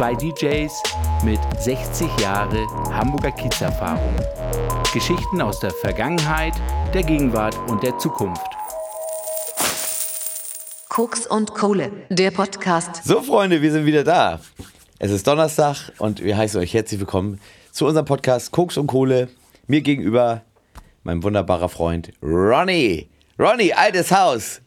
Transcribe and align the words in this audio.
Zwei 0.00 0.14
DJs 0.14 0.82
mit 1.24 1.38
60 1.58 2.08
Jahre 2.20 2.66
Hamburger 2.90 3.32
Kiez-Erfahrung. 3.32 4.16
Geschichten 4.94 5.42
aus 5.42 5.60
der 5.60 5.72
Vergangenheit, 5.72 6.54
der 6.94 7.02
Gegenwart 7.02 7.54
und 7.68 7.82
der 7.82 7.98
Zukunft. 7.98 8.50
Koks 10.88 11.26
und 11.26 11.52
Kohle, 11.52 11.92
der 12.08 12.30
Podcast. 12.30 13.04
So, 13.04 13.20
Freunde, 13.20 13.60
wir 13.60 13.70
sind 13.70 13.84
wieder 13.84 14.02
da. 14.02 14.40
Es 14.98 15.10
ist 15.10 15.26
Donnerstag 15.26 15.92
und 15.98 16.24
wir 16.24 16.34
heißen 16.34 16.58
euch 16.58 16.72
herzlich 16.72 16.98
willkommen 16.98 17.38
zu 17.70 17.84
unserem 17.84 18.06
Podcast 18.06 18.52
Koks 18.52 18.78
und 18.78 18.86
Kohle. 18.86 19.28
Mir 19.66 19.82
gegenüber 19.82 20.40
mein 21.02 21.22
wunderbarer 21.22 21.68
Freund 21.68 22.10
Ronny. 22.22 23.10
Ronny, 23.38 23.74
altes 23.74 24.10
Haus. 24.10 24.62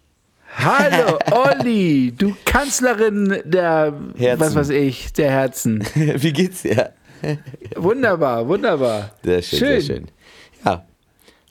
Hallo, 0.58 1.18
Olli, 1.32 2.14
du 2.18 2.36
Kanzlerin 2.46 3.42
der, 3.46 3.94
Herzen. 4.18 4.40
was 4.40 4.56
weiß 4.56 4.70
ich, 4.70 5.12
der 5.14 5.32
Herzen. 5.32 5.84
Wie 5.96 6.32
geht's 6.34 6.62
dir? 6.62 6.92
Wunderbar, 7.76 8.48
wunderbar. 8.48 9.12
Sehr 9.24 9.42
schön, 9.42 9.60
sehr 9.60 9.82
schön. 9.82 10.08
Ja. 10.66 10.86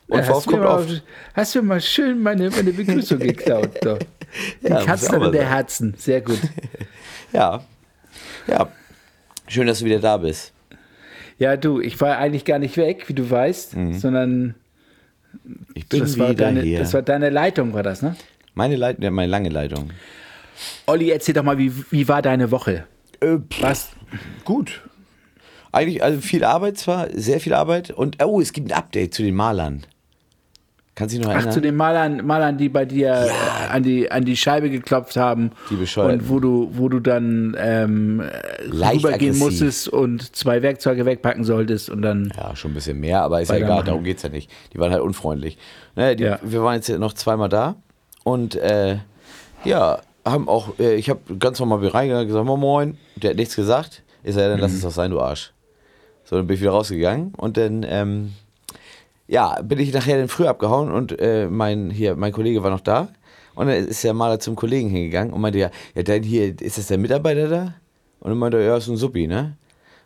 Und 0.08 0.18
Ja, 0.18 0.28
hast, 0.28 0.46
du 0.46 0.56
mir 0.56 0.68
auf. 0.68 0.86
mal, 0.86 1.02
hast 1.34 1.54
du 1.54 1.62
mal 1.62 1.80
schön 1.80 2.22
meine, 2.22 2.50
meine 2.50 2.72
Begrüßung 2.72 3.18
geklaut. 3.20 3.70
Doch. 3.82 3.98
Die 4.62 4.68
Ja, 4.68 4.84
Kanzlerin 4.84 5.20
mal 5.20 5.30
der. 5.30 5.48
Herzen, 5.48 5.94
sehr 5.98 6.20
gut. 6.20 6.38
Ja. 7.32 7.62
Ja. 8.46 8.68
Schön, 9.48 9.66
dass 9.66 9.80
du 9.80 9.84
wieder 9.86 9.98
da 10.00 10.16
bist. 10.18 10.52
Ja, 11.38 11.56
du, 11.56 11.80
ich 11.80 12.00
war 12.00 12.18
eigentlich 12.18 12.44
gar 12.44 12.58
nicht 12.58 12.76
weg, 12.76 13.08
wie 13.08 13.14
du 13.14 13.28
weißt, 13.28 13.74
sondern 13.98 14.54
Ich 15.74 15.84
Mhm. 15.84 15.88
bin 15.88 16.00
das 16.00 16.16
wieder 16.16 16.34
deine, 16.34 16.60
hier. 16.60 16.78
das 16.78 16.92
war 16.92 17.00
deine 17.02 17.30
Leitung, 17.30 17.72
war 17.72 17.82
das, 17.82 18.02
ne? 18.02 18.14
Meine, 18.54 18.76
Leit 18.76 19.02
ja, 19.02 19.10
meine 19.10 19.30
lange 19.30 19.48
Leitung. 19.48 19.90
Olli, 20.86 21.10
erzähl 21.10 21.34
doch 21.34 21.42
mal, 21.42 21.58
wie, 21.58 21.72
wie 21.90 22.08
war 22.08 22.22
deine 22.22 22.50
Woche? 22.50 22.84
Äh, 23.20 23.38
Was? 23.60 23.90
Gut. 24.44 24.82
Eigentlich, 25.72 26.02
also 26.02 26.20
viel 26.20 26.44
Arbeit 26.44 26.76
zwar, 26.76 27.08
sehr 27.14 27.40
viel 27.40 27.54
Arbeit. 27.54 27.90
Und, 27.90 28.22
oh, 28.22 28.40
es 28.40 28.52
gibt 28.52 28.70
ein 28.70 28.76
Update 28.76 29.14
zu 29.14 29.22
den 29.22 29.34
Malern. 29.34 29.84
Kannst 30.94 31.14
du 31.14 31.18
dich 31.18 31.26
noch 31.26 31.32
Ach, 31.32 31.36
erinnern? 31.36 31.54
zu 31.54 31.60
den 31.62 31.74
Malern, 31.76 32.26
Malern 32.26 32.58
die 32.58 32.68
bei 32.68 32.84
dir 32.84 33.08
äh, 33.08 33.72
an, 33.72 33.82
die, 33.82 34.10
an 34.12 34.26
die 34.26 34.36
Scheibe 34.36 34.68
geklopft 34.68 35.16
haben. 35.16 35.52
Die 35.70 35.76
Bescheuerten. 35.76 36.20
Und 36.20 36.28
wo 36.28 36.38
du, 36.38 36.68
wo 36.74 36.90
du 36.90 37.00
dann 37.00 37.56
ähm, 37.58 38.22
rübergehen 38.70 39.38
musstest 39.38 39.88
und 39.88 40.36
zwei 40.36 40.60
Werkzeuge 40.60 41.06
wegpacken 41.06 41.44
solltest 41.44 41.88
und 41.88 42.02
dann. 42.02 42.30
Ja, 42.36 42.54
schon 42.54 42.72
ein 42.72 42.74
bisschen 42.74 43.00
mehr, 43.00 43.22
aber 43.22 43.40
ist 43.40 43.48
ja 43.48 43.56
egal, 43.56 43.82
darum 43.84 44.04
geht 44.04 44.18
es 44.18 44.22
ja 44.24 44.28
nicht. 44.28 44.50
Die 44.74 44.78
waren 44.78 44.92
halt 44.92 45.00
unfreundlich. 45.00 45.56
Ne, 45.96 46.14
die, 46.14 46.24
Ja. 46.24 46.38
Wir 46.42 46.62
waren 46.62 46.74
jetzt 46.74 46.90
noch 46.90 47.14
zweimal 47.14 47.48
da 47.48 47.76
und 48.24 48.54
äh, 48.56 48.98
ja, 49.64 50.00
haben 50.24 50.48
auch, 50.48 50.78
äh, 50.78 50.94
ich 50.94 51.10
habe 51.10 51.20
ganz 51.38 51.58
normal 51.58 51.80
wieder 51.80 51.94
reingegangen, 51.94 52.26
gesagt, 52.26 52.46
moin, 52.46 52.60
moin, 52.60 52.98
der 53.16 53.30
hat 53.30 53.36
nichts 53.36 53.56
gesagt. 53.56 54.02
Ist 54.22 54.36
er, 54.36 54.48
dann 54.50 54.60
lass 54.60 54.72
es 54.72 54.82
doch 54.82 54.90
sein, 54.90 55.10
du 55.10 55.20
Arsch. 55.20 55.52
So, 56.24 56.36
dann 56.36 56.46
bin 56.46 56.54
ich 56.54 56.60
wieder 56.60 56.70
rausgegangen 56.70 57.34
und 57.36 57.56
dann, 57.56 57.84
ähm, 57.88 58.32
ja, 59.26 59.60
bin 59.62 59.80
ich 59.80 59.92
nachher 59.92 60.18
dann 60.18 60.28
früh 60.28 60.46
abgehauen 60.46 60.92
und 60.92 61.18
äh, 61.20 61.48
mein, 61.48 61.90
hier, 61.90 62.14
mein 62.14 62.32
Kollege 62.32 62.62
war 62.62 62.70
noch 62.70 62.80
da. 62.80 63.08
Und 63.54 63.66
dann 63.66 63.76
ist 63.76 64.02
der 64.04 64.14
Maler 64.14 64.38
zum 64.40 64.56
Kollegen 64.56 64.88
hingegangen 64.88 65.32
und 65.32 65.40
meinte, 65.40 65.58
ja, 65.58 65.70
ja, 65.94 66.02
dann 66.02 66.22
hier, 66.22 66.58
ist 66.60 66.78
das 66.78 66.86
der 66.86 66.98
Mitarbeiter 66.98 67.48
da? 67.48 67.74
Und 68.20 68.30
dann 68.30 68.38
meinte 68.38 68.58
er, 68.58 68.64
ja, 68.64 68.76
ist 68.76 68.88
ein 68.88 68.96
Suppi, 68.96 69.26
ne? 69.26 69.56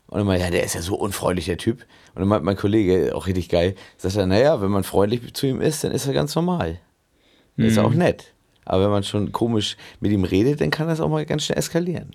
Und 0.09 0.19
dann 0.19 0.27
meinte 0.27 0.43
er, 0.43 0.47
ja, 0.47 0.51
der 0.53 0.65
ist 0.65 0.75
ja 0.75 0.83
so 0.83 0.97
unfreundlich, 0.97 1.47
der 1.47 1.59
Typ. 1.59 1.83
Und 2.15 2.21
dann 2.21 2.29
meint 2.29 2.45
mein 2.45 2.57
Kollege, 2.57 3.15
auch 3.15 3.27
richtig 3.27 3.49
geil, 3.49 3.75
sagt 3.99 4.17
er, 4.17 4.27
naja, 4.27 4.61
wenn 4.61 4.71
man 4.71 4.85
freundlich 4.85 5.35
zu 5.35 5.47
ihm 5.47 5.61
ist, 5.61 5.85
dann 5.85 5.93
ist 5.93 6.07
er 6.07 6.15
ganz 6.15 6.35
normal. 6.35 6.81
Dann 7.57 7.67
ist 7.67 7.79
auch 7.79 7.95
nett. 7.95 8.33
Aber 8.65 8.85
wenn 8.85 8.91
man 8.91 9.05
schon 9.05 9.33
komisch 9.33 9.77
mit 10.01 10.13
ihm 10.13 10.25
redet, 10.25 10.61
dann 10.61 10.71
kann 10.71 10.89
das 10.89 11.01
auch 11.01 11.09
mal 11.09 11.25
ganz 11.25 11.45
schnell 11.45 11.59
eskalieren. 11.59 12.11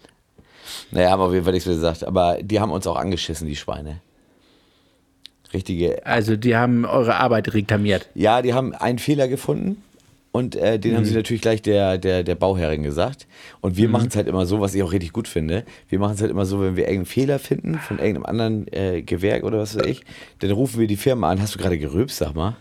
Naja, 0.92 1.12
haben 1.12 1.22
auf 1.22 1.34
jeden 1.34 1.46
Fall 1.46 1.54
nichts 1.54 1.68
mehr 1.68 1.76
gesagt. 1.76 2.04
Aber 2.04 2.38
die 2.42 2.60
haben 2.60 2.72
uns 2.72 2.86
auch 2.88 2.98
angeschissen, 2.98 3.48
die 3.48 3.56
Schweine. 3.56 4.02
Richtige 5.54 6.06
Also, 6.06 6.36
die 6.38 6.56
haben 6.56 6.86
eure 6.86 7.16
Arbeit 7.16 7.54
reklamiert. 7.54 8.08
ja, 8.16 8.42
die 8.42 8.54
haben 8.54 8.74
einen 8.74 9.00
Fehler 9.00 9.28
gefunden 9.28 9.84
und 10.32 10.56
äh, 10.56 10.80
den 10.80 10.96
haben 10.96 11.04
sie 11.04 11.14
natürlich 11.14 11.42
gleich 11.42 11.62
der, 11.62 11.98
der, 11.98 12.24
der 12.24 12.36
Bauherrin 12.36 12.84
gesagt. 12.84 13.28
Und 13.60 13.76
wir 13.76 13.90
machen 13.90 14.08
es 14.08 14.16
halt 14.16 14.28
immer 14.28 14.46
so, 14.46 14.62
was 14.62 14.74
ich 14.74 14.82
auch 14.82 14.94
richtig 14.94 15.12
gut 15.12 15.28
finde. 15.28 15.66
Wir 15.90 16.00
machen 16.00 16.14
es 16.14 16.22
halt 16.22 16.32
immer 16.32 16.46
so, 16.46 16.62
wenn 16.62 16.78
wir 16.78 16.86
irgendeinen 16.86 17.06
Fehler 17.06 17.38
finden 17.38 17.80
von 17.80 18.00
irgendeinem 18.00 18.26
anderen 18.26 18.68
äh, 18.72 19.02
Gewerk 19.02 19.44
oder 19.44 19.60
was 19.60 19.76
weiß 19.76 19.86
ich, 19.88 20.04
dann 20.40 20.52
rufen 20.52 20.80
wir 20.80 20.88
die 20.88 20.96
Firma 20.96 21.30
an. 21.30 21.42
Hast 21.42 21.56
du 21.56 21.60
gerade 21.60 21.78
gerülpst, 21.78 22.18
sag 22.18 22.34
mal? 22.34 22.56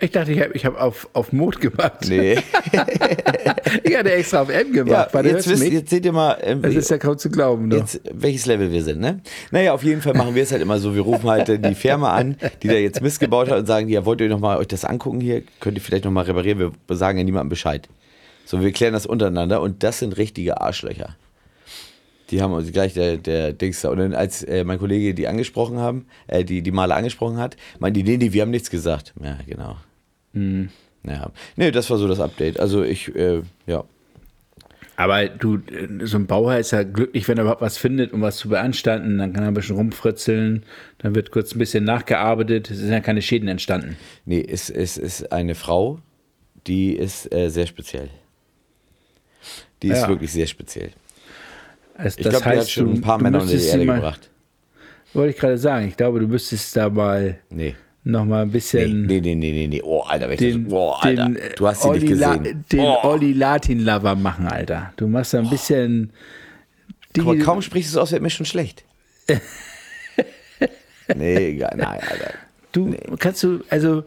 Ich 0.00 0.10
dachte, 0.10 0.32
ich 0.32 0.40
habe 0.40 0.52
ich 0.54 0.64
hab 0.64 0.80
auf, 0.80 1.08
auf 1.12 1.32
Mut 1.32 1.60
gemacht. 1.60 2.06
Nee. 2.08 2.38
Ich 3.84 3.96
hatte 3.96 4.12
extra 4.12 4.42
auf 4.42 4.48
M 4.48 4.72
gemacht. 4.72 5.10
ja, 5.14 5.22
jetzt, 5.22 5.48
wisst, 5.48 5.64
jetzt 5.64 5.90
seht 5.90 6.04
ihr 6.04 6.12
mal, 6.12 6.36
ähm, 6.42 6.60
Das 6.62 6.74
ist 6.74 6.90
ja 6.90 6.98
kaum 6.98 7.18
zu 7.18 7.30
glauben. 7.30 7.70
Doch. 7.70 7.78
jetzt, 7.78 8.00
welches 8.12 8.46
Level 8.46 8.72
wir 8.72 8.82
sind, 8.82 9.00
ne? 9.00 9.20
Naja, 9.52 9.72
auf 9.74 9.84
jeden 9.84 10.00
Fall 10.00 10.14
machen 10.14 10.34
wir 10.34 10.42
es 10.42 10.50
halt 10.50 10.62
immer 10.62 10.78
so. 10.78 10.94
Wir 10.94 11.02
rufen 11.02 11.28
halt 11.28 11.48
die 11.48 11.74
Firma 11.74 12.12
an, 12.14 12.36
die 12.62 12.68
da 12.68 12.74
jetzt 12.74 13.00
Mist 13.00 13.20
gebaut 13.20 13.48
hat 13.48 13.58
und 13.58 13.66
sagen, 13.66 13.88
ja, 13.88 14.04
wollt 14.04 14.20
ihr 14.20 14.28
noch 14.28 14.40
mal 14.40 14.58
euch 14.58 14.66
das 14.68 14.84
angucken 14.84 15.20
hier? 15.20 15.42
Könnt 15.60 15.76
ihr 15.76 15.82
vielleicht 15.82 16.04
noch 16.04 16.10
mal 16.10 16.24
reparieren? 16.24 16.58
Wir 16.58 16.96
sagen 16.96 17.18
ja 17.18 17.24
niemandem 17.24 17.50
Bescheid. 17.50 17.88
So, 18.44 18.60
wir 18.60 18.72
klären 18.72 18.92
das 18.92 19.06
untereinander 19.06 19.60
und 19.60 19.82
das 19.84 20.00
sind 20.00 20.16
richtige 20.16 20.60
Arschlöcher. 20.60 21.16
Die 22.30 22.42
haben 22.42 22.52
uns 22.52 22.72
gleich 22.72 22.94
der, 22.94 23.16
der 23.16 23.52
Dings 23.52 23.80
da. 23.80 23.90
Und 23.90 23.98
dann, 23.98 24.14
als 24.14 24.42
äh, 24.42 24.64
mein 24.64 24.78
Kollege 24.78 25.14
die 25.14 25.28
angesprochen 25.28 25.78
haben, 25.78 26.06
äh, 26.26 26.44
die, 26.44 26.62
die 26.62 26.70
Maler 26.70 26.96
angesprochen 26.96 27.38
hat, 27.38 27.56
meinen 27.78 27.94
die, 27.94 28.02
nee, 28.02 28.16
nee, 28.16 28.32
wir 28.32 28.42
haben 28.42 28.50
nichts 28.50 28.70
gesagt. 28.70 29.14
Ja, 29.22 29.38
genau. 29.46 29.76
Ja. 30.32 31.30
Nee, 31.56 31.70
das 31.70 31.88
war 31.90 31.98
so 31.98 32.06
das 32.08 32.20
Update. 32.20 32.60
Also 32.60 32.82
ich, 32.82 33.14
äh, 33.16 33.42
ja. 33.66 33.84
Aber 34.96 35.26
du, 35.28 35.60
so 36.02 36.18
ein 36.18 36.26
Bauherr 36.26 36.58
ist 36.58 36.72
ja 36.72 36.82
glücklich, 36.82 37.26
wenn 37.26 37.38
er 37.38 37.42
überhaupt 37.44 37.62
was 37.62 37.78
findet, 37.78 38.12
um 38.12 38.20
was 38.20 38.36
zu 38.36 38.50
beanstanden. 38.50 39.16
Dann 39.16 39.32
kann 39.32 39.42
er 39.44 39.48
ein 39.48 39.54
bisschen 39.54 39.76
rumfritzeln, 39.76 40.62
dann 40.98 41.14
wird 41.14 41.30
kurz 41.30 41.54
ein 41.54 41.58
bisschen 41.58 41.84
nachgearbeitet. 41.84 42.70
Es 42.70 42.78
sind 42.78 42.90
ja 42.92 43.00
keine 43.00 43.22
Schäden 43.22 43.48
entstanden. 43.48 43.96
Nee, 44.26 44.44
es, 44.46 44.68
es 44.68 44.98
ist 44.98 45.32
eine 45.32 45.54
Frau, 45.54 46.00
die 46.66 46.92
ist 46.92 47.32
äh, 47.32 47.48
sehr 47.48 47.66
speziell. 47.66 48.10
Die 49.82 49.88
ist 49.88 50.02
Ja. 50.02 50.08
wirklich 50.08 50.30
sehr 50.32 50.46
speziell. 50.46 50.90
Also 51.94 52.18
Ich 52.18 52.28
glaube, 52.28 52.44
die 52.50 52.58
hat 52.58 52.68
schon 52.68 52.84
du- 52.86 52.92
ein 52.92 53.00
paar 53.00 53.20
Männer 53.22 53.40
unter 53.40 53.56
die 53.56 53.64
Erde 53.64 53.84
mal- 53.86 53.94
gebracht. 53.96 54.28
Wollte 55.14 55.30
ich 55.34 55.38
gerade 55.40 55.56
sagen. 55.58 55.88
Ich 55.88 55.96
glaube, 55.96 56.20
du 56.20 56.28
müsstest 56.28 56.76
da 56.76 56.90
mal 56.90 57.38
Nee. 57.48 57.74
Noch 58.04 58.24
mal 58.24 58.42
ein 58.42 58.48
Nee, 58.48 58.52
bisschen 58.52 59.02
nee, 59.06 59.20
nee, 59.20 59.34
nee, 59.34 59.52
nee, 59.52 59.66
nee. 59.68 59.82
Oh, 59.82 60.00
Alter, 60.00 60.28
den, 60.28 60.64
das, 60.64 60.72
oh, 60.72 60.90
Alter. 60.92 61.24
den, 61.26 61.38
du 61.56 61.66
hast 61.68 61.82
sie 61.82 61.90
nicht 61.90 62.02
Olli 62.04 62.14
La- 62.14 62.36
gesehen. 62.36 62.64
den 62.72 62.80
oh. 62.80 62.98
Olli 63.02 63.32
Latin 63.32 63.80
Lover 63.84 64.14
machen, 64.14 64.46
Alter. 64.48 64.92
Du 64.96 65.06
machst 65.06 65.34
da 65.34 65.38
ein 65.40 65.50
bisschen. 65.50 66.10
Die, 67.16 67.20
Guck 67.20 67.36
mal, 67.36 67.44
kaum 67.44 67.60
sprichst 67.62 67.92
du 67.94 67.98
es 67.98 68.02
aus, 68.02 68.12
wird 68.12 68.22
mir 68.22 68.30
schon 68.30 68.46
schlecht. 68.46 68.84
nee, 71.14 71.50
egal, 71.50 71.74
nein, 71.76 72.00
Alter. 72.08 72.34
Du 72.72 72.94
kannst 73.18 73.42
du, 73.42 73.64
also 73.68 74.04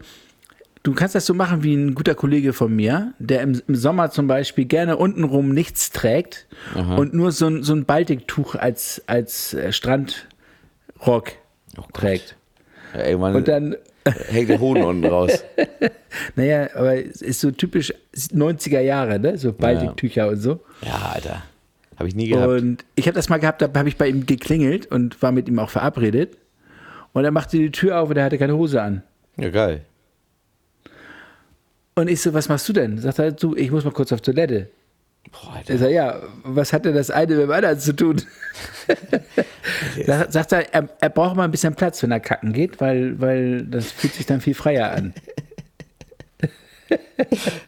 du 0.82 0.94
kannst 0.94 1.14
das 1.14 1.26
so 1.26 1.34
machen 1.34 1.62
wie 1.62 1.74
ein 1.74 1.94
guter 1.94 2.14
Kollege 2.14 2.52
von 2.54 2.74
mir, 2.74 3.12
der 3.18 3.42
im, 3.42 3.60
im 3.68 3.74
Sommer 3.74 4.10
zum 4.10 4.26
Beispiel 4.26 4.64
gerne 4.64 4.96
untenrum 4.96 5.50
nichts 5.50 5.90
trägt 5.90 6.46
und 6.74 7.12
nur 7.14 7.30
so 7.32 7.46
ein, 7.46 7.62
so 7.62 7.74
ein 7.74 7.84
Baltiktuch 7.84 8.54
als, 8.54 9.02
als 9.06 9.52
äh, 9.54 9.70
Strandrock 9.72 11.32
trägt. 11.92 12.36
Ja, 12.94 13.06
irgendwann 13.06 13.34
Und 13.34 13.48
dann, 13.48 13.76
hängt 14.28 14.48
der 14.48 14.60
Hoden 14.60 14.84
unten 14.84 15.04
raus. 15.06 15.44
naja, 16.36 16.68
aber 16.74 16.96
es 16.96 17.22
ist 17.22 17.40
so 17.40 17.50
typisch 17.50 17.92
90er 18.14 18.80
Jahre, 18.80 19.18
ne? 19.18 19.36
So 19.38 19.52
Baltiktücher 19.52 20.28
und 20.28 20.36
so. 20.36 20.60
Ja, 20.82 21.12
Alter. 21.14 21.42
Habe 21.96 22.08
ich 22.08 22.14
nie 22.14 22.28
gehabt. 22.28 22.48
Und 22.48 22.84
ich 22.96 23.06
habe 23.06 23.14
das 23.14 23.28
mal 23.28 23.38
gehabt, 23.38 23.62
da 23.62 23.70
habe 23.74 23.88
ich 23.88 23.96
bei 23.96 24.08
ihm 24.08 24.26
geklingelt 24.26 24.86
und 24.86 25.20
war 25.22 25.32
mit 25.32 25.48
ihm 25.48 25.58
auch 25.58 25.70
verabredet. 25.70 26.36
Und 27.12 27.24
er 27.24 27.30
machte 27.30 27.56
die 27.56 27.70
Tür 27.70 28.00
auf 28.00 28.10
und 28.10 28.16
er 28.16 28.24
hatte 28.24 28.38
keine 28.38 28.56
Hose 28.56 28.82
an. 28.82 29.02
ja, 29.36 29.50
geil. 29.50 29.82
Und 31.96 32.08
ich 32.08 32.20
so, 32.20 32.34
was 32.34 32.48
machst 32.48 32.68
du 32.68 32.72
denn? 32.72 32.98
Sagt 32.98 33.20
er, 33.20 33.30
du, 33.30 33.54
ich 33.54 33.70
muss 33.70 33.84
mal 33.84 33.92
kurz 33.92 34.12
auf 34.12 34.20
Toilette. 34.20 34.68
Boah, 35.32 35.54
Alter. 35.56 35.74
Ich 35.74 35.80
sag, 35.80 35.90
ja, 35.90 36.22
was 36.44 36.72
hat 36.72 36.84
denn 36.84 36.94
das 36.94 37.10
eine 37.10 37.34
mit 37.34 37.44
dem 37.44 37.50
anderen 37.50 37.78
zu 37.78 37.94
tun? 37.94 38.22
Da 40.06 40.30
sagt 40.30 40.52
er, 40.52 40.72
er, 40.74 40.88
er 41.00 41.08
braucht 41.10 41.36
mal 41.36 41.44
ein 41.44 41.50
bisschen 41.50 41.74
Platz, 41.74 42.02
wenn 42.02 42.10
er 42.12 42.20
kacken 42.20 42.52
geht, 42.52 42.80
weil, 42.80 43.18
weil 43.20 43.62
das 43.66 43.90
fühlt 43.90 44.14
sich 44.14 44.26
dann 44.26 44.40
viel 44.40 44.54
freier 44.54 44.92
an. 44.92 45.14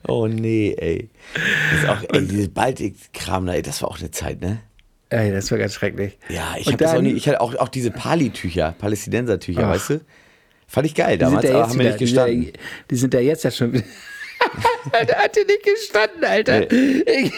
Oh 0.07 0.27
nee, 0.27 0.75
ey. 0.79 1.09
Das 1.73 1.83
ist 1.83 1.89
auch, 1.89 2.03
ey, 2.15 2.27
diese 2.27 2.49
Baltik-Kram 2.49 3.47
da, 3.47 3.55
ey, 3.55 3.63
das 3.63 3.83
war 3.83 3.91
auch 3.91 3.99
eine 3.99 4.11
Zeit, 4.11 4.41
ne? 4.41 4.61
Ey, 5.09 5.33
das 5.33 5.51
war 5.51 5.59
ganz 5.59 5.75
schrecklich. 5.75 6.19
Ja, 6.29 6.55
ich 6.59 6.67
habe 6.67 6.77
das 6.77 6.95
auch 6.95 7.01
nie, 7.01 7.13
ich 7.13 7.27
hatte 7.27 7.41
auch, 7.41 7.55
auch 7.57 7.69
diese 7.69 7.91
Pali-Tücher, 7.91 8.75
Palästinenser-Tücher, 8.79 9.69
weißt 9.69 9.91
du? 9.91 10.01
Fand 10.69 10.87
ich 10.87 10.95
geil 10.95 11.17
Die 11.17 11.19
damals, 11.19 11.47
aber 11.47 11.69
haben 11.69 11.79
wir 11.79 11.87
nicht 11.87 12.01
die, 12.01 12.07
sind 12.07 12.17
gestanden. 12.17 12.43
ja, 12.45 12.53
die 12.91 12.97
sind 12.97 13.15
ja 13.15 13.21
jetzt 13.21 13.45
ja 13.45 13.51
schon 13.51 13.73
wieder. 13.73 13.85
Der 15.09 15.17
hat 15.19 15.37
dir 15.37 15.45
nicht 15.45 15.63
gestanden, 15.65 16.25
Alter. 16.25 16.71
Ich, 16.71 17.33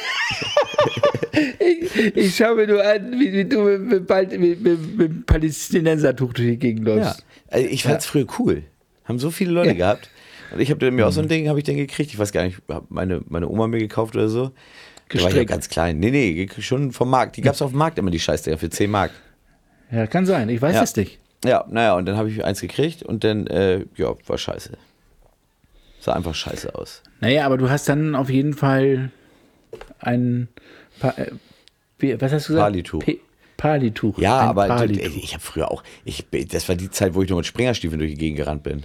ich, 1.59 2.17
ich 2.17 2.37
schaue 2.37 2.57
mir 2.57 2.67
nur 2.67 2.85
an, 2.85 3.13
wie, 3.19 3.33
wie 3.33 3.45
du 3.45 3.61
mit, 3.63 4.09
mit, 4.09 4.39
mit, 4.39 4.61
mit, 4.63 4.99
dem 5.11 5.25
Palästinensertuch 5.25 6.33
durch 6.33 6.49
die 6.49 6.57
Gegend 6.59 6.87
Ja. 6.89 6.95
läufst. 6.97 7.25
Also 7.49 7.67
ich 7.69 7.83
fand's 7.83 8.07
früher 8.07 8.27
cool. 8.39 8.63
Haben 9.05 9.19
so 9.19 9.31
viele 9.31 9.53
Leute 9.53 9.69
Ja. 9.71 9.75
gehabt. 9.75 10.11
Und 10.53 10.61
ich 10.61 10.71
habe 10.71 10.91
mir 10.91 11.07
auch 11.07 11.13
so 11.13 11.21
ein 11.21 11.29
Ding, 11.29 11.49
habe 11.49 11.59
ich 11.59 11.65
dann 11.65 11.77
gekriegt. 11.77 12.11
Ich 12.13 12.19
weiß 12.19 12.33
gar 12.33 12.43
nicht, 12.45 12.59
hab 12.69 12.91
meine, 12.91 13.23
meine 13.29 13.49
Oma 13.49 13.67
mir 13.67 13.79
gekauft 13.79 14.15
oder 14.17 14.29
so. 14.29 14.45
Da 14.45 14.51
war 14.51 14.51
ich 14.51 15.21
ja 15.21 15.27
Gestrickt. 15.29 15.51
ganz 15.51 15.69
klein. 15.69 15.99
Nee, 15.99 16.11
nee, 16.11 16.49
schon 16.59 16.93
vom 16.93 17.11
Markt. 17.11 17.37
Die 17.37 17.41
gab 17.43 17.55
es 17.55 17.63
auf 17.63 17.71
dem 17.71 17.79
Markt 17.79 17.99
immer, 17.99 18.11
die 18.11 18.21
Scheißdinger, 18.21 18.59
für 18.59 18.71
10 18.71 18.91
Mark. 18.91 19.11
Ja, 19.91 20.07
kann 20.07 20.27
sein. 20.27 20.49
Ich 20.49 20.61
weiß 20.61 20.75
Ja. 20.75 20.83
es 20.83 20.97
nicht. 20.97 21.19
Ja, 21.45 21.65
naja, 21.71 21.95
und 21.97 22.07
dann 22.07 22.17
habe 22.17 22.29
ich 22.31 22.45
eins 22.45 22.61
gekriegt 22.61 23.03
und 23.03 23.25
dann, 23.25 23.47
äh, 23.47 23.85
ja, 23.97 24.15
war 24.27 24.39
scheiße. 24.39 24.73
Sah 26.00 26.12
einfach 26.12 26.35
scheiße 26.35 26.75
aus. 26.75 27.03
Naja, 27.21 27.45
aber 27.47 27.56
du 27.59 27.69
hast 27.71 27.89
dann 27.89 28.15
auf 28.15 28.31
jeden 28.31 28.55
Fall 28.55 29.11
ein 29.99 30.49
pa 31.00 31.11
äh, 31.11 32.21
was 32.21 32.33
hast 32.33 32.49
du 32.49 32.53
gesagt? 32.53 32.71
Palituch. 32.73 33.00
P 33.05 33.21
Palituch. 33.56 34.19
Ja, 34.19 34.41
ein 34.41 34.49
aber 34.49 34.69
Palituch. 34.69 35.03
ey, 35.03 35.21
ich 35.23 35.35
habe 35.35 35.43
früher 35.43 35.71
auch, 35.71 35.83
ich, 36.05 36.25
das 36.49 36.69
war 36.69 36.77
die 36.77 36.91
Zeit, 36.91 37.15
wo 37.15 37.23
ich 37.23 37.29
noch 37.31 37.37
mit 37.39 37.47
Springerstiefeln 37.47 37.99
durch 37.99 38.12
die 38.12 38.19
Gegend 38.19 38.39
gerannt 38.39 38.62
bin. 38.62 38.85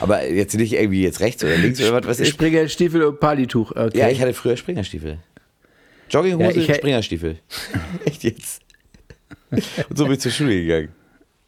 Aber 0.00 0.28
jetzt 0.28 0.56
nicht 0.56 0.72
irgendwie 0.72 1.02
jetzt 1.02 1.20
rechts 1.20 1.42
oder 1.44 1.56
links 1.56 1.80
oder 1.80 1.92
was 1.92 2.06
weiß 2.06 2.20
ich. 2.20 2.28
Springerstiefel 2.28 3.02
und 3.04 3.20
Palituch. 3.20 3.70
Okay. 3.70 3.98
Ja, 3.98 4.08
ich 4.08 4.20
hatte 4.20 4.34
früher 4.34 4.56
Springerstiefel. 4.56 5.18
Jogginghose, 6.10 6.60
Ja, 6.60 6.68
ich 6.68 6.76
Springerstiefel. 6.76 7.38
Echt 8.04 8.24
jetzt? 8.24 8.62
Und 9.50 9.96
so 9.96 10.04
bin 10.04 10.14
ich 10.14 10.20
zur 10.20 10.32
Schule 10.32 10.60
gegangen. 10.60 10.88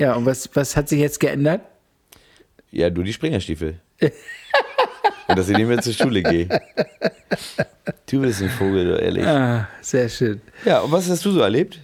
Ja, 0.01 0.15
und 0.15 0.27
was, 0.27 0.49
was 0.55 0.77
hat 0.77 0.89
sich 0.89 1.01
jetzt 1.01 1.21
geändert? 1.21 1.63
Ja, 2.71 2.91
nur 2.91 3.05
die 3.05 3.13
Springerstiefel. 3.13 3.81
Und 5.29 5.39
dass 5.39 5.49
ich 5.49 5.57
nicht 5.57 5.67
mehr 5.69 5.81
zur 5.81 5.93
Schule 5.93 6.23
gehe. 6.23 6.49
Du 8.11 8.21
bist 8.21 8.43
ein 8.43 8.51
Vogel, 8.51 8.85
du, 8.87 8.95
ehrlich. 9.03 9.27
Ah, 9.27 9.69
sehr 9.81 10.09
schön. 10.09 10.41
Ja, 10.65 10.81
und 10.81 10.93
was 10.93 11.09
hast 11.09 11.25
du 11.25 11.31
so 11.31 11.41
erlebt? 11.41 11.81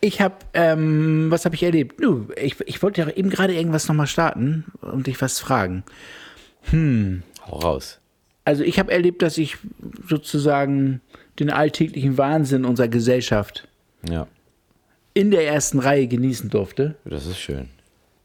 Ich 0.00 0.20
habe, 0.20 0.36
ähm, 0.54 1.26
was 1.30 1.44
habe 1.44 1.54
ich 1.54 1.62
erlebt? 1.62 2.02
Du, 2.02 2.28
ich, 2.40 2.56
ich 2.66 2.82
wollte 2.82 3.02
ja 3.02 3.08
eben 3.10 3.28
gerade 3.30 3.54
irgendwas 3.54 3.86
nochmal 3.88 4.06
starten 4.06 4.64
und 4.80 5.06
dich 5.06 5.20
was 5.20 5.38
fragen. 5.40 5.82
Hau 6.72 7.58
raus. 7.58 7.98
Also 8.44 8.62
ich 8.64 8.78
habe 8.78 8.92
erlebt, 8.92 9.20
dass 9.22 9.36
ich 9.38 9.58
sozusagen 10.08 11.00
den 11.38 11.50
alltäglichen 11.50 12.16
Wahnsinn 12.18 12.64
unserer 12.64 12.88
Gesellschaft 12.88 13.68
Ja, 14.08 14.26
in 15.14 15.30
der 15.30 15.46
ersten 15.46 15.78
Reihe 15.78 16.06
genießen 16.06 16.48
durfte. 16.50 16.94
das 17.04 17.26
ist 17.26 17.38
schön. 17.38 17.68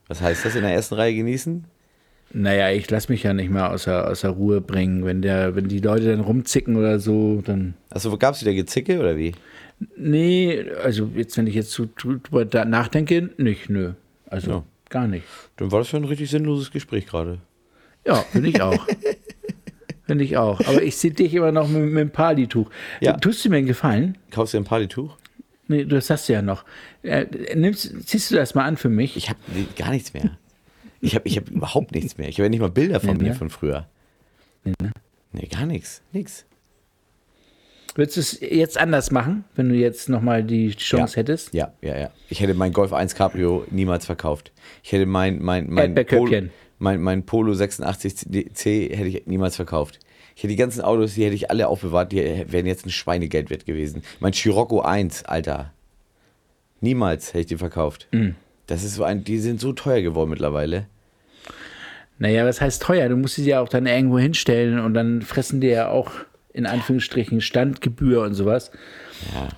Was 0.07 0.21
heißt 0.21 0.45
das 0.45 0.55
in 0.55 0.61
der 0.61 0.71
ersten 0.73 0.95
Reihe 0.95 1.15
genießen? 1.15 1.65
Naja, 2.37 2.69
ich 2.69 2.89
lasse 2.89 3.09
mich 3.13 3.23
ja 3.23 3.33
nicht 3.33 3.49
mal 3.49 3.69
außer, 3.69 4.09
außer 4.09 4.27
Ruhe 4.27 4.59
bringen. 4.59 5.05
Wenn, 5.05 5.21
der, 5.21 5.55
wenn 5.55 5.69
die 5.69 5.79
Leute 5.79 6.07
dann 6.07 6.19
rumzicken 6.19 6.75
oder 6.75 6.99
so, 6.99 7.41
dann. 7.45 7.75
Achso, 7.91 8.17
gab 8.17 8.35
es 8.35 8.41
wieder 8.41 8.53
Gezicke 8.53 8.99
oder 8.99 9.15
wie? 9.15 9.31
Nee, 9.95 10.65
also 10.83 11.09
jetzt, 11.15 11.37
wenn 11.37 11.47
ich 11.47 11.55
jetzt 11.55 11.71
so 11.71 11.87
drüber 11.97 12.43
nachdenke, 12.65 13.29
nicht, 13.37 13.69
nö. 13.69 13.93
Also 14.29 14.51
Ja. 14.51 14.63
gar 14.89 15.07
nicht. 15.07 15.23
Dann 15.55 15.71
war 15.71 15.79
das 15.79 15.87
schon 15.87 16.03
ein 16.03 16.09
richtig 16.09 16.29
sinnloses 16.29 16.71
Gespräch 16.71 17.07
gerade. 17.07 17.39
Ja, 18.05 18.15
finde 18.15 18.49
ich 18.49 18.61
auch. 18.61 18.85
finde 20.05 20.25
ich 20.25 20.35
auch. 20.35 20.59
Aber 20.67 20.83
ich 20.83 20.97
sehe 20.97 21.11
dich 21.11 21.33
immer 21.33 21.53
noch 21.53 21.69
mit, 21.69 21.83
mit 21.83 22.01
dem 22.01 22.09
Palituch. 22.11 22.69
Ja. 22.99 23.13
Tust 23.13 23.45
du 23.45 23.49
mir 23.49 23.57
einen 23.57 23.67
Gefallen? 23.67 24.17
Kaufst 24.31 24.53
du 24.53 24.57
ein 24.57 24.65
Palituch? 24.65 25.15
Nee, 25.69 25.85
das 25.85 26.09
hast 26.09 26.27
du 26.27 26.33
ja 26.33 26.41
noch. 26.41 26.65
Äh, 27.01 27.27
nimmst, 27.55 28.07
ziehst 28.07 28.29
du 28.29 28.35
das 28.35 28.55
mal 28.55 28.65
an 28.65 28.75
für 28.75 28.89
mich? 28.89 29.15
Ich 29.15 29.29
habe 29.29 29.39
gar 29.77 29.91
nichts 29.91 30.13
mehr. 30.13 30.38
Ich 31.05 31.15
habe 31.15 31.27
ich 31.27 31.37
hab 31.37 31.49
überhaupt 31.49 31.93
nichts 31.93 32.17
mehr. 32.17 32.27
Ich 32.27 32.35
habe 32.35 32.45
ja 32.45 32.49
nicht 32.49 32.59
mal 32.59 32.69
Bilder 32.71 32.99
von 32.99 33.17
Nee, 33.17 33.23
mir 33.23 33.29
ne? 33.29 33.35
von 33.35 33.49
früher. 33.49 33.87
Nee, 34.63 35.47
gar 35.47 35.65
nichts. 35.65 36.01
Nix. 36.11 36.45
Würdest 37.93 38.17
du 38.17 38.21
es 38.21 38.39
jetzt 38.41 38.77
anders 38.77 39.11
machen, 39.11 39.45
wenn 39.55 39.69
du 39.69 39.75
jetzt 39.75 40.09
nochmal 40.09 40.43
die 40.43 40.71
Chance 40.71 41.13
ja. 41.15 41.17
hättest? 41.17 41.53
Ja, 41.53 41.73
ja, 41.81 41.97
ja. 41.97 42.09
Ich 42.29 42.41
hätte 42.41 42.55
mein 42.55 42.73
Golf 42.73 42.91
1 42.91 43.15
Cabrio 43.15 43.65
niemals 43.69 44.05
verkauft. 44.05 44.51
Ich 44.83 44.91
hätte 44.91 45.05
mein, 45.05 45.41
mein, 45.41 45.69
mein, 45.69 45.93
Polo, 45.93 46.49
mein, 46.79 47.01
mein 47.01 47.23
Polo 47.23 47.53
86C 47.53 48.93
hätte 48.93 49.07
ich 49.07 49.27
niemals 49.27 49.55
verkauft. 49.55 49.99
Ich 50.35 50.43
hätte 50.43 50.49
die 50.49 50.57
ganzen 50.57 50.81
Autos, 50.81 51.13
die 51.13 51.23
hätte 51.23 51.35
ich 51.35 51.49
alle 51.51 51.67
aufbewahrt, 51.69 52.11
die 52.11 52.45
wären 52.47 52.65
jetzt 52.65 52.85
ein 52.85 52.89
Schweinegeld 52.89 53.49
wert 53.49 53.65
gewesen. 53.65 54.01
Mein 54.19 54.33
Scirocco 54.33 54.81
1, 54.81 55.23
Alter. 55.23 55.71
Niemals 56.81 57.29
hätte 57.29 57.39
ich 57.39 57.47
den 57.47 57.59
verkauft. 57.59 58.07
Mhm. 58.11 58.35
Das 58.67 58.83
ist 58.83 58.95
so 58.95 59.03
ein, 59.03 59.23
die 59.23 59.37
sind 59.37 59.61
so 59.61 59.71
teuer 59.71 60.01
geworden 60.01 60.31
mittlerweile. 60.31 60.87
Naja, 62.17 62.45
was 62.45 62.62
heißt 62.62 62.81
teuer? 62.81 63.09
Du 63.09 63.17
musst 63.17 63.35
sie 63.35 63.45
ja 63.45 63.59
auch 63.59 63.69
dann 63.69 63.85
irgendwo 63.85 64.17
hinstellen 64.17 64.79
und 64.79 64.94
dann 64.94 65.21
fressen 65.21 65.59
die 65.62 65.67
ja 65.67 65.89
auch 65.89 66.12
in 66.53 66.65
Anführungsstrichen 66.65 67.41
Standgebühr 67.41 68.21
und 68.21 68.33
sowas. 68.33 68.71
Ja. 69.33 69.50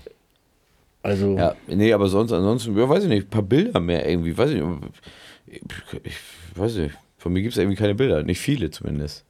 Also, 1.04 1.38
Ja, 1.38 1.56
nee, 1.68 1.94
aber 1.94 2.10
sonst, 2.10 2.32
ansonsten, 2.32 2.78
ja, 2.78 2.90
weiß 2.90 3.04
ich 3.04 3.10
nicht, 3.10 3.28
ein 3.28 3.30
paar 3.30 3.44
Bilder 3.44 3.80
mehr 3.80 4.10
irgendwie, 4.10 4.38
weiß 4.38 4.50
ich 4.52 4.62
nicht. 4.62 6.04
Ich, 6.04 6.16
weiß 6.56 6.76
nicht, 6.76 6.96
von 7.18 7.32
mir 7.32 7.42
gibt 7.42 7.54
es 7.54 7.58
irgendwie 7.58 7.78
keine 7.78 7.96
Bilder, 7.96 8.24
nicht 8.24 8.40
viele 8.42 8.72
zumindest. 8.72 9.24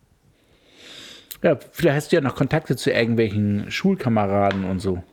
ja, 1.43 1.57
vielleicht 1.71 1.95
hast 1.95 2.11
du 2.11 2.15
ja 2.15 2.21
noch 2.21 2.35
Kontakte 2.35 2.75
zu 2.75 2.91
irgendwelchen 2.91 3.69
Schulkameraden 3.69 4.63
und 4.63 4.79
so. 4.79 5.03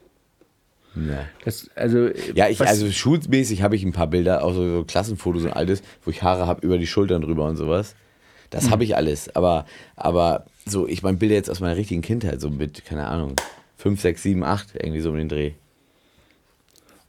Nee. 0.94 1.12
Das, 1.44 1.69
also, 1.75 2.08
Ja, 2.34 2.49
ich, 2.49 2.61
also 2.61 2.90
schulmäßig 2.90 3.62
habe 3.62 3.75
ich 3.75 3.84
ein 3.84 3.93
paar 3.93 4.06
Bilder, 4.06 4.44
auch 4.44 4.55
so, 4.55 4.78
so 4.78 4.84
Klassenfotos 4.84 5.44
und 5.44 5.52
alles, 5.52 5.82
wo 6.05 6.11
ich 6.11 6.22
Haare 6.22 6.46
habe 6.46 6.64
über 6.64 6.78
die 6.78 6.87
Schultern 6.87 7.20
drüber 7.20 7.46
und 7.46 7.56
sowas. 7.56 7.96
Das 8.54 8.70
habe 8.70 8.84
ich 8.84 8.94
alles, 8.94 9.34
aber, 9.34 9.66
aber 9.96 10.44
so, 10.64 10.86
ich 10.86 11.02
meine 11.02 11.16
Bilder 11.16 11.34
jetzt 11.34 11.50
aus 11.50 11.58
meiner 11.58 11.76
richtigen 11.76 12.02
Kindheit, 12.02 12.40
so 12.40 12.50
mit, 12.50 12.84
keine 12.84 13.06
Ahnung, 13.06 13.34
5, 13.78 14.00
6, 14.00 14.22
7, 14.22 14.44
8, 14.44 14.74
irgendwie 14.76 15.00
so 15.00 15.10
um 15.10 15.16
den 15.16 15.28
Dreh. 15.28 15.52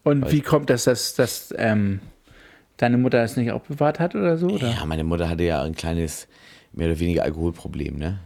Und 0.04 0.32
wie 0.32 0.42
kommt 0.42 0.72
das, 0.72 0.86
dass, 0.86 1.14
dass 1.14 1.54
ähm, 1.56 2.00
deine 2.78 2.98
Mutter 2.98 3.24
es 3.24 3.38
nicht 3.38 3.52
auch 3.52 3.62
bewahrt 3.62 4.00
hat 4.00 4.16
oder 4.16 4.38
so? 4.38 4.48
Oder? 4.48 4.72
Ja, 4.72 4.86
meine 4.86 5.04
Mutter 5.04 5.30
hatte 5.30 5.44
ja 5.44 5.62
ein 5.62 5.76
kleines, 5.76 6.28
mehr 6.74 6.88
oder 6.88 7.00
weniger 7.00 7.22
Alkoholproblem, 7.24 7.96
ne? 7.96 8.20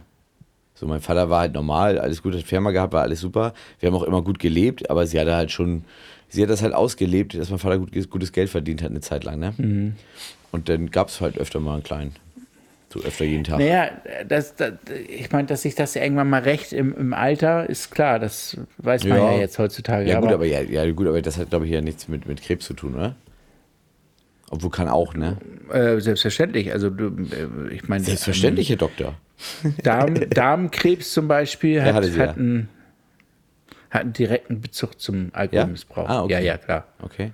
So, 0.74 0.86
mein 0.86 1.02
Vater 1.02 1.28
war 1.28 1.40
halt 1.40 1.52
normal, 1.52 1.98
alles 1.98 2.22
gut, 2.22 2.34
hat 2.34 2.42
Firma 2.42 2.70
gehabt, 2.70 2.94
war 2.94 3.02
alles 3.02 3.20
super. 3.20 3.52
Wir 3.80 3.88
haben 3.88 3.96
auch 3.96 4.02
immer 4.02 4.22
gut 4.22 4.38
gelebt, 4.38 4.88
aber 4.88 5.06
sie 5.06 5.20
hatte 5.20 5.36
halt 5.36 5.50
schon, 5.50 5.84
sie 6.30 6.42
hat 6.42 6.48
das 6.48 6.62
halt 6.62 6.72
ausgelebt, 6.72 7.34
dass 7.34 7.50
mein 7.50 7.58
Vater 7.58 7.78
gut, 7.78 7.92
gutes 8.08 8.32
Geld 8.32 8.48
verdient 8.48 8.82
hat 8.82 8.90
eine 8.90 9.02
Zeit 9.02 9.24
lang, 9.24 9.38
ne? 9.38 9.52
Mhm. 9.58 9.96
Und 10.52 10.70
dann 10.70 10.90
gab 10.90 11.08
es 11.08 11.20
halt 11.20 11.36
öfter 11.36 11.60
mal 11.60 11.74
einen 11.74 11.82
kleinen. 11.82 12.14
So 12.92 13.00
öfter 13.00 13.24
jeden 13.24 13.44
Tag. 13.44 13.60
Naja, 13.60 13.90
das, 14.26 14.56
das, 14.56 14.72
ich 15.08 15.30
meine, 15.30 15.46
dass 15.46 15.62
sich 15.62 15.76
das 15.76 15.94
irgendwann 15.94 16.28
mal 16.28 16.42
recht 16.42 16.72
im, 16.72 16.92
im 16.96 17.14
Alter 17.14 17.70
ist 17.70 17.90
klar, 17.92 18.18
das 18.18 18.56
weiß 18.78 19.04
man 19.04 19.18
ja, 19.18 19.32
Ja. 19.32 19.38
jetzt 19.38 19.58
heutzutage. 19.60 20.08
Ja, 20.08 20.18
gut, 20.18 20.32
aber 20.32 20.44
ja, 20.44 20.60
ja, 20.60 20.90
gut, 20.90 21.06
aber 21.06 21.22
das 21.22 21.38
hat, 21.38 21.50
glaube 21.50 21.66
ich, 21.66 21.72
ja 21.72 21.80
nichts 21.82 22.08
mit, 22.08 22.26
mit 22.26 22.42
Krebs 22.42 22.66
zu 22.66 22.74
tun, 22.74 22.96
oder? 22.96 23.14
Obwohl 24.50 24.70
kann 24.70 24.88
auch, 24.88 25.14
ne? 25.14 25.36
äh, 25.72 26.00
selbstverständlich. 26.00 26.72
Also, 26.72 26.90
du, 26.90 27.06
äh, 27.06 27.72
ich 27.72 27.86
meine, 27.88 28.02
Selbstverständlich, 28.02 28.68
Herr 28.70 28.76
Doktor. 28.76 29.14
ähm, 29.64 29.74
Darm, 29.84 30.14
Darmkrebs 30.30 31.12
zum 31.12 31.28
Beispiel 31.28 31.84
hat, 31.84 32.02
sie 32.02 32.18
hat, 32.18 32.30
ja. 32.30 32.32
einen, 32.34 32.68
hat 33.90 34.00
einen 34.02 34.12
direkten 34.12 34.60
Bezug 34.60 35.00
zum 35.00 35.30
Alkoholmissbrauch. 35.32 36.08
Ah, 36.08 36.24
okay. 36.24 36.32
Ja, 36.32 36.40
ja, 36.40 36.58
klar. 36.58 36.88
Okay. 37.00 37.30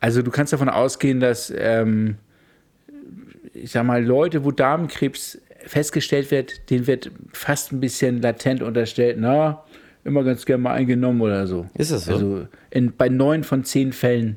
Also, 0.00 0.20
du 0.20 0.30
kannst 0.30 0.52
davon 0.52 0.68
ausgehen, 0.68 1.20
dass, 1.20 1.50
ähm, 1.56 2.18
ich 3.64 3.70
sag 3.72 3.84
mal, 3.84 4.04
Leute, 4.04 4.44
wo 4.44 4.50
Darmkrebs 4.50 5.40
festgestellt 5.66 6.30
wird, 6.30 6.70
denen 6.70 6.86
wird 6.86 7.10
fast 7.32 7.72
ein 7.72 7.80
bisschen 7.80 8.22
latent 8.22 8.62
unterstellt, 8.62 9.16
na, 9.20 9.64
immer 10.04 10.22
ganz 10.24 10.46
gerne 10.46 10.62
mal 10.62 10.74
eingenommen 10.74 11.20
oder 11.20 11.46
so. 11.46 11.66
Ist 11.76 11.90
das 11.92 12.04
so? 12.06 12.12
Also, 12.12 12.46
in, 12.70 12.94
bei 12.96 13.08
neun 13.08 13.44
von 13.44 13.64
zehn 13.64 13.92
Fällen. 13.92 14.36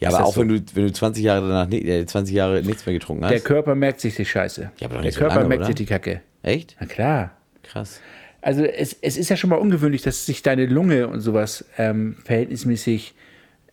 Ja, 0.00 0.08
aber 0.08 0.24
auch 0.24 0.34
so? 0.34 0.40
wenn 0.40 0.48
du, 0.48 0.60
wenn 0.74 0.86
du 0.86 0.92
20 0.92 1.22
Jahre 1.24 1.46
danach, 1.48 1.68
ni- 1.68 1.80
äh, 1.86 2.06
20 2.06 2.34
Jahre 2.34 2.62
nichts 2.62 2.86
mehr 2.86 2.94
getrunken 2.94 3.24
hast. 3.24 3.30
Der 3.32 3.40
Körper 3.40 3.74
merkt 3.74 4.00
sich 4.00 4.14
die 4.16 4.24
Scheiße. 4.24 4.70
Ja, 4.78 4.86
aber 4.86 4.94
doch 4.94 5.00
Der 5.02 5.02
nicht 5.02 5.14
so 5.14 5.20
Körper 5.20 5.36
lange, 5.36 5.48
merkt 5.48 5.60
oder? 5.60 5.66
sich 5.66 5.74
die 5.76 5.86
Kacke. 5.86 6.22
Echt? 6.42 6.76
Na 6.80 6.86
klar. 6.86 7.36
Krass. 7.62 8.00
Also 8.40 8.64
es, 8.64 8.96
es 9.02 9.16
ist 9.16 9.28
ja 9.28 9.36
schon 9.36 9.50
mal 9.50 9.56
ungewöhnlich, 9.56 10.02
dass 10.02 10.24
sich 10.24 10.42
deine 10.42 10.66
Lunge 10.66 11.08
und 11.08 11.20
sowas 11.20 11.64
ähm, 11.78 12.16
verhältnismäßig 12.24 13.14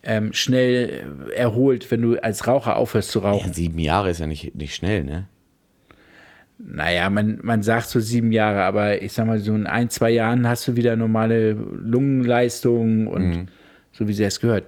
ähm, 0.04 0.32
schnell 0.32 1.06
erholt, 1.34 1.90
wenn 1.90 2.02
du 2.02 2.22
als 2.22 2.46
Raucher 2.46 2.76
aufhörst 2.76 3.10
zu 3.10 3.20
Ja, 3.20 3.30
rauchen. 3.30 3.52
sieben 3.52 3.78
Jahre 3.78 4.10
ist 4.10 4.20
ja 4.20 4.26
nicht, 4.26 4.54
nicht 4.54 4.74
schnell, 4.74 5.04
ne? 5.04 5.26
Naja, 6.58 7.10
man, 7.10 7.40
man 7.42 7.62
sagt 7.62 7.88
so 7.88 7.98
sieben 7.98 8.30
Jahre, 8.30 8.62
aber 8.62 9.02
ich 9.02 9.12
sag 9.12 9.26
mal, 9.26 9.40
so 9.40 9.54
in 9.54 9.66
ein, 9.66 9.90
zwei 9.90 10.10
Jahren 10.10 10.46
hast 10.48 10.68
du 10.68 10.76
wieder 10.76 10.94
normale 10.94 11.52
Lungenleistung 11.52 13.08
und 13.08 13.28
Mhm. 13.30 13.48
so 13.92 14.06
wie 14.06 14.12
sie 14.12 14.24
es 14.24 14.38
gehört. 14.40 14.64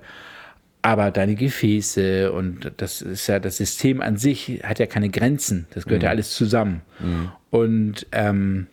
Aber 0.83 1.11
deine 1.11 1.35
Gefäße 1.37 2.33
und 2.33 2.73
das 2.79 3.03
ist 3.03 3.27
ja, 3.29 3.39
das 3.39 3.57
System 3.57 4.01
an 4.01 4.17
sich 4.17 4.61
hat 4.65 4.79
ja 4.79 4.87
keine 4.87 5.09
Grenzen. 5.11 5.67
Das 5.75 5.85
gehört 5.85 6.03
Mhm. 6.03 6.07
ja 6.07 6.11
alles 6.11 6.35
zusammen. 6.35 6.83
Und 7.51 8.07
ähm, 8.13 8.67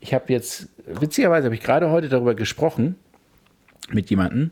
ich 0.00 0.12
habe 0.12 0.32
jetzt, 0.32 0.68
witzigerweise 0.86 1.46
habe 1.46 1.54
ich 1.54 1.62
gerade 1.62 1.90
heute 1.90 2.08
darüber 2.08 2.34
gesprochen 2.34 2.96
mit 3.90 4.10
jemandem, 4.10 4.50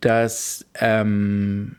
dass 0.00 0.66
ähm, 0.74 1.76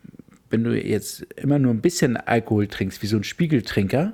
wenn 0.50 0.64
du 0.64 0.80
jetzt 0.80 1.22
immer 1.36 1.60
nur 1.60 1.74
ein 1.74 1.82
bisschen 1.82 2.18
Alkohol 2.18 2.68
trinkst, 2.68 3.02
wie 3.02 3.08
so 3.08 3.18
ein 3.18 3.24
Spiegeltrinker, 3.24 4.14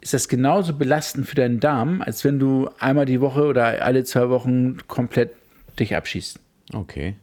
ist 0.00 0.14
das 0.14 0.28
genauso 0.28 0.74
belastend 0.74 1.26
für 1.26 1.36
deinen 1.36 1.60
Darm, 1.60 2.02
als 2.02 2.24
wenn 2.24 2.38
du 2.38 2.70
einmal 2.78 3.04
die 3.04 3.20
Woche 3.20 3.44
oder 3.44 3.84
alle 3.84 4.04
zwei 4.04 4.30
Wochen 4.30 4.78
komplett 4.88 5.32
dich 5.78 5.94
abschießt. 5.94 6.40
Okay. 6.72 7.16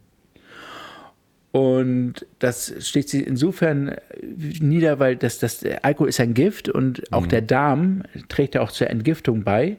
Und 1.51 2.25
das 2.38 2.74
schlägt 2.88 3.09
sich 3.09 3.25
insofern 3.25 3.95
nieder, 4.21 5.00
weil 5.00 5.15
das, 5.15 5.39
das 5.39 5.65
Alkohol 5.81 6.09
ist 6.09 6.19
ein 6.19 6.36
Gift 6.36 6.69
und 6.69 7.12
auch 7.12 7.25
der 7.25 7.41
Darm 7.41 8.03
trägt 8.27 8.53
ja 8.55 8.62
auch 8.62 8.71
zur 8.71 8.91
Entgiftung 8.91 9.43
bei. 9.43 9.77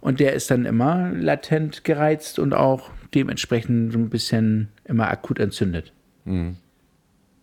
Und 0.00 0.20
der 0.20 0.34
ist 0.34 0.52
dann 0.52 0.66
immer 0.66 1.10
latent 1.12 1.82
gereizt 1.82 2.38
und 2.38 2.52
auch 2.52 2.90
dementsprechend 3.14 3.92
so 3.92 3.98
ein 3.98 4.08
bisschen 4.10 4.68
immer 4.84 5.08
akut 5.08 5.38
entzündet. 5.38 5.92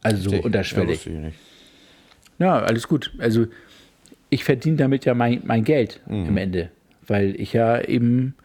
Also 0.02 0.30
so 0.30 0.36
Ja, 0.36 0.42
unterschwellig. 0.42 0.98
wusste 0.98 1.10
ich 1.12 1.18
nicht. 1.20 1.38
Ja, 2.40 2.60
alles 2.60 2.88
gut. 2.88 3.14
Also 3.20 3.46
ich 4.30 4.44
verdiene 4.44 4.78
damit 4.78 5.06
ja 5.06 5.14
mein, 5.14 5.42
mein 5.46 5.64
Geld 5.64 6.02
im 6.08 6.36
Ende, 6.38 6.70
weil 7.08 7.40
ich 7.40 7.54
ja 7.54 7.82
eben, 7.82 8.36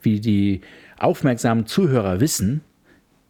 wie 0.00 0.20
die 0.20 0.60
aufmerksamen 0.98 1.66
Zuhörer 1.66 2.20
wissen, 2.20 2.60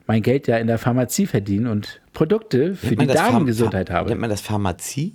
mein 0.06 0.22
Geld 0.22 0.46
ja 0.46 0.58
in 0.58 0.66
der 0.66 0.78
Pharmazie 0.78 1.26
verdiene 1.26 1.70
und 1.70 2.00
Produkte 2.12 2.74
für 2.74 2.94
die 2.94 3.06
Darmgesundheit 3.06 3.90
habe. 3.90 4.10
Nennt 4.10 4.20
man 4.20 4.30
das 4.30 4.42
Pharmazie? 4.42 5.14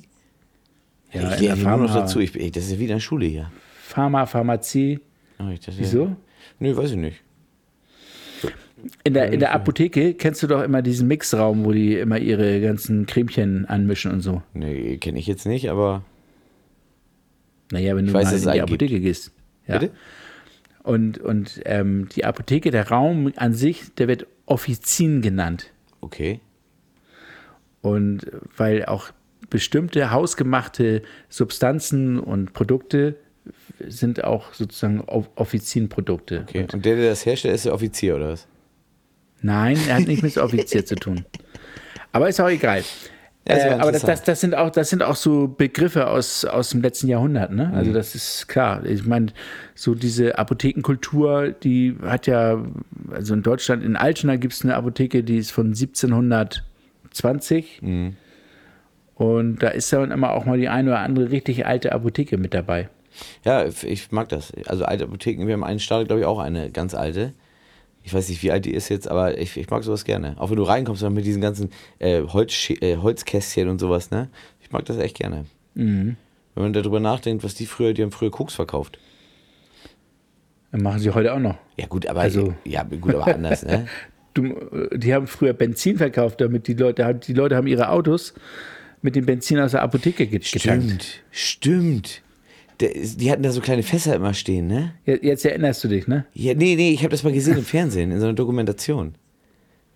Ja, 1.13 1.33
ich 1.33 1.39
lerne 1.39 1.55
hier 1.61 1.69
nur 1.69 1.77
noch 1.87 1.93
dazu. 1.93 2.19
Ich, 2.19 2.31
das 2.51 2.65
ist 2.65 2.71
ja 2.73 2.79
wieder 2.79 2.93
eine 2.95 3.01
Schule 3.01 3.25
hier. 3.27 3.51
Pharma, 3.83 4.25
Pharmazie. 4.25 4.99
Oh, 5.39 5.45
Wieso? 5.77 6.15
Nö, 6.59 6.75
weiß 6.75 6.91
ich 6.91 6.97
nicht. 6.97 7.21
In 9.03 9.13
der, 9.13 9.31
in 9.31 9.39
der 9.39 9.53
Apotheke 9.53 10.13
kennst 10.13 10.41
du 10.43 10.47
doch 10.47 10.61
immer 10.63 10.81
diesen 10.81 11.07
Mixraum, 11.07 11.65
wo 11.65 11.71
die 11.71 11.95
immer 11.97 12.17
ihre 12.17 12.61
ganzen 12.61 13.05
Cremchen 13.05 13.65
anmischen 13.65 14.11
und 14.11 14.21
so. 14.21 14.41
Nee, 14.53 14.97
kenne 14.97 15.19
ich 15.19 15.27
jetzt 15.27 15.45
nicht, 15.45 15.69
aber. 15.69 16.03
Naja, 17.71 17.95
wenn 17.95 18.07
du 18.07 18.13
weiß, 18.13 18.25
mal 18.25 18.33
in 18.35 18.41
die 18.41 18.47
einen 18.49 18.59
gibt. 18.65 18.69
Apotheke 18.69 18.99
gehst. 18.99 19.31
Ja. 19.67 19.77
Bitte? 19.79 19.93
Und, 20.83 21.17
und 21.19 21.61
ähm, 21.65 22.09
die 22.15 22.25
Apotheke, 22.25 22.71
der 22.71 22.89
Raum 22.89 23.31
an 23.35 23.53
sich, 23.53 23.93
der 23.95 24.07
wird 24.07 24.25
Offizin 24.45 25.21
genannt. 25.21 25.71
Okay. 26.01 26.39
Und 27.81 28.25
weil 28.57 28.85
auch 28.85 29.11
bestimmte 29.49 30.11
hausgemachte 30.11 31.01
Substanzen 31.29 32.19
und 32.19 32.53
Produkte 32.53 33.15
sind 33.87 34.23
auch 34.23 34.53
sozusagen 34.53 35.01
Off- 35.01 35.29
Offizinprodukte. 35.35 36.45
okay. 36.47 36.65
Und 36.73 36.85
der, 36.85 36.95
der 36.95 37.09
das 37.09 37.25
herstellt, 37.25 37.55
ist 37.55 37.65
der 37.65 37.73
Offizier, 37.73 38.15
oder 38.15 38.29
was? 38.29 38.47
Nein, 39.41 39.77
er 39.87 39.97
hat 39.97 40.07
nicht 40.07 40.23
mit 40.23 40.37
Offizier 40.37 40.85
zu 40.85 40.95
tun. 40.95 41.25
Aber 42.11 42.29
ist 42.29 42.39
auch 42.39 42.49
egal. 42.49 42.79
Ist 42.79 43.09
äh, 43.45 43.77
aber 43.79 43.91
das, 43.91 44.03
das, 44.03 44.23
das, 44.23 44.41
sind 44.41 44.55
auch, 44.55 44.69
das 44.69 44.89
sind 44.89 45.01
auch 45.01 45.15
so 45.15 45.47
Begriffe 45.47 46.07
aus, 46.07 46.45
aus 46.45 46.69
dem 46.69 46.81
letzten 46.81 47.07
Jahrhundert. 47.07 47.51
Ne? 47.51 47.67
Mhm. 47.67 47.73
Also 47.73 47.93
das 47.93 48.13
ist 48.15 48.47
klar. 48.47 48.85
Ich 48.85 49.05
meine, 49.05 49.27
so 49.75 49.95
diese 49.95 50.37
Apothekenkultur, 50.37 51.49
die 51.49 51.95
hat 52.03 52.27
ja, 52.27 52.63
also 53.11 53.33
in 53.33 53.41
Deutschland, 53.41 53.83
in 53.83 53.95
Altena 53.95 54.35
gibt 54.35 54.53
es 54.53 54.63
eine 54.63 54.75
Apotheke, 54.75 55.23
die 55.23 55.37
ist 55.37 55.51
von 55.51 55.67
1720. 55.67 57.81
Mhm. 57.81 58.17
Und 59.15 59.63
da 59.63 59.69
ist 59.69 59.91
dann 59.91 60.11
immer 60.11 60.31
auch 60.31 60.45
mal 60.45 60.57
die 60.57 60.69
eine 60.69 60.91
oder 60.91 60.99
andere 60.99 61.31
richtig 61.31 61.65
alte 61.65 61.91
Apotheke 61.91 62.37
mit 62.37 62.53
dabei. 62.53 62.89
Ja, 63.43 63.65
ich 63.65 64.11
mag 64.11 64.29
das. 64.29 64.53
Also 64.67 64.85
alte 64.85 65.05
Apotheken, 65.05 65.47
wir 65.47 65.53
haben 65.53 65.63
einen 65.63 65.79
Stall, 65.79 66.05
glaube 66.05 66.21
ich, 66.21 66.27
auch 66.27 66.37
eine 66.39 66.71
ganz 66.71 66.93
alte. 66.93 67.33
Ich 68.03 68.13
weiß 68.13 68.29
nicht, 68.29 68.41
wie 68.43 68.51
alt 68.51 68.65
die 68.65 68.73
ist 68.73 68.89
jetzt, 68.89 69.07
aber 69.09 69.37
ich, 69.37 69.55
ich 69.57 69.69
mag 69.69 69.83
sowas 69.83 70.03
gerne. 70.05 70.35
Auch 70.39 70.49
wenn 70.49 70.57
du 70.57 70.63
reinkommst 70.63 71.03
dann 71.03 71.13
mit 71.13 71.25
diesen 71.25 71.41
ganzen 71.41 71.69
äh, 71.99 72.21
Holz, 72.23 72.69
äh, 72.81 72.97
Holzkästchen 72.97 73.67
und 73.67 73.79
sowas, 73.79 74.09
ne? 74.09 74.29
Ich 74.61 74.71
mag 74.71 74.85
das 74.85 74.97
echt 74.97 75.17
gerne. 75.17 75.45
Mhm. 75.75 76.15
Wenn 76.55 76.63
man 76.63 76.73
darüber 76.73 76.99
nachdenkt, 76.99 77.43
was 77.43 77.55
die 77.55 77.65
früher, 77.65 77.93
die 77.93 78.01
haben 78.01 78.11
früher 78.11 78.31
Koks 78.31 78.55
verkauft. 78.55 78.97
Das 80.71 80.81
machen 80.81 80.99
sie 80.99 81.11
heute 81.11 81.33
auch 81.33 81.39
noch. 81.39 81.57
Ja, 81.77 81.87
gut, 81.87 82.05
aber 82.07 82.21
Also- 82.21 82.53
ja, 82.65 82.83
gut, 82.83 83.15
aber 83.15 83.27
anders, 83.35 83.63
ne? 83.65 83.87
Du, 84.35 84.53
die 84.95 85.13
haben 85.13 85.25
früher 85.25 85.53
Benzin 85.53 85.97
verkauft, 85.97 86.39
damit 86.39 86.67
die 86.67 86.75
Leute, 86.75 87.15
die 87.15 87.33
Leute 87.33 87.55
haben 87.55 87.65
ihre 87.65 87.89
Autos 87.89 88.35
mit 89.01 89.15
dem 89.15 89.25
Benzin 89.25 89.59
aus 89.59 89.71
der 89.71 89.81
Apotheke 89.81 90.27
get- 90.27 90.49
getankt. 90.51 91.23
Stimmt, 91.31 92.21
stimmt. 92.21 92.21
Der, 92.79 92.91
die 92.93 93.29
hatten 93.31 93.43
da 93.43 93.51
so 93.51 93.59
kleine 93.61 93.83
Fässer 93.83 94.15
immer 94.15 94.33
stehen, 94.33 94.67
ne? 94.67 94.93
Je- 95.05 95.19
Jetzt 95.21 95.43
erinnerst 95.45 95.83
du 95.83 95.87
dich, 95.89 96.07
ne? 96.07 96.25
Ja, 96.33 96.53
nee, 96.53 96.75
nee, 96.75 96.91
ich 96.91 96.99
habe 97.01 97.09
das 97.09 97.23
mal 97.23 97.33
gesehen 97.33 97.57
im 97.57 97.65
Fernsehen, 97.65 98.11
in 98.11 98.19
so 98.19 98.25
einer 98.25 98.35
Dokumentation. 98.35 99.15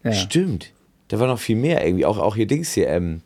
Ja. 0.03 0.11
Stimmt. 0.11 0.71
Da 1.07 1.19
war 1.19 1.27
noch 1.27 1.39
viel 1.39 1.55
mehr 1.55 1.85
irgendwie. 1.85 2.05
Auch, 2.05 2.17
auch 2.17 2.35
hier 2.35 2.45
Dings 2.47 2.73
hier, 2.73 2.89
ähm, 2.89 3.21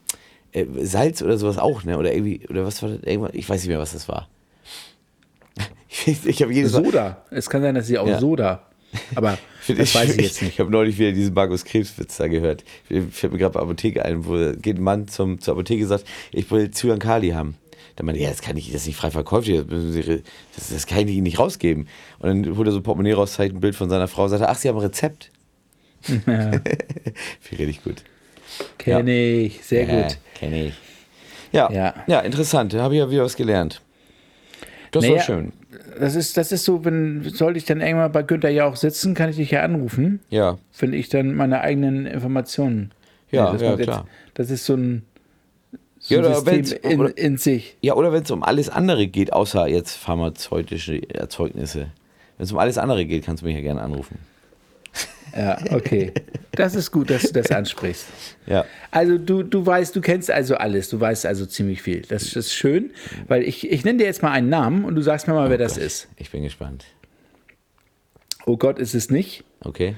äh, 0.51 0.65
Salz 0.83 1.21
oder 1.23 1.37
sowas 1.37 1.57
auch, 1.57 1.83
ne? 1.83 1.97
Oder 1.97 2.13
irgendwie, 2.13 2.41
oder 2.49 2.65
was 2.65 2.83
war 2.83 2.89
das? 2.89 2.99
Irgendwas, 3.03 3.31
ich 3.33 3.49
weiß 3.49 3.61
nicht 3.61 3.69
mehr, 3.69 3.79
was 3.79 3.93
das 3.93 4.07
war. 4.07 4.29
Ich, 6.05 6.25
ich 6.25 6.41
habe 6.43 6.53
jedes 6.53 6.73
Mal. 6.73 6.83
Soda. 6.85 7.25
Es 7.31 7.49
kann 7.49 7.61
sein, 7.61 7.73
dass 7.73 7.87
sie 7.87 7.97
auch 7.97 8.07
Ja. 8.07 8.19
Soda. 8.19 8.63
Aber 9.15 9.37
das 9.67 9.95
weiß 9.95 10.15
ich 10.15 10.21
jetzt 10.21 10.37
Ich 10.37 10.41
nicht. 10.43 10.59
habe 10.59 10.69
neulich 10.69 10.97
wieder 10.99 11.11
diesen 11.11 11.33
Markus 11.33 11.65
Krebswitz 11.65 12.17
da 12.17 12.27
gehört. 12.27 12.63
Ich 12.89 13.03
fällt 13.11 13.33
mir 13.33 13.39
gerade 13.39 13.53
bei 13.53 13.61
Apotheke 13.61 14.05
ein, 14.05 14.25
wo 14.25 14.51
geht 14.61 14.77
ein 14.77 14.83
Mann 14.83 15.07
zum, 15.07 15.39
zur 15.41 15.53
Apotheke 15.55 15.83
und 15.83 15.89
sagt, 15.89 16.05
ich 16.31 16.49
will 16.51 16.69
Zyankali 16.71 17.29
haben. 17.29 17.55
Dann 17.97 18.05
meinte, 18.05 18.21
ja, 18.21 18.29
das 18.29 18.41
kann 18.41 18.55
ich 18.55 18.67
das 18.71 18.81
ist 18.81 18.87
nicht 18.87 18.95
frei 18.95 19.11
verkäuflich, 19.11 19.63
das, 19.67 20.69
das, 20.69 20.85
kann 20.87 20.99
ich 21.07 21.15
Ihnen 21.15 21.23
nicht 21.23 21.39
rausgeben. 21.39 21.87
Und 22.19 22.45
dann 22.45 22.55
holt 22.57 22.67
er 22.67 22.71
so 22.71 22.77
ein 22.79 22.83
Portemonnaie 22.83 23.13
raus, 23.13 23.33
zeigt 23.33 23.55
ein 23.55 23.59
Bild 23.59 23.75
von 23.75 23.89
seiner 23.89 24.07
Frau, 24.07 24.27
sagt 24.27 24.41
er, 24.43 24.49
ach, 24.49 24.55
Sie 24.55 24.69
haben 24.69 24.77
ein 24.77 24.83
Rezept. 24.83 25.31
Ja, 26.07 26.51
Finde 27.41 27.63
ich 27.65 27.83
gut. 27.83 28.03
Kenne 28.77 29.11
ich. 29.41 29.63
Sehr 29.65 29.85
gut. 29.85 30.17
Kenne 30.35 30.65
ich. 30.67 30.73
Ja, 31.51 31.71
ja. 31.71 31.93
Ja. 32.05 32.19
interessant. 32.19 32.73
Da 32.73 32.83
habe 32.83 32.93
ich 32.93 32.99
ja 32.99 33.09
wieder 33.09 33.23
was 33.23 33.35
gelernt. 33.35 33.81
Das 34.91 35.03
war 35.03 35.09
Naja, 35.11 35.23
schön. 35.23 35.53
Das 35.99 36.15
ist, 36.15 36.37
das 36.37 36.51
ist 36.51 36.63
so, 36.65 36.85
wenn 36.85 37.23
sollte 37.23 37.57
ich 37.57 37.65
dann 37.65 37.81
irgendwann 37.81 38.11
bei 38.11 38.21
Günther 38.21 38.49
Jauch 38.51 38.75
sitzen, 38.75 39.15
kann 39.15 39.29
ich 39.31 39.35
dich 39.37 39.51
ja 39.51 39.63
anrufen, 39.63 40.19
Ja, 40.29 40.57
wenn 40.79 40.93
ich 40.93 41.09
dann 41.09 41.33
meine 41.33 41.61
eigenen 41.61 42.05
Informationen. 42.05 42.91
Ja, 43.31 43.51
das 43.51 43.61
ja, 43.61 43.69
macht 43.71 43.79
jetzt- 43.79 43.87
klar. 43.87 44.07
Das 44.35 44.49
ist 44.51 44.65
so 44.65 44.75
ein, 44.75 45.03
Ja, 46.09 46.19
oder 46.19 46.35
System 46.35 46.91
in, 46.91 46.99
oder- 46.99 47.17
in 47.17 47.37
sich. 47.37 47.75
Ja, 47.81 47.93
oder 47.95 48.11
wenn 48.13 48.23
es 48.23 48.31
um 48.31 48.43
alles 48.43 48.69
andere 48.69 49.07
geht, 49.07 49.33
außer 49.33 49.67
jetzt 49.67 49.95
pharmazeutische 49.97 51.01
Erzeugnisse. 51.13 51.87
Wenn 52.37 52.43
es 52.45 52.51
um 52.51 52.57
alles 52.59 52.77
andere 52.77 53.05
geht, 53.05 53.25
kannst 53.25 53.41
du 53.43 53.47
mich 53.47 53.55
ja 53.55 53.61
gerne 53.61 53.81
anrufen. 53.81 54.19
Ja, 55.35 55.57
okay. 55.71 56.13
Das 56.53 56.73
ist 56.73 56.91
gut, 56.91 57.09
dass 57.09 57.23
du 57.23 57.33
das 57.33 57.51
ansprichst. 57.51 58.05
Ja. 58.47 58.63
Also 58.91 59.17
du, 59.17 59.43
du 59.43 59.65
weißt, 59.65 59.93
du 59.93 59.99
kennst 59.99 60.31
also 60.31 60.55
alles, 60.55 60.87
du 60.89 60.99
weißt 61.01 61.25
also 61.25 61.45
ziemlich 61.45 61.81
viel. 61.81 62.03
Das 62.03 62.33
ist 62.33 62.53
schön, 62.53 62.91
weil 63.27 63.43
ich, 63.43 63.69
ich 63.69 63.83
nenne 63.83 63.97
dir 63.97 64.05
jetzt 64.05 64.23
mal 64.23 64.31
einen 64.31 64.47
Namen 64.47 64.85
und 64.85 64.95
du 64.95 65.01
sagst 65.01 65.27
mir 65.27 65.33
mal, 65.33 65.49
wer 65.49 65.57
das 65.57 65.75
ist. 65.77 66.07
Ich 66.15 66.31
bin 66.31 66.43
gespannt. 66.43 66.85
Oh 68.45 68.55
Gott, 68.55 68.79
ist 68.79 68.95
es 68.95 69.09
nicht, 69.11 69.43
Okay. 69.65 69.95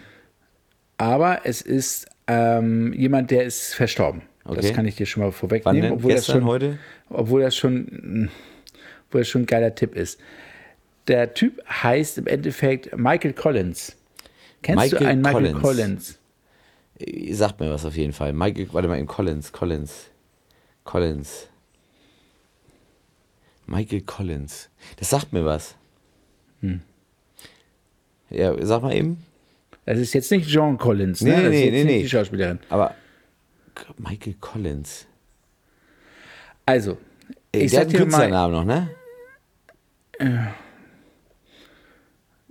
aber 0.98 1.42
es 1.44 1.62
ist 1.62 2.08
ähm, 2.26 2.92
jemand, 2.94 3.30
der 3.30 3.44
ist 3.44 3.76
verstorben. 3.76 4.24
Das 4.56 4.66
Okay. 4.66 4.74
kann 4.74 4.86
ich 4.88 4.96
dir 4.96 5.06
schon 5.06 5.24
mal 5.24 5.32
vorwegnehmen, 5.32 5.92
obwohl 5.92 6.12
das 6.12 6.22
Gestern, 6.26 6.42
schon, 6.42 6.46
heute? 6.46 6.80
obwohl 7.10 7.42
das 7.42 7.56
schon, 7.56 8.30
obwohl 9.08 9.22
das 9.22 9.28
schon 9.28 9.44
ein 9.44 9.46
geiler 9.48 9.76
Tipp 9.76 9.96
ist. 9.96 10.20
Der 11.08 11.34
Typ 11.34 11.62
heißt 11.68 12.18
im 12.20 12.28
Endeffekt 12.28 12.98
Michael 12.98 13.34
Collins. 13.34 13.96
Kennst 14.62 14.92
du 14.92 14.96
Michael 14.96 15.08
einen 15.08 15.22
Michael 15.22 15.54
Collins. 15.54 15.62
Collins? 15.62 16.20
Äh, 17.00 17.34
Sagt 17.34 17.60
mir 17.60 17.70
was 17.72 17.86
auf 17.86 17.96
jeden 17.96 18.14
Fall. 18.14 18.34
Michael, 18.34 18.68
warte 18.72 18.88
mal, 18.88 19.04
Collins, 19.06 19.52
Collins, 19.52 20.10
Collins. 20.84 21.48
Michael 23.66 24.02
Collins. 24.02 24.70
Das 24.98 25.10
sagt 25.10 25.32
mir 25.32 25.46
was. 25.46 25.76
Hm. 26.62 26.82
Ja, 28.30 28.54
sag 28.66 28.82
mal 28.82 28.94
eben. 28.96 29.24
Das 29.86 29.98
ist 30.00 30.14
jetzt 30.14 30.32
nicht 30.32 30.48
John 30.50 30.78
Collins, 30.78 31.22
ne? 31.22 31.30
Nee, 31.32 31.42
das 31.44 31.52
nee, 31.52 31.72
nee, 31.72 31.84
nee. 31.84 32.02
die 32.04 32.10
Schauspielerin. 32.10 32.60
Aber 32.70 32.94
Michael 33.98 34.36
Collins. 34.40 35.06
Also, 36.66 36.98
ich 37.52 37.72
der 37.72 37.82
sag 37.82 37.90
dir 37.90 37.98
mal, 38.00 38.04
Künstlernamen 38.04 38.54
noch, 38.54 38.66
ne? 38.66 38.90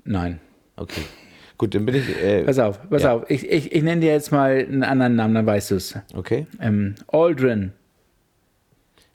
nein. 0.04 0.40
Okay. 0.76 1.02
Gut, 1.56 1.74
dann 1.74 1.84
bin 1.86 1.96
ich. 1.96 2.08
Äh, 2.22 2.44
Pass 2.44 2.58
auf, 2.58 2.88
pass 2.88 3.02
Ja. 3.02 3.14
auf. 3.14 3.28
Ich, 3.30 3.48
ich, 3.48 3.72
ich 3.72 3.82
nenne 3.82 4.00
dir 4.00 4.12
jetzt 4.12 4.30
mal 4.30 4.58
einen 4.58 4.84
anderen 4.84 5.16
Namen, 5.16 5.34
dann 5.34 5.46
weißt 5.46 5.72
du 5.72 5.74
es. 5.76 5.94
okay. 6.14 6.46
Ähm, 6.60 6.94
Aldrin. 7.08 7.72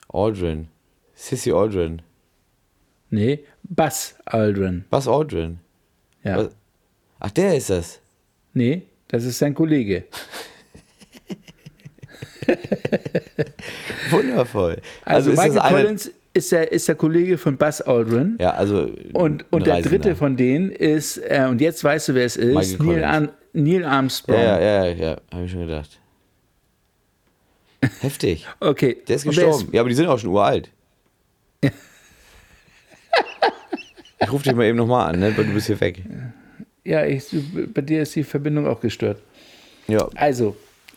Aldrin. 0.10 0.68
Sissy 1.16 1.52
Aldrin. 1.52 2.02
Nee, 3.10 3.44
Buzz 3.64 4.16
Aldrin. 4.26 4.86
Was 4.90 5.08
Aldrin? 5.08 5.60
Ja. 6.24 6.38
Was? 6.38 6.56
Ach, 7.20 7.32
der 7.32 7.56
ist 7.56 7.70
das. 7.70 8.02
Nee, 8.54 8.84
das 9.08 9.24
ist 9.24 9.40
sein 9.40 9.54
Kollege. 9.54 10.06
Wundervoll. 14.12 14.82
Also, 15.06 15.32
ist 15.32 15.38
Michael 15.38 15.60
eine- 15.60 15.84
Collins 15.84 16.12
ist 16.34 16.52
der, 16.52 16.72
ist 16.72 16.88
der 16.88 16.96
Kollege 16.96 17.38
von 17.38 17.58
Buzz 17.58 17.82
Aldrin. 17.82 18.38
Ja, 18.40 18.52
also. 18.52 18.90
Und, 19.14 19.46
und 19.52 19.68
der 19.68 19.82
dritte 19.82 20.16
von 20.16 20.36
denen 20.36 20.72
ist, 20.72 21.18
äh, 21.18 21.46
und 21.50 21.62
jetzt 21.62 21.84
weißt 21.84 22.10
du, 22.10 22.16
wer 22.16 22.26
es 22.26 22.38
ist, 22.38 22.80
Neil. 22.80 23.04
Ar 23.04 23.30
Neil 23.54 23.86
Armstrong. 23.86 24.36
Ja, 24.36 24.60
ja, 24.60 24.86
ja, 24.86 24.94
ja, 24.94 25.18
habe 25.32 25.46
ich 25.46 25.52
schon 25.52 25.68
gedacht. 25.68 26.00
Heftig. 28.02 28.48
Okay. 28.60 28.98
Der 29.08 29.18
ist 29.18 29.24
gestorben. 29.26 29.70
ja, 29.72 29.82
aber 29.82 29.90
die 29.90 29.96
sind 29.96 30.08
auch 30.08 30.18
schon 30.18 30.32
uralt. 30.32 30.72
ich 31.62 31.72
rufe 34.32 34.44
dich 34.44 34.56
mal 34.56 34.66
eben 34.66 34.78
nochmal 34.78 35.14
an, 35.14 35.20
ne? 35.20 35.38
weil 35.38 35.46
du 35.46 35.54
bist 35.54 35.68
hier 35.68 35.80
weg. 35.80 36.02
ja, 36.84 37.06
ich, 37.06 37.28
bei 37.74 37.82
dir 37.82 38.02
ist 38.02 38.16
die 38.16 38.24
Verbindung 38.24 38.66
auch 38.68 38.80
gestört. 38.80 39.22
Ja. 39.88 40.08
Also, 40.16 40.56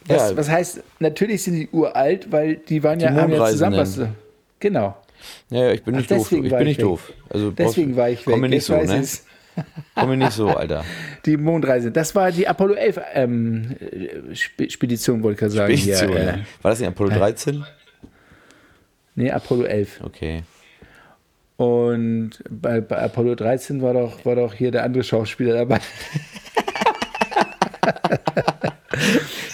Was, 0.09 0.31
Ja. 0.31 0.37
was 0.37 0.49
heißt, 0.49 0.83
natürlich 1.01 1.43
sind 1.43 1.55
die 1.55 1.69
uralt, 1.73 2.31
weil 2.31 2.57
die 2.57 2.83
waren 2.83 3.01
ja, 3.01 3.13
haben 3.13 3.33
ja 3.33 3.47
zusammen 3.47 3.77
was. 3.79 3.99
Genau. 4.61 4.97
Ja, 5.51 5.65
ja, 5.67 5.73
ich 5.73 5.83
bin 5.83 5.95
Ach, 5.95 5.99
nicht 5.99 6.11
doof. 6.11 6.19
deswegen 6.19 6.45
Ich 6.47 6.51
war 6.53 6.59
bin 6.59 6.69
ich 6.69 6.77
nicht 6.79 6.85
weg. 6.85 6.91
doof. 6.91 7.13
Also 7.31 7.51
Deswegen 7.51 7.89
brauchst- 7.89 7.99
war 7.99 8.11
ich 8.11 8.19
weg. 8.27 8.33
Komm 8.33 8.41
mir 8.41 8.49
nicht 8.49 8.69
Jetzt 8.69 8.87
so, 8.89 8.93
ne? 8.95 9.01
ich's. 9.01 9.25
Komm 9.95 10.09
mir 10.11 10.17
nicht 10.19 10.33
so, 10.33 10.49
Alter. 10.49 10.85
Die 11.25 11.37
Mondreise. 11.39 11.91
Das 11.91 12.15
war 12.15 12.31
die 12.31 12.47
Apollo 12.47 12.75
11 12.75 13.01
ähm, 13.15 13.75
äh, 13.81 14.33
Sp- 14.37 14.69
Spedition, 14.69 15.23
wollte 15.23 15.35
ich 15.35 15.41
gerade 15.41 15.53
sagen. 15.53 15.77
Spedition, 15.77 16.13
Hier, 16.13 16.21
äh? 16.29 16.39
War 16.63 16.71
das 16.71 16.79
nicht 16.81 16.89
Apollo 16.89 17.11
13? 17.17 17.65
nee, 19.15 19.31
Apollo 19.31 19.65
11. 19.65 20.01
Okay. 20.05 20.43
Und 21.57 22.33
bei, 22.51 22.83
bei 22.83 22.99
Apollo 22.99 23.35
13 23.37 23.81
war 23.81 23.95
doch, 23.95 24.23
war 24.27 24.35
doch 24.37 24.53
hier 24.53 24.71
der 24.71 24.85
andere 24.85 25.03
Schauspieler 25.03 25.55
dabei. 25.55 25.81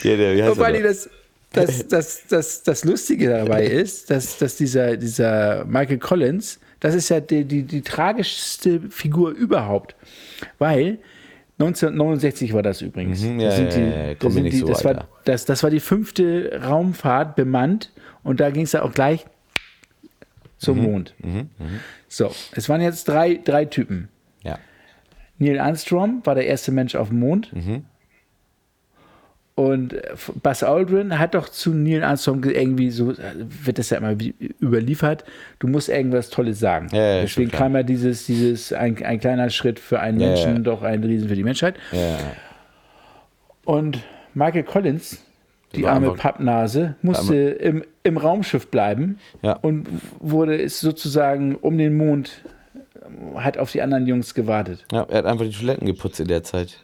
Ja, 0.05 0.17
der, 0.17 0.35
wie 0.37 0.43
heißt 0.43 0.57
vor 0.57 0.67
er 0.69 0.83
das, 0.83 1.09
das, 1.53 1.87
das, 1.89 2.27
das, 2.29 2.63
das 2.63 2.85
Lustige 2.85 3.29
dabei 3.29 3.67
ist, 3.67 4.11
dass, 4.11 4.39
dass 4.39 4.57
dieser, 4.57 4.97
dieser 4.97 5.65
Michael 5.67 5.99
Collins, 5.99 6.59
das 6.81 6.95
ist 6.95 7.09
ja 7.11 7.21
die, 7.21 7.45
die, 7.45 7.63
die 7.63 7.83
tragischste 7.83 8.81
Figur 8.91 9.31
überhaupt. 9.33 9.95
Weil 10.59 10.99
1969 11.59 12.53
war 12.55 12.63
das 12.63 12.81
übrigens. 12.81 13.21
Mhm, 13.23 13.39
ja, 13.41 13.51
Da 13.51 13.57
sind 13.57 13.75
die- 13.75 13.81
ja, 13.81 13.87
ja, 13.87 14.07
da 14.09 14.15
komm 14.19 14.29
mir 14.29 14.35
sind 14.35 14.43
nicht 14.45 14.55
die- 14.55 14.59
so, 14.61 14.67
das, 14.69 14.85
war, 14.85 15.09
das, 15.25 15.45
das 15.45 15.63
war 15.63 15.71
die 15.71 15.81
fünfte 15.81 16.61
Raumfahrt 16.65 17.37
bemannt 17.37 17.93
und 18.25 18.41
da 18.41 18.51
ging 18.51 18.63
es 18.65 18.73
ja 18.73 18.83
auch 18.83 18.93
gleich 18.93 19.27
zum 20.59 20.79
Mhm, 20.79 20.83
Mond. 20.85 21.15
So, 22.09 22.33
es 22.53 22.69
waren 22.69 22.81
jetzt 22.81 23.09
drei, 23.09 23.35
drei 23.45 23.65
Typen. 23.67 24.09
Neil 25.39 25.59
Armstrong 25.59 26.25
war 26.25 26.35
der 26.37 26.47
erste 26.47 26.71
Mensch 26.71 26.95
auf 26.95 27.09
dem 27.09 27.19
Mond. 27.19 27.53
Mhm. 27.53 27.85
Und 29.55 29.93
äh, 29.93 30.15
Buzz 30.43 30.63
Aldrin 30.63 31.19
hat 31.19 31.35
doch 31.35 31.49
zu 31.49 31.75
Neil 31.75 32.03
Armstrong 32.03 32.41
ge- 32.41 32.55
irgendwie 32.59 32.91
so, 32.91 33.11
äh, 33.11 33.17
wird 33.65 33.79
das 33.79 33.91
ja 33.91 33.99
immer 33.99 34.19
wie- 34.19 34.35
überliefert, 34.61 35.25
du 35.59 35.67
musst 35.69 35.91
irgendwas 35.91 36.31
Tolles 36.31 36.59
sagen. 36.59 36.87
Ja, 36.93 37.17
ja, 37.17 37.21
Deswegen 37.23 37.51
kam 37.51 37.75
ja 37.75 37.83
dieses, 37.83 38.25
dieses 38.27 38.73
ein, 38.73 39.03
ein 39.05 39.21
kleiner 39.21 39.51
Schritt 39.51 39.79
für 39.79 40.01
einen 40.01 40.19
Ja, 40.21 40.29
Menschen, 40.29 40.65
doch 40.65 40.83
ein 40.83 41.05
Riesen 41.05 41.29
für 41.29 41.35
die 41.35 41.45
Menschheit. 41.45 41.75
Und 43.65 44.01
Michael 44.35 44.65
Collins, 44.65 45.23
die 45.75 45.87
arme 45.87 46.13
Pappnase, 46.15 46.97
musste 47.03 47.35
im, 47.37 47.85
im 48.03 48.17
Raumschiff 48.17 48.69
bleiben 48.69 49.19
und 49.63 49.87
wurde 50.19 50.57
ist 50.57 50.81
sozusagen 50.81 51.57
um 51.57 51.79
den 51.79 51.97
Mond, 51.97 52.43
hat 53.37 53.59
auf 53.59 53.71
die 53.73 53.83
anderen 53.83 54.07
Jungs 54.07 54.35
gewartet. 54.35 54.85
ja, 54.93 55.03
er 55.09 55.19
hat 55.19 55.27
einfach 55.27 55.45
die 55.45 55.51
Toiletten 55.53 55.87
geputzt 55.87 56.21
in 56.21 56.29
der 56.29 56.43
Zeit. 56.43 56.79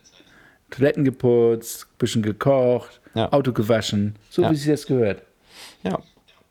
Toiletten 0.70 1.04
geputzt, 1.04 1.86
bisschen 1.98 2.22
gekocht, 2.22 3.00
Ja. 3.14 3.32
Auto 3.32 3.52
gewaschen, 3.52 4.16
so 4.30 4.42
Ja. 4.42 4.50
wie 4.50 4.56
sich 4.56 4.70
das 4.70 4.86
gehört. 4.86 5.22
Ja. 5.82 5.98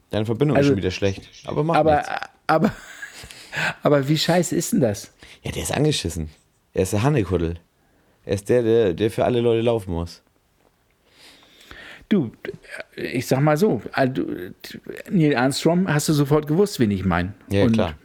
Deine 0.10 0.26
Verbindung 0.26 0.58
Also- 0.58 0.68
ist 0.68 0.72
schon 0.72 0.78
wieder 0.78 0.92
schlecht. 0.92 1.30
Aber 1.46 1.64
macht 1.64 1.78
Aber, 1.80 1.96
nichts. 1.98 2.10
aber, 2.48 2.72
aber 3.84 4.08
wie 4.08 4.18
scheiße 4.18 4.56
ist 4.56 4.74
denn 4.74 4.80
das? 4.82 5.14
Ja, 5.44 5.52
der 5.52 5.64
ist 5.64 5.72
angeschissen. 5.76 6.30
Er 6.74 6.84
ist 6.84 6.94
der 6.94 7.04
Hannekuddel. 7.04 7.56
Er 8.26 8.34
ist 8.34 8.50
der, 8.50 8.62
der, 8.64 8.94
der 8.94 9.10
für 9.12 9.24
alle 9.26 9.40
Leute 9.42 9.62
laufen 9.62 9.94
muss. 9.94 10.22
Du, 12.10 12.32
ich 12.96 13.28
sag 13.28 13.42
mal 13.42 13.58
so, 13.58 13.82
also, 13.92 14.24
Neil 15.10 15.36
Armstrong 15.36 15.92
hast 15.94 16.08
du 16.08 16.14
sofort 16.14 16.48
gewusst, 16.48 16.80
wen 16.80 16.90
ich 16.92 17.04
meine. 17.04 17.34
Ja, 17.50 17.64
Und 17.66 17.74
klar. 17.74 17.96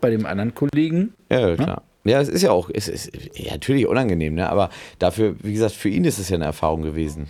bei 0.00 0.10
dem 0.10 0.26
anderen 0.26 0.54
Kollegen, 0.54 1.14
Ja, 1.30 1.48
ja, 1.50 1.54
klar. 1.56 1.82
Ja, 2.04 2.20
es 2.20 2.28
ist 2.28 2.42
ja 2.42 2.50
auch, 2.50 2.68
es 2.72 2.88
ist 2.88 3.12
ja, 3.34 3.52
natürlich 3.52 3.86
unangenehm, 3.86 4.34
ne? 4.34 4.48
aber 4.48 4.70
dafür, 4.98 5.36
wie 5.42 5.52
gesagt, 5.52 5.72
für 5.74 5.88
ihn 5.88 6.04
ist 6.04 6.18
es 6.18 6.28
ja 6.28 6.36
eine 6.36 6.46
Erfahrung 6.46 6.82
gewesen. 6.82 7.28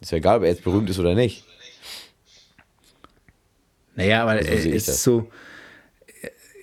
Ist 0.00 0.12
ja 0.12 0.18
egal, 0.18 0.38
ob 0.38 0.42
er 0.44 0.50
jetzt 0.50 0.64
berühmt 0.64 0.88
ist 0.90 0.98
oder 0.98 1.14
nicht. 1.14 1.44
naja, 3.96 4.22
aber 4.22 4.32
Also 4.32 4.48
ich 4.50 4.66
es 4.74 4.86
das. 4.86 4.96
ist 4.96 5.02
so, 5.02 5.28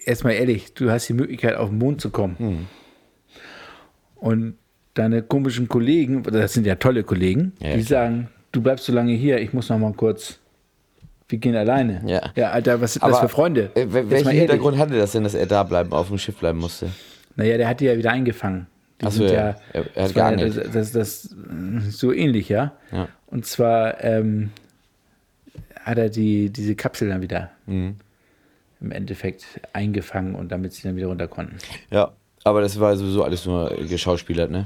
erstmal 0.06 0.34
ehrlich, 0.34 0.74
du 0.74 0.90
hast 0.90 1.08
die 1.10 1.14
Möglichkeit, 1.14 1.56
auf 1.56 1.70
den 1.70 1.78
Mond 1.78 2.02
zu 2.02 2.10
kommen. 2.10 2.38
Hm. 2.38 2.68
Und 4.16 4.58
deine 4.94 5.22
komischen 5.22 5.68
Kollegen, 5.68 6.24
das 6.24 6.54
sind 6.54 6.66
ja 6.66 6.76
tolle 6.76 7.04
Kollegen, 7.04 7.54
Ja, 7.60 7.76
die 7.76 7.84
klar. 7.84 8.04
sagen, 8.06 8.30
du 8.52 8.62
bleibst 8.62 8.86
so 8.86 8.94
lange 8.94 9.14
hier, 9.14 9.40
ich 9.40 9.54
muss 9.54 9.70
noch 9.70 9.78
mal 9.78 9.94
kurz, 9.94 10.40
wir 11.30 11.40
gehen 11.40 11.56
alleine. 11.56 12.02
Ja. 12.06 12.32
ja 12.36 12.52
Alter, 12.52 12.82
was 12.82 12.94
sind 12.94 13.04
das 13.04 13.20
für 13.20 13.30
Freunde? 13.30 13.72
Äh, 13.76 13.86
welchen. 13.90 14.32
Hintergrund 14.32 14.78
hatte 14.78 14.98
das 14.98 15.12
denn, 15.12 15.24
dass 15.24 15.36
er 15.36 15.46
da 15.46 15.64
bleiben, 15.64 15.94
auf 15.94 16.08
dem 16.08 16.18
Schiff 16.18 16.36
bleiben 16.38 16.60
musste? 16.60 16.90
Naja, 17.40 17.58
der 17.58 17.68
hat 17.68 17.80
die 17.80 17.86
ja 17.86 17.98
wieder 17.98 18.12
eingefangen. 18.12 18.68
Die 19.02 19.06
Ach 19.06 19.12
so, 19.12 19.26
sind 19.28 19.36
ja. 19.36 19.56
Er- 19.74 19.86
er 19.96 20.04
hat 20.04 20.12
ja 20.16 20.30
geangelt. 20.30 20.58
das, 20.58 20.92
das, 20.92 20.92
das 20.92 21.30
so 21.92 22.12
ähnlich, 22.12 22.50
ja. 22.50 22.74
Ja. 22.92 23.08
Und 23.28 23.46
zwar 23.46 24.04
ähm, 24.04 24.52
hat 25.82 25.98
er 25.98 26.10
die, 26.10 26.50
diese 26.50 26.76
Kapsel 26.76 27.10
dann 27.10 27.22
wieder 27.22 27.50
Mhm. 27.66 27.96
im 28.82 28.92
Endeffekt 28.92 29.46
eingefangen 29.74 30.36
und 30.36 30.52
damit 30.52 30.74
sie 30.74 30.84
dann 30.84 30.96
wieder 30.96 31.08
runter 31.08 31.28
konnten. 31.28 31.58
Ja, 31.92 32.12
aber 32.44 32.62
das 32.62 32.80
war 32.80 32.96
sowieso 32.98 33.24
alles 33.24 33.46
nur 33.46 33.70
geschauspielert, 33.88 34.52
ne? 34.52 34.66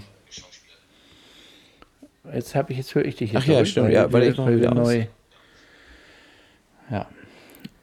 Jetzt 2.33 2.55
habe 2.55 2.71
ich, 2.71 2.77
jetzt 2.77 2.95
höre 2.95 3.05
ich 3.05 3.15
dich 3.17 3.33
jetzt 3.33 3.43
Ach 3.43 3.47
ja, 3.47 3.65
stimmt, 3.65 3.91
ja, 3.91 4.11
weil 4.11 4.23
ich 4.23 4.37
noch 4.37 4.47
wieder 4.49 4.71
aus. 4.71 4.77
neu. 4.87 5.05
Ja. 6.89 7.07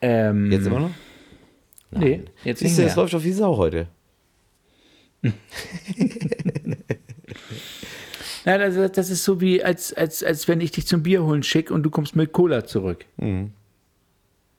Ähm, 0.00 0.50
Jetzt 0.50 0.66
immer 0.66 0.80
noch? 0.80 0.90
Nee, 1.90 2.22
jetzt 2.44 2.62
nicht 2.62 2.70
Siehst 2.74 2.78
du, 2.78 2.82
das 2.84 2.96
läuft 2.96 3.12
doch 3.12 3.22
wie 3.22 3.32
Sau 3.32 3.56
heute. 3.58 3.86
Ja, 8.44 8.58
das, 8.58 8.92
das 8.92 9.10
ist 9.10 9.24
so 9.24 9.40
wie, 9.40 9.62
als, 9.62 9.92
als, 9.92 10.22
als 10.22 10.48
wenn 10.48 10.60
ich 10.60 10.70
dich 10.70 10.86
zum 10.86 11.02
Bier 11.02 11.22
holen 11.22 11.42
schicke 11.42 11.74
und 11.74 11.82
du 11.82 11.90
kommst 11.90 12.16
mit 12.16 12.32
Cola 12.32 12.64
zurück. 12.64 13.04
Mhm. 13.16 13.52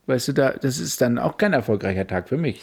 Weißt 0.06 0.28
du, 0.30 0.34
da, 0.34 0.52
das 0.52 0.78
ist 0.80 1.02
dann 1.02 1.18
auch 1.18 1.38
kein 1.38 1.54
erfolgreicher 1.54 2.06
Tag 2.06 2.30
für 2.30 2.38
mich. 2.38 2.62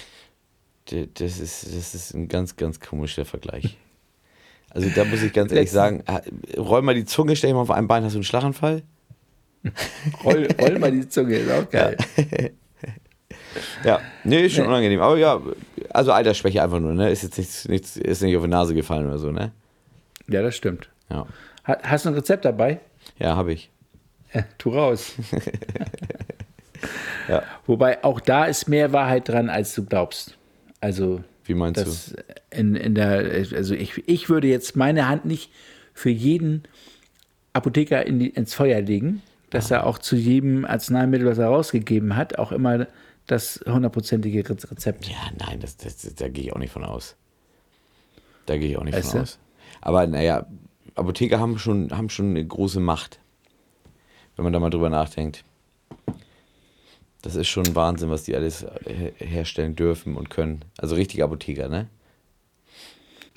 Das 0.87 1.39
ist, 1.39 1.67
das 1.67 1.95
ist 1.95 2.15
ein 2.15 2.29
ganz, 2.29 2.57
ganz 2.57 2.81
komischer 2.81 3.25
Vergleich. 3.25 3.77
Also 4.71 4.89
da 4.91 5.05
muss 5.05 5.23
ich 5.23 5.33
ganz 5.33 5.53
ehrlich 5.53 5.71
sagen, 5.71 6.03
roll 6.57 6.83
mal 6.83 6.95
die 6.95 7.05
Zunge, 7.05 7.37
stell 7.37 7.49
dich 7.49 7.55
mal 7.55 7.63
auf 7.63 7.71
ein 7.71 7.89
Bein, 7.89 8.05
hast 8.05 8.13
du 8.13 8.19
einen 8.19 8.25
Schlaganfall? 8.25 8.83
Roll, 10.25 10.47
roll 10.59 10.79
mal 10.79 10.93
die 10.93 11.09
Zunge, 11.09 11.37
ist 11.37 11.51
auch 11.51 11.69
geil. 11.69 11.97
Ja, 12.17 12.49
nee, 14.25 14.47
ist 14.47 14.55
schon 14.55 14.65
Nee. 14.65 14.69
unangenehm. 14.71 15.01
Aber 15.01 15.17
ja, 15.17 15.41
also 15.91 16.13
Altersschwäche 16.13 16.63
einfach 16.63 16.81
nur, 16.81 16.93
ne? 16.95 17.11
Ist 17.11 17.23
jetzt 17.23 17.39
nichts, 17.39 17.69
nichts, 17.69 17.97
ist 17.97 18.23
nicht 18.23 18.37
auf 18.37 18.43
die 18.43 18.49
Nase 18.51 18.75
gefallen 18.75 19.07
oder 19.07 19.19
so, 19.19 19.31
ne? 19.31 19.53
Ja, 20.29 20.43
das 20.43 20.55
stimmt. 20.57 20.89
Ja, 21.11 21.27
Ha- 21.67 21.79
Hast 21.83 22.05
du 22.05 22.11
ein 22.11 22.15
Rezept 22.15 22.45
dabei? 22.45 22.81
ja 23.19 23.35
habe 23.37 23.53
ich. 23.53 23.71
Äh, 24.33 24.43
tu 24.59 24.71
raus. 24.71 25.15
Ja. 27.29 27.43
Wobei 27.67 28.03
auch 28.05 28.21
da 28.21 28.45
ist 28.47 28.69
mehr 28.69 28.93
Wahrheit 28.93 29.29
dran, 29.29 29.51
als 29.51 29.75
du 29.75 29.85
glaubst. 29.85 30.39
Also 30.81 31.23
Wie 31.45 31.55
meinst 31.55 31.81
das 31.81 32.15
in, 32.51 32.75
in 32.75 32.95
der, 32.95 33.45
also 33.55 33.75
ich, 33.75 34.07
ich 34.09 34.31
würde 34.31 34.47
jetzt 34.47 34.77
meine 34.77 35.09
Hand 35.09 35.25
nicht 35.27 35.51
für 35.93 36.09
jeden 36.11 36.63
Apotheker 37.53 38.07
in 38.07 38.19
die, 38.21 38.29
ins 38.31 38.55
Feuer 38.55 38.81
legen, 38.81 39.23
dass 39.51 39.71
er 39.71 39.87
auch 39.87 39.99
zu 39.99 40.17
jedem 40.17 40.65
Arzneimittel, 40.65 41.27
was 41.27 41.39
er 41.39 41.49
rausgegeben 41.49 42.17
hat, 42.17 42.39
auch 42.39 42.53
immer 42.53 42.87
das 43.29 43.61
hundertprozentige 43.67 44.43
Rez- 44.49 44.71
Rezept. 44.71 45.09
Ja, 45.09 45.31
nein, 45.39 45.61
das, 45.61 45.77
das, 45.77 45.99
das, 45.99 46.15
da 46.17 46.29
gehe 46.29 46.45
ich 46.45 46.53
auch 46.53 46.59
nicht 46.59 46.73
von 46.73 46.85
aus. 46.85 47.15
Da 48.47 48.57
gehe 48.57 48.71
ich 48.71 48.77
auch 48.77 48.85
nicht 48.85 48.97
Weißt 48.97 49.11
von 49.11 49.19
du? 49.19 49.23
aus. 49.23 49.39
Aber 49.81 50.07
naja, 50.07 50.47
Apotheker 50.95 51.39
haben 51.39 51.59
schon, 51.59 51.91
haben 51.97 52.11
schon 52.11 52.31
eine 52.31 52.45
große 52.45 52.81
Macht, 52.81 53.21
wenn 54.37 54.43
man 54.45 54.53
da 54.53 54.59
mal 54.61 54.71
drüber 54.71 54.91
nachdenkt. 54.91 55.45
Das 57.23 57.35
ist 57.35 57.49
schon 57.49 57.75
Wahnsinn, 57.75 58.11
was 58.11 58.25
die 58.25 58.35
alles 58.35 58.63
her- 58.87 59.13
herstellen 59.19 59.77
dürfen 59.77 60.17
und 60.17 60.31
können. 60.31 60.65
Also 60.79 60.95
richtige 60.95 61.25
Apotheker, 61.25 61.69
ne? 61.69 61.89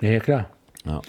Ja, 0.02 0.10
ja 0.10 0.20
klar. 0.20 0.50
Ja. 0.86 1.02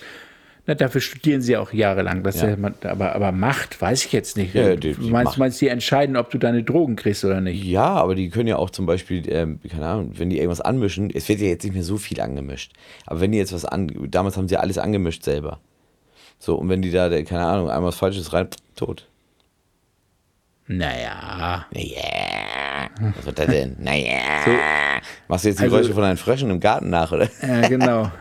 Na, 0.65 0.75
dafür 0.77 1.01
studieren 1.01 1.43
sie 1.43 1.57
auch 1.57 1.73
jahrelang. 1.73 2.23
Das 2.23 2.41
Ja. 2.41 2.51
ja. 2.51 2.57
aber, 2.85 3.17
aber 3.17 3.33
Macht 3.33 3.81
weiß 3.81 4.05
ich 4.07 4.13
jetzt 4.13 4.37
nicht. 4.37 4.55
Ja, 4.55 4.77
die- 4.77 4.93
du 4.93 5.01
die 5.03 5.11
meinst, 5.11 5.37
meinst, 5.37 5.61
die 5.61 5.67
entscheiden, 5.67 6.17
ob 6.17 6.31
du 6.31 6.39
deine 6.39 6.63
Drogen 6.63 6.95
kriegst 6.95 7.25
oder 7.25 7.41
nicht? 7.41 7.65
Ja, 7.65 7.87
aber 7.87 8.15
die 8.15 8.31
können 8.31 8.47
ja 8.47 8.57
auch 8.57 8.71
zum 8.71 8.87
Beispiel, 8.87 9.29
ähm, 9.33 9.59
keine 9.69 9.87
Ahnung, 9.87 10.13
wenn 10.17 10.31
die 10.31 10.37
irgendwas 10.37 10.61
anmischen, 10.61 11.11
es 11.13 11.29
wird 11.29 11.41
ja 11.41 11.49
jetzt 11.49 11.65
nicht 11.65 11.73
mehr 11.75 11.83
so 11.83 11.97
viel 11.97 12.21
angemischt, 12.21 12.73
aber 13.07 13.21
wenn 13.21 13.33
die 13.33 13.39
jetzt 13.39 13.53
was 13.53 13.65
an, 13.65 13.91
damals 14.09 14.37
haben 14.37 14.47
sie 14.47 14.57
alles 14.57 14.79
angemischt 14.79 15.25
selber. 15.25 15.59
So, 16.39 16.55
und 16.57 16.69
wenn 16.69 16.81
die 16.81 16.93
da, 16.93 17.09
keine 17.23 17.45
Ahnung, 17.45 17.69
einmal 17.69 17.89
was 17.89 17.97
Falsches 17.97 18.33
rein, 18.33 18.47
tot. 18.77 19.09
Naja. 20.69 21.67
Naja, 21.73 22.89
was 23.17 23.27
wird 23.27 23.39
das 23.41 23.47
denn? 23.47 23.77
Naja. 23.81 25.01
Machst 25.27 25.45
du 25.45 25.49
jetzt 25.49 25.59
die 25.59 25.65
Also- 25.65 25.77
Geräusche 25.77 25.93
von 25.95 26.03
deinen 26.05 26.17
Fröschen 26.17 26.51
im 26.51 26.61
Garten 26.61 26.89
nach, 26.89 27.11
oder? 27.11 27.29
Ja, 27.47 27.67
genau. 27.69 28.11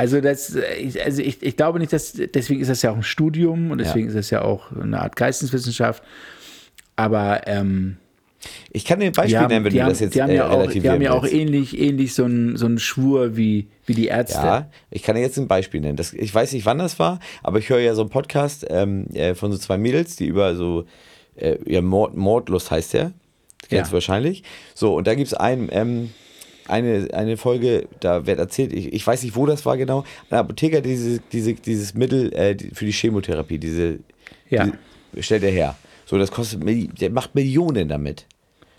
Also, 0.00 0.20
das, 0.20 0.54
äh, 0.54 0.74
ich- 0.76 1.04
also 1.04 1.20
ich, 1.22 1.42
ich 1.42 1.56
glaube 1.56 1.78
nicht, 1.78 1.92
dass 1.92 2.12
deswegen 2.12 2.60
ist 2.60 2.68
das 2.68 2.82
ja 2.82 2.90
auch 2.92 2.96
ein 2.96 3.02
Studium 3.02 3.70
und 3.70 3.78
deswegen 3.78 4.08
ist 4.08 4.16
das 4.16 4.30
ja 4.30 4.42
auch 4.42 4.72
eine 4.72 5.00
Art 5.00 5.14
Geisteswissenschaft. 5.16 6.02
Aber 6.96 7.42
ähm, 7.46 7.96
Ich 8.72 8.84
kann 8.84 9.00
dir 9.00 9.06
ein 9.06 9.12
Beispiel 9.12 9.38
haben, 9.38 9.48
nennen, 9.48 9.64
wenn 9.66 9.72
die 9.72 9.78
du 9.78 9.82
haben, 9.84 9.90
das 9.90 10.00
jetzt 10.00 10.14
die 10.14 10.22
haben 10.22 10.30
äh, 10.30 10.36
ja 10.36 10.48
auch, 10.48 10.70
die 10.70 10.88
haben 10.88 11.02
ja 11.02 11.12
auch 11.12 11.26
ähnlich, 11.26 11.78
ähnlich 11.78 12.14
so 12.14 12.24
einen 12.24 12.56
so 12.56 12.66
einen 12.66 12.78
Schwur 12.78 13.36
wie, 13.36 13.68
wie 13.86 13.94
die 13.94 14.06
Ärzte. 14.06 14.38
Ja, 14.38 14.70
ich 14.90 15.02
kann 15.02 15.14
dir 15.16 15.20
jetzt 15.22 15.36
ein 15.38 15.48
Beispiel 15.48 15.80
nennen. 15.80 15.96
Das, 15.96 16.12
ich 16.14 16.34
weiß 16.34 16.52
nicht, 16.52 16.64
wann 16.66 16.78
das 16.78 16.98
war, 16.98 17.20
aber 17.42 17.58
ich 17.58 17.68
höre 17.68 17.80
ja 17.80 17.94
so 17.94 18.00
einen 18.00 18.10
Podcast 18.10 18.66
ähm, 18.70 19.06
äh, 19.12 19.34
von 19.34 19.52
so 19.52 19.58
zwei 19.58 19.76
Mädels, 19.78 20.16
die 20.16 20.26
über 20.26 20.56
so, 20.56 20.84
äh, 21.36 21.58
ja, 21.66 21.82
Mord, 21.82 22.16
Mordlust 22.16 22.70
heißt 22.70 22.94
der. 22.94 23.12
Kennst 23.68 23.72
Ja. 23.72 23.82
du 23.82 23.92
wahrscheinlich. 23.92 24.42
So, 24.74 24.94
und 24.94 25.06
da 25.06 25.14
gibt 25.14 25.26
es 25.26 25.34
ein, 25.34 25.68
ähm, 25.70 26.10
eine, 26.68 27.08
eine 27.12 27.36
Folge, 27.36 27.88
da 28.00 28.26
wird 28.26 28.38
erzählt, 28.38 28.72
ich, 28.72 28.92
ich 28.92 29.06
weiß 29.06 29.22
nicht, 29.22 29.36
wo 29.36 29.46
das 29.46 29.64
war 29.66 29.76
genau, 29.76 30.04
ein 30.30 30.38
Apotheker 30.38 30.80
diese, 30.80 31.20
diese, 31.32 31.54
dieses 31.54 31.94
Mittel 31.94 32.32
äh, 32.32 32.56
für 32.72 32.84
die 32.84 32.92
Chemotherapie, 32.92 33.58
diese, 33.58 33.98
Ja. 34.48 34.64
diese 35.12 35.22
stellt 35.22 35.42
er 35.42 35.50
her. 35.50 35.76
So, 36.06 36.18
das 36.18 36.30
kostet, 36.30 36.62
der 37.00 37.10
macht 37.10 37.34
Millionen 37.34 37.88
damit. 37.88 38.26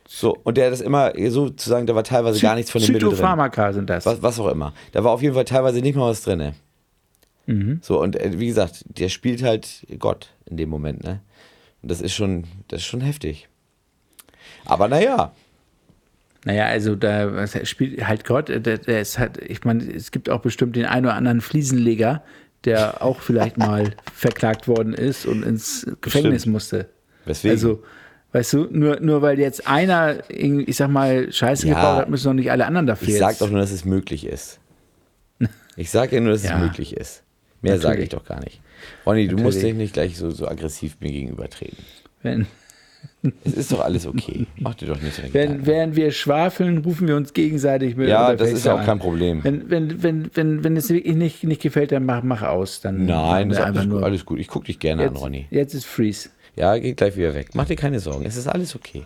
So, 0.08 0.38
und 0.44 0.58
der 0.58 0.66
hat 0.66 0.74
das 0.74 0.82
immer 0.82 1.14
sozusagen, 1.30 1.88
da 1.88 1.96
war 1.96 2.04
teilweise 2.04 2.42
gar 2.42 2.56
nichts 2.56 2.70
von 2.72 2.82
dem 2.82 2.88
Mittel 2.88 3.08
drin 3.08 3.12
Phytopharmaka 3.12 3.72
sind 3.72 3.90
das. 3.90 4.06
was, 4.06 4.22
was 4.22 4.40
auch 4.40 4.50
immer. 4.50 4.74
Da 4.92 5.04
war 5.04 5.12
auf 5.12 5.22
jeden 5.22 5.34
Fall 5.34 5.46
teilweise 5.46 5.80
nicht 5.80 5.96
mal 5.96 6.10
was 6.10 6.24
drin. 6.24 6.54
So, 7.82 8.02
und 8.02 8.16
äh, 8.16 8.40
wie 8.40 8.48
gesagt, 8.48 8.86
der 8.88 9.10
spielt 9.10 9.44
halt 9.44 9.86
Gott 10.00 10.30
in 10.46 10.56
dem 10.58 10.70
Moment, 10.70 11.04
ne? 11.04 11.22
Und 11.82 11.92
das 11.92 12.00
ist 12.00 12.14
schon, 12.14 12.46
das 12.70 12.82
ist 12.82 12.86
schon 12.88 13.02
heftig. 13.02 13.50
Aber 14.66 14.88
naja, 14.88 15.34
Naja, 16.46 16.66
also 16.66 16.96
da 16.96 17.34
was 17.36 17.56
spielt 17.70 18.08
halt 18.08 18.26
Gott, 18.26 18.50
der, 18.50 18.60
der 18.60 19.02
ist 19.02 19.20
halt, 19.20 19.38
ich 19.38 19.64
meine, 19.64 19.84
es 19.94 20.12
gibt 20.12 20.30
auch 20.30 20.42
bestimmt 20.42 20.76
den 20.76 20.86
einen 20.86 21.06
oder 21.06 21.16
anderen 21.16 21.40
Fliesenleger, 21.42 22.24
der 22.66 23.04
auch 23.04 23.22
vielleicht 23.22 23.58
mal 23.58 23.92
verklagt 24.14 24.68
worden 24.68 24.94
ist 24.94 25.26
und 25.26 25.44
ins 25.44 25.86
Gefängnis 26.02 26.34
Bestimmt. 26.34 26.54
musste. 26.54 26.90
weswegen? 27.26 27.56
Also, 27.56 27.84
weißt 28.32 28.54
du, 28.54 28.68
nur, 28.72 29.00
nur 29.02 29.22
weil 29.22 29.40
jetzt 29.40 29.68
einer, 29.68 30.18
irgendwie, 30.30 30.64
ich 30.66 30.78
sag 30.78 30.90
mal, 30.90 31.32
Scheiße 31.32 31.68
Ja. 31.68 31.76
gebaut 31.76 31.98
hat, 31.98 32.10
müssen 32.10 32.26
doch 32.28 32.34
nicht 32.34 32.50
alle 32.50 32.66
anderen 32.66 32.88
dafür 32.88 33.08
ich 33.10 33.18
sag 33.20 33.30
jetzt. 33.32 33.42
doch 33.42 33.50
nur, 33.50 33.60
dass 33.60 33.72
es 33.72 33.86
möglich 33.86 34.26
ist. 34.26 34.60
Ich 35.78 35.90
sag 35.90 36.12
ja 36.12 36.20
nur, 36.20 36.34
dass 36.34 36.44
Ja. 36.44 36.56
es 36.58 36.62
möglich 36.64 36.96
ist. 36.98 37.24
Mehr 37.62 37.78
sage 37.80 38.02
ich 38.04 38.10
Natürlich. 38.10 38.10
doch 38.10 38.26
gar 38.26 38.40
nicht. 38.44 38.60
Ronny, 39.06 39.28
du 39.28 39.36
musst 39.38 39.58
Natürlich. 39.58 39.64
dich 39.64 39.74
nicht 39.76 39.94
gleich 39.94 40.18
so, 40.18 40.32
so 40.32 40.48
aggressiv 40.48 40.98
mir 41.00 41.12
gegenüber 41.12 41.48
treten. 41.50 41.78
wenn, 42.24 42.46
Es 43.44 43.54
ist 43.54 43.72
doch 43.72 43.82
alles 43.82 44.08
okay. 44.08 44.48
Mach 44.58 44.74
dir 44.74 44.88
doch 44.88 45.00
nicht 45.00 45.16
so 45.16 45.22
wenn, 45.32 45.66
während 45.68 45.96
wir 45.96 46.12
schwafeln, 46.12 46.80
rufen 46.80 47.08
wir 47.08 47.16
uns 47.16 47.34
gegenseitig 47.34 47.96
mit 47.96 48.10
Ja, 48.10 48.36
das 48.36 48.52
ist 48.52 48.66
ja 48.66 48.74
auch 48.74 48.78
FaceTime 48.78 48.86
kein 48.86 48.94
an. 48.94 49.00
Problem. 49.00 49.44
Wenn, 49.44 49.70
wenn, 49.70 50.04
wenn, 50.04 50.32
wenn, 50.34 50.64
wenn 50.64 50.76
es 50.78 50.90
wirklich 50.90 51.16
nicht, 51.16 51.44
nicht 51.44 51.62
gefällt, 51.62 51.92
dann 51.92 52.06
mach, 52.06 52.24
mach 52.24 52.42
aus. 52.42 52.82
Dann 52.82 53.06
Nein, 53.06 53.50
das 53.50 53.60
ist 53.60 53.64
alles 53.64 53.82
gut, 53.82 53.90
nur. 53.90 54.04
alles 54.04 54.26
gut. 54.26 54.40
Ich 54.40 54.48
guck 54.48 54.66
dich 54.66 54.80
gerne 54.80 55.04
an, 55.04 55.14
Jetzt, 55.14 55.22
Ronny. 55.22 55.48
jetzt 55.52 55.74
ist 55.76 55.86
Freeze. 55.86 56.30
Ja, 56.56 56.76
geht 56.78 56.98
gleich 56.98 57.16
wieder 57.16 57.36
weg. 57.36 57.50
Mach 57.54 57.66
dir 57.66 57.76
keine 57.76 58.00
Sorgen. 58.00 58.26
Es 58.26 58.36
ist 58.38 58.48
alles 58.48 58.76
okay. 58.76 59.04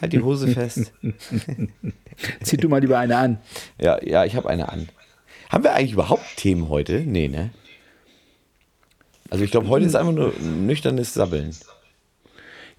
Halt 0.00 0.14
die 0.14 0.22
Hose 0.22 0.48
fest. 0.48 0.92
Zieh 2.42 2.56
du 2.56 2.68
mal 2.68 2.80
lieber 2.80 2.98
eine 2.98 3.16
an. 3.16 3.38
Ja, 3.80 4.02
ja, 4.02 4.24
ich 4.24 4.34
habe 4.34 4.48
eine 4.48 4.68
an. 4.70 4.88
Haben 5.50 5.64
wir 5.64 5.74
eigentlich 5.74 5.92
überhaupt 5.92 6.24
Themen 6.36 6.68
heute? 6.70 7.00
Nee, 7.00 7.28
ne? 7.28 7.50
Also 9.30 9.44
ich 9.44 9.50
glaube, 9.50 9.68
heute 9.68 9.84
ist 9.86 9.94
einfach 9.94 10.12
nur 10.12 10.32
nüchternes 10.40 11.14
Sabbeln. 11.14 11.54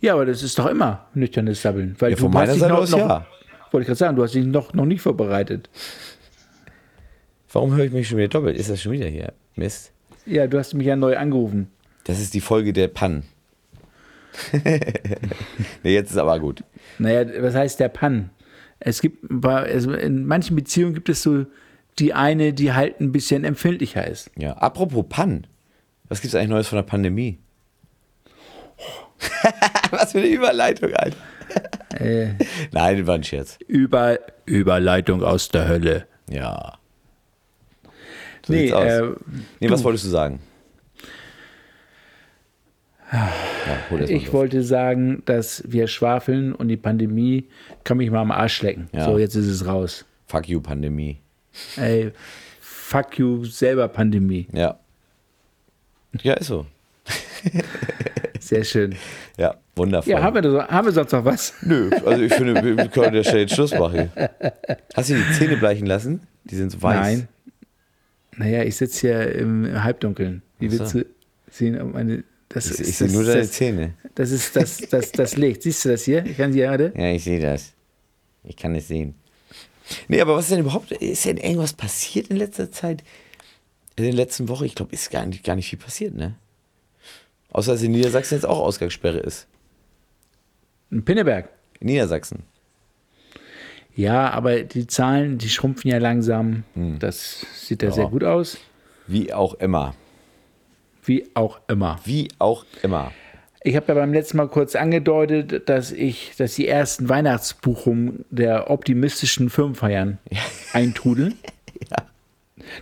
Ja, 0.03 0.13
aber 0.15 0.25
das 0.25 0.43
ist 0.43 0.59
doch 0.59 0.65
immer 0.65 1.07
nüchternes 1.13 1.61
Sabbeln. 1.61 1.95
Weil 1.97 2.11
Ja, 2.11 2.17
von 2.17 2.29
meiner 2.29 2.53
Seite 2.55 2.73
noch, 2.73 2.79
aus 2.81 2.91
noch, 2.91 2.99
ja. 2.99 3.25
Wollte 3.71 3.83
ich 3.83 3.87
gerade 3.87 3.97
sagen, 3.97 4.17
du 4.17 4.23
hast 4.23 4.33
dich 4.35 4.45
noch, 4.45 4.73
noch 4.73 4.83
nicht 4.85 5.01
vorbereitet. 5.01 5.69
Warum 7.53 7.73
höre 7.73 7.85
ich 7.85 7.91
mich 7.93 8.09
schon 8.09 8.17
wieder 8.17 8.27
doppelt? 8.27 8.57
Ist 8.57 8.69
das 8.69 8.81
schon 8.81 8.91
wieder 8.91 9.07
hier? 9.07 9.31
Mist. 9.55 9.93
Ja, 10.25 10.45
du 10.47 10.57
hast 10.59 10.73
mich 10.73 10.87
ja 10.87 10.97
neu 10.97 11.15
angerufen. 11.17 11.69
Das 12.03 12.19
ist 12.19 12.33
die 12.33 12.41
Folge 12.41 12.73
der 12.73 12.89
Pannen. 12.89 13.23
nee, 15.83 15.93
jetzt 15.93 16.11
ist 16.11 16.17
aber 16.17 16.37
gut. 16.39 16.63
Naja, 16.99 17.25
was 17.41 17.55
heißt 17.55 17.79
der 17.79 17.87
Pann? 17.89 18.29
Es 18.79 18.99
gibt, 19.01 19.19
bei- 19.29 19.63
also 19.71 19.93
in 19.93 20.25
manchen 20.25 20.55
Beziehungen 20.57 20.93
gibt 20.95 21.07
es 21.07 21.23
so 21.23 21.45
die 21.99 22.13
eine, 22.13 22.51
die 22.51 22.73
halt 22.73 22.99
ein 22.99 23.13
bisschen 23.13 23.45
empfindlicher 23.45 24.05
ist. 24.05 24.29
Ja, 24.37 24.53
apropos 24.53 25.05
Pannen. 25.07 25.47
Was 26.09 26.19
gibt 26.19 26.33
es 26.33 26.35
eigentlich 26.35 26.49
Neues 26.49 26.67
von 26.67 26.75
der 26.77 26.83
Pandemie? 26.83 27.39
Was 29.91 30.11
für 30.11 30.19
eine 30.19 30.27
Überleitung, 30.27 30.93
Alter. 30.93 31.17
Äh, 31.99 32.33
Nein, 32.71 32.97
das 32.97 33.07
war 33.07 33.15
ein 33.15 33.23
Scherz. 33.23 33.57
über, 33.67 34.19
Überleitung 34.45 35.23
aus 35.23 35.49
der 35.49 35.67
Hölle. 35.67 36.07
Ja. 36.29 36.77
So 38.45 38.53
Nee, 38.53 38.69
äh, 38.69 39.13
nee, 39.59 39.69
was 39.69 39.83
wolltest 39.83 40.05
du 40.05 40.09
sagen? 40.09 40.39
Ja, 43.11 43.29
ich 44.07 44.33
wollte 44.33 44.63
sagen, 44.63 45.21
dass 45.25 45.63
wir 45.67 45.87
schwafeln 45.87 46.53
und 46.53 46.67
die 46.67 46.77
Pandemie 46.77 47.47
kann 47.83 47.97
mich 47.97 48.09
mal 48.09 48.21
am 48.21 48.31
Arsch 48.31 48.61
lecken. 48.63 48.89
Ja. 48.91 49.05
So, 49.05 49.19
jetzt 49.19 49.35
ist 49.35 49.47
es 49.47 49.67
raus. 49.67 50.03
Fuck 50.25 50.49
you, 50.49 50.59
Pandemie. 50.59 51.19
Ey, 51.77 52.11
fuck 52.59 53.19
you, 53.19 53.45
selber 53.45 53.87
Pandemie. 53.87 54.47
Ja. 54.51 54.79
Ja, 56.21 56.33
ist 56.33 56.47
so. 56.47 56.65
Sehr 58.47 58.63
schön. 58.63 58.95
Ja, 59.37 59.55
wundervoll. 59.75 60.11
Ja, 60.11 60.21
haben 60.21 60.35
wir, 60.35 60.41
da- 60.41 60.67
haben 60.67 60.85
wir 60.85 60.91
sonst 60.91 61.11
noch 61.11 61.23
was? 61.25 61.53
Nö, 61.61 61.89
also 62.05 62.21
ich 62.23 62.33
finde, 62.33 62.55
wir 62.63 62.87
können 62.89 63.07
an 63.07 63.13
der 63.13 63.23
Stelle 63.23 63.41
jetzt 63.41 63.53
Schluss 63.55 63.71
machen. 63.73 64.11
Hast 64.93 65.09
du 65.09 65.15
die 65.15 65.31
Zähne 65.37 65.57
bleichen 65.57 65.85
lassen? 65.85 66.21
Die 66.45 66.55
sind 66.55 66.71
so 66.71 66.81
weiß. 66.81 66.99
Nein. 66.99 67.27
Naja, 68.35 68.63
ich 68.63 68.75
sitze 68.75 68.99
hier 69.01 69.35
im 69.35 69.83
Halbdunkeln. 69.83 70.41
Wie 70.59 70.71
willst 70.71 70.93
so. 70.93 70.99
du 70.99 71.05
sehen, 71.49 71.79
ob 71.81 71.93
meine. 71.93 72.23
Das 72.49 72.69
Ich, 72.69 72.79
ich 72.87 72.97
sehe 72.97 73.11
nur 73.11 73.23
deine 73.23 73.41
das, 73.41 73.51
Zähne. 73.51 73.93
das 74.15 74.29
ist 74.31 74.55
das, 74.55 74.77
das, 74.89 75.11
das 75.11 75.37
Licht. 75.37 75.63
Siehst 75.63 75.85
du 75.85 75.89
das 75.89 76.03
hier? 76.03 76.23
Ich 76.25 76.37
kann 76.37 76.51
sie 76.53 76.59
gerade. 76.59 76.93
Ja, 76.95 77.11
ich 77.11 77.23
sehe 77.23 77.39
das. 77.39 77.73
Ich 78.43 78.55
kann 78.57 78.75
es 78.75 78.87
sehen. 78.87 79.15
Nee, 80.07 80.21
aber 80.21 80.35
was 80.35 80.45
ist 80.45 80.51
denn 80.51 80.59
überhaupt, 80.59 80.91
ist 80.91 81.25
denn 81.25 81.37
irgendwas 81.37 81.73
passiert 81.73 82.27
in 82.27 82.37
letzter 82.37 82.71
Zeit? 82.71 83.03
In 83.95 84.03
den 84.03 84.15
letzten 84.15 84.47
Wochen? 84.49 84.65
Ich 84.65 84.75
glaube, 84.75 84.93
ist 84.93 85.09
gar 85.11 85.25
nicht, 85.25 85.43
gar 85.43 85.55
nicht 85.55 85.69
viel 85.69 85.79
passiert, 85.79 86.13
ne? 86.15 86.35
Außer 87.53 87.71
dass 87.73 87.81
in 87.83 87.91
Niedersachsen 87.91 88.35
jetzt 88.35 88.45
auch 88.45 88.59
Ausgangssperre 88.59 89.19
ist. 89.19 89.47
In 90.91 91.05
Pinneberg. 91.05 91.49
In 91.79 91.87
Niedersachsen. 91.87 92.43
Ja, 93.95 94.31
aber 94.31 94.63
die 94.63 94.87
Zahlen, 94.87 95.37
die 95.37 95.49
schrumpfen 95.49 95.89
ja 95.91 95.99
langsam. 95.99 96.63
Das 96.99 97.45
sieht 97.55 97.83
ja, 97.83 97.89
Hm. 97.89 97.91
Ja. 97.91 97.95
sehr 97.95 98.07
gut 98.09 98.23
aus. 98.23 98.57
Wie 99.07 99.31
auch 99.33 99.53
immer. 99.55 99.93
Wie 101.03 101.27
auch 101.35 101.59
immer. 101.67 101.99
Wie 102.05 102.29
auch 102.39 102.65
immer. 102.81 103.11
Ich 103.65 103.75
habe 103.75 103.85
ja 103.89 103.93
beim 103.93 104.13
letzten 104.13 104.37
Mal 104.37 104.47
kurz 104.49 104.75
angedeutet, 104.75 105.69
dass 105.69 105.91
ich, 105.91 106.33
dass 106.37 106.55
die 106.55 106.67
ersten 106.67 107.07
Weihnachtsbuchungen 107.07 108.25
der 108.29 108.69
optimistischen 108.69 109.49
Firmenfeiern 109.49 110.17
eintrudeln. 110.73 111.35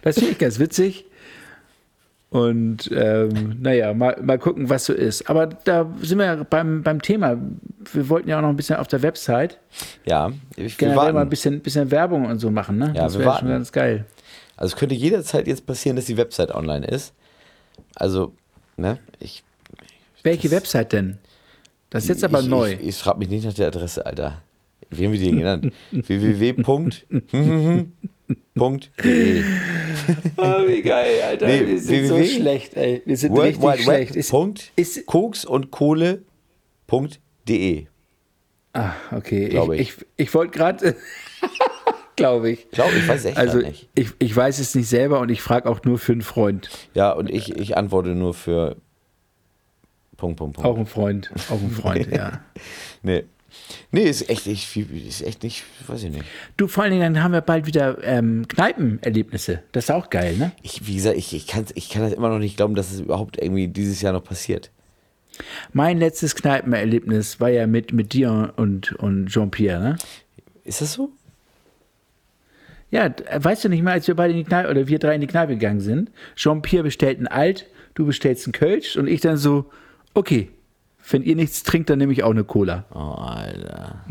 Das 0.03 0.15
finde 0.19 0.31
ich 0.33 0.37
ganz 0.37 0.59
witzig. 0.59 1.05
Und 2.31 2.89
ähm, 2.95 3.57
naja, 3.59 3.93
mal, 3.93 4.17
mal 4.23 4.39
gucken, 4.39 4.69
was 4.69 4.85
so 4.85 4.93
ist. 4.93 5.29
Aber 5.29 5.47
da 5.47 5.85
sind 6.01 6.17
wir 6.17 6.25
ja 6.25 6.35
beim, 6.49 6.81
beim 6.81 7.01
Thema. 7.01 7.37
Wir 7.91 8.07
wollten 8.07 8.29
ja 8.29 8.37
auch 8.37 8.41
noch 8.41 8.49
ein 8.49 8.55
bisschen 8.55 8.77
auf 8.77 8.87
der 8.87 9.01
Website 9.01 9.59
Ja, 10.05 10.31
ich, 10.55 10.79
wir 10.79 10.87
generell 10.87 10.95
mal 10.95 11.07
ein 11.09 11.15
warten. 11.15 11.29
bisschen, 11.29 11.59
bisschen 11.59 11.91
Werbung 11.91 12.25
und 12.25 12.39
so 12.39 12.49
machen. 12.49 12.77
Ne? 12.77 12.93
Ja, 12.95 13.03
das 13.03 13.15
wir 13.15 13.19
wäre 13.19 13.31
warten. 13.31 13.39
schon 13.41 13.49
ganz 13.49 13.73
geil. 13.73 14.05
Also 14.55 14.73
es 14.73 14.79
könnte 14.79 14.95
jederzeit 14.95 15.45
jetzt 15.45 15.65
passieren, 15.65 15.97
dass 15.97 16.05
die 16.05 16.15
Website 16.15 16.55
online 16.55 16.87
ist. 16.87 17.13
Also, 17.95 18.31
ne, 18.77 18.97
ich. 19.19 19.43
Welche 20.23 20.51
Website 20.51 20.93
denn? 20.93 21.17
Das 21.89 22.03
ist 22.03 22.09
jetzt 22.09 22.23
aber 22.23 22.39
ich, 22.39 22.47
neu. 22.47 22.73
Ich, 22.73 22.87
ich 22.87 22.95
frage 22.95 23.19
mich 23.19 23.27
nicht 23.27 23.43
nach 23.43 23.53
der 23.53 23.67
Adresse, 23.67 24.05
Alter. 24.05 24.41
Wie 24.89 25.05
haben 25.05 25.11
wir 25.11 25.19
die 25.19 25.25
denn 25.25 25.37
genannt? 25.37 25.73
www.de 28.55 29.43
Oh, 30.37 30.67
wie 30.67 30.81
geil, 30.81 31.21
Alter. 31.21 31.47
Nee, 31.47 31.67
wir 31.67 31.79
sind 31.79 32.07
so 32.07 32.15
www. 32.17 32.25
schlecht, 32.27 32.75
ey. 32.75 33.01
Wir 33.05 33.17
sind 33.17 33.31
World 33.33 33.47
richtig 33.55 33.63
Wide 33.63 33.83
schlecht. 33.83 34.09
Web. 34.11 34.17
Ist, 34.17 34.29
Punkt, 34.31 34.71
ist- 34.75 35.05
Koks 35.05 35.45
und 35.45 35.71
Kohle.de. 35.71 37.85
ah, 38.73 38.91
okay. 39.15 39.49
Glaube 39.49 39.75
ich 39.75 39.81
ich. 39.81 39.97
ich, 39.97 40.05
ich 40.27 40.33
wollte 40.33 40.57
gerade, 40.57 40.95
glaube 42.15 42.51
ich. 42.51 42.65
Ich 42.65 42.71
glaube, 42.71 42.93
ich 42.97 43.07
weiß 43.07 43.25
echt 43.25 43.37
Also 43.37 43.59
nicht. 43.59 43.89
ich, 43.95 44.09
ich 44.19 44.35
weiß 44.35 44.59
es 44.59 44.73
nicht 44.75 44.87
selber 44.87 45.19
und 45.19 45.29
ich 45.29 45.41
frage 45.41 45.69
auch 45.69 45.83
nur 45.83 45.97
für 45.99 46.13
einen 46.13 46.21
Freund. 46.21 46.69
Ja, 46.93 47.11
und 47.11 47.29
ich, 47.29 47.55
ich 47.55 47.77
antworte 47.77 48.09
nur 48.09 48.33
für 48.33 48.77
Punkt, 50.17 50.37
Punkt, 50.37 50.55
Punkt. 50.55 50.69
Auch 50.69 50.77
ein 50.77 50.85
Freund. 50.85 51.31
Auch 51.49 51.61
ein 51.61 51.71
Freund, 51.71 52.07
ja. 52.11 52.41
Nee. 53.03 53.23
Nee, 53.91 54.03
ist 54.03 54.29
echt 54.29 54.47
nicht 54.47 54.65
viel, 54.65 54.87
ist 55.07 55.21
echt 55.21 55.43
nicht, 55.43 55.63
weiß 55.87 56.03
ich 56.03 56.11
nicht. 56.11 56.25
Du, 56.57 56.67
vor 56.67 56.83
allen 56.83 56.91
Dingen, 56.93 57.13
dann 57.13 57.23
haben 57.23 57.33
wir 57.33 57.41
bald 57.41 57.65
wieder 57.65 57.97
ähm, 58.03 58.47
Kneipenerlebnisse. 58.47 59.63
Das 59.71 59.85
ist 59.85 59.91
auch 59.91 60.09
geil, 60.09 60.37
ne? 60.37 60.51
Ich, 60.61 60.87
wie 60.87 60.95
gesagt, 60.95 61.17
ich, 61.17 61.33
ich, 61.33 61.47
kann's, 61.47 61.71
ich 61.75 61.89
kann 61.89 62.01
das 62.01 62.13
immer 62.13 62.29
noch 62.29 62.39
nicht 62.39 62.57
glauben, 62.57 62.75
dass 62.75 62.91
es 62.91 62.99
überhaupt 63.01 63.41
irgendwie 63.41 63.67
dieses 63.67 64.01
Jahr 64.01 64.13
noch 64.13 64.23
passiert. 64.23 64.71
Mein 65.73 65.97
letztes 65.97 66.35
Kneipenerlebnis 66.35 67.39
war 67.39 67.49
ja 67.49 67.67
mit, 67.67 67.93
mit 67.93 68.13
dir 68.13 68.53
und, 68.57 68.93
und 68.93 69.27
Jean-Pierre, 69.27 69.81
ne? 69.81 69.95
Ist 70.63 70.81
das 70.81 70.93
so? 70.93 71.11
Ja, 72.91 73.09
weißt 73.33 73.63
du 73.63 73.69
nicht 73.69 73.83
mal, 73.83 73.93
als 73.93 74.07
wir 74.07 74.15
beide 74.15 74.33
in 74.33 74.39
die 74.39 74.43
Kneipe, 74.43 74.69
oder 74.69 74.87
wir 74.87 74.99
drei 74.99 75.15
in 75.15 75.21
die 75.21 75.27
Kneipe 75.27 75.53
gegangen 75.53 75.79
sind, 75.79 76.11
Jean-Pierre 76.35 76.83
bestellt 76.83 77.19
ein 77.19 77.27
Alt, 77.27 77.67
du 77.93 78.05
bestellst 78.05 78.47
ein 78.47 78.51
Kölsch 78.51 78.97
und 78.97 79.07
ich 79.07 79.21
dann 79.21 79.37
so, 79.37 79.71
okay, 80.13 80.49
wenn 81.09 81.23
ihr 81.23 81.35
nichts 81.35 81.63
trinkt, 81.63 81.89
dann 81.89 81.99
nehme 81.99 82.13
ich 82.13 82.23
auch 82.23 82.31
eine 82.31 82.43
Cola. 82.43 82.85
Oh, 82.93 83.15
Alter. 83.19 84.05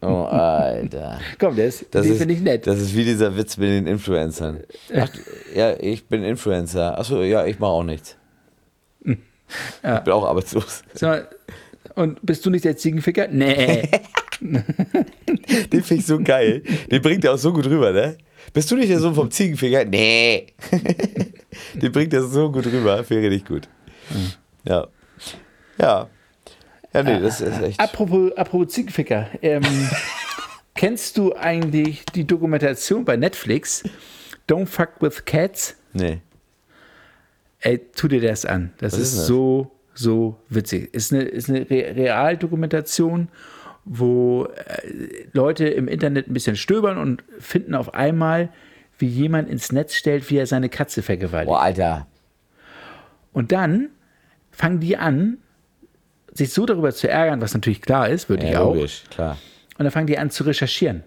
Oh, 0.00 0.24
Alter. 0.24 1.20
Komm, 1.38 1.56
der 1.56 1.66
ist, 1.66 1.86
Das 1.90 2.06
den 2.06 2.16
finde 2.16 2.34
ich 2.34 2.40
nett. 2.40 2.66
Das 2.66 2.78
ist 2.80 2.96
wie 2.96 3.04
dieser 3.04 3.36
Witz 3.36 3.56
mit 3.56 3.68
den 3.68 3.86
Influencern. 3.86 4.60
Ach, 4.94 5.08
ja, 5.54 5.74
ich 5.78 6.06
bin 6.06 6.24
Influencer. 6.24 6.98
Achso, 6.98 7.22
ja, 7.22 7.44
ich 7.46 7.58
mache 7.58 7.70
auch 7.70 7.84
nichts. 7.84 8.16
Ich 9.82 10.00
bin 10.04 10.12
auch 10.12 10.24
arbeitslos. 10.28 10.84
Sag 10.94 11.08
mal, 11.08 11.28
und 11.96 12.24
bist 12.24 12.46
du 12.46 12.50
nicht 12.50 12.64
der 12.64 12.76
Ziegenficker? 12.76 13.26
Nee. 13.28 13.88
Den 14.40 15.82
finde 15.82 15.94
ich 15.94 16.06
so 16.06 16.20
geil. 16.20 16.62
Den 16.90 17.02
bringt 17.02 17.24
er 17.24 17.34
auch 17.34 17.38
so 17.38 17.52
gut 17.52 17.66
rüber, 17.66 17.90
ne? 17.92 18.16
Bist 18.52 18.70
du 18.70 18.76
nicht 18.76 18.90
der 18.90 19.00
Sohn 19.00 19.14
vom 19.14 19.30
Ziegenfinger? 19.30 19.84
Nee. 19.84 20.46
Den 21.74 21.92
bringt 21.92 22.14
er 22.14 22.22
so 22.22 22.50
gut 22.50 22.66
rüber. 22.66 23.02
Finde 23.04 23.28
ich 23.28 23.44
gut. 23.44 23.68
Ja. 24.64 24.86
Ja. 25.80 26.08
Ja, 26.92 27.02
nee, 27.04 27.20
das 27.20 27.40
ist 27.40 27.62
echt. 27.62 27.80
apropos, 27.80 28.32
apropos 28.36 28.72
Ziegenficker. 28.72 29.28
Ähm, 29.42 29.62
kennst 30.74 31.16
du 31.16 31.34
eigentlich 31.34 32.04
die 32.14 32.26
Dokumentation 32.26 33.04
bei 33.04 33.16
Netflix 33.16 33.84
Don't 34.48 34.66
Fuck 34.66 35.00
with 35.00 35.24
Cats? 35.24 35.76
Nee. 35.92 36.20
Ey, 37.60 37.78
tu 37.94 38.08
dir 38.08 38.20
das 38.20 38.44
an. 38.44 38.72
Das 38.78 38.94
ist, 38.94 39.00
ist 39.00 39.12
denn 39.12 39.18
das? 39.18 39.26
so, 39.28 39.70
so 39.94 40.36
witzig. 40.48 40.92
Ist 40.92 41.12
eine, 41.12 41.22
ist 41.22 41.48
eine 41.48 41.68
Re 41.70 41.94
Realdokumentation, 41.94 43.28
wo 43.84 44.46
äh, 44.46 45.26
Leute 45.32 45.68
im 45.68 45.86
Internet 45.86 46.28
ein 46.28 46.34
bisschen 46.34 46.56
stöbern 46.56 46.98
und 46.98 47.22
finden 47.38 47.74
auf 47.74 47.94
einmal, 47.94 48.48
wie 48.98 49.06
jemand 49.06 49.48
ins 49.48 49.72
Netz 49.72 49.94
stellt, 49.94 50.28
wie 50.30 50.38
er 50.38 50.46
seine 50.46 50.68
Katze 50.68 51.02
vergewaltigt. 51.02 51.50
Boah, 51.50 51.62
Alter. 51.62 52.06
Und 53.32 53.52
dann 53.52 53.90
fangen 54.50 54.80
die 54.80 54.96
an, 54.96 55.38
sich 56.34 56.50
so 56.52 56.66
darüber 56.66 56.92
zu 56.92 57.08
ärgern, 57.08 57.40
was 57.40 57.54
natürlich 57.54 57.82
klar 57.82 58.08
ist, 58.08 58.28
würde 58.28 58.44
ich 58.46 58.52
Ja, 58.52 58.60
auch. 58.60 58.74
logisch, 58.74 59.04
klar. 59.10 59.36
Und 59.78 59.84
dann 59.84 59.90
fangen 59.92 60.06
die 60.06 60.18
an 60.18 60.30
zu 60.30 60.44
recherchieren. 60.44 61.02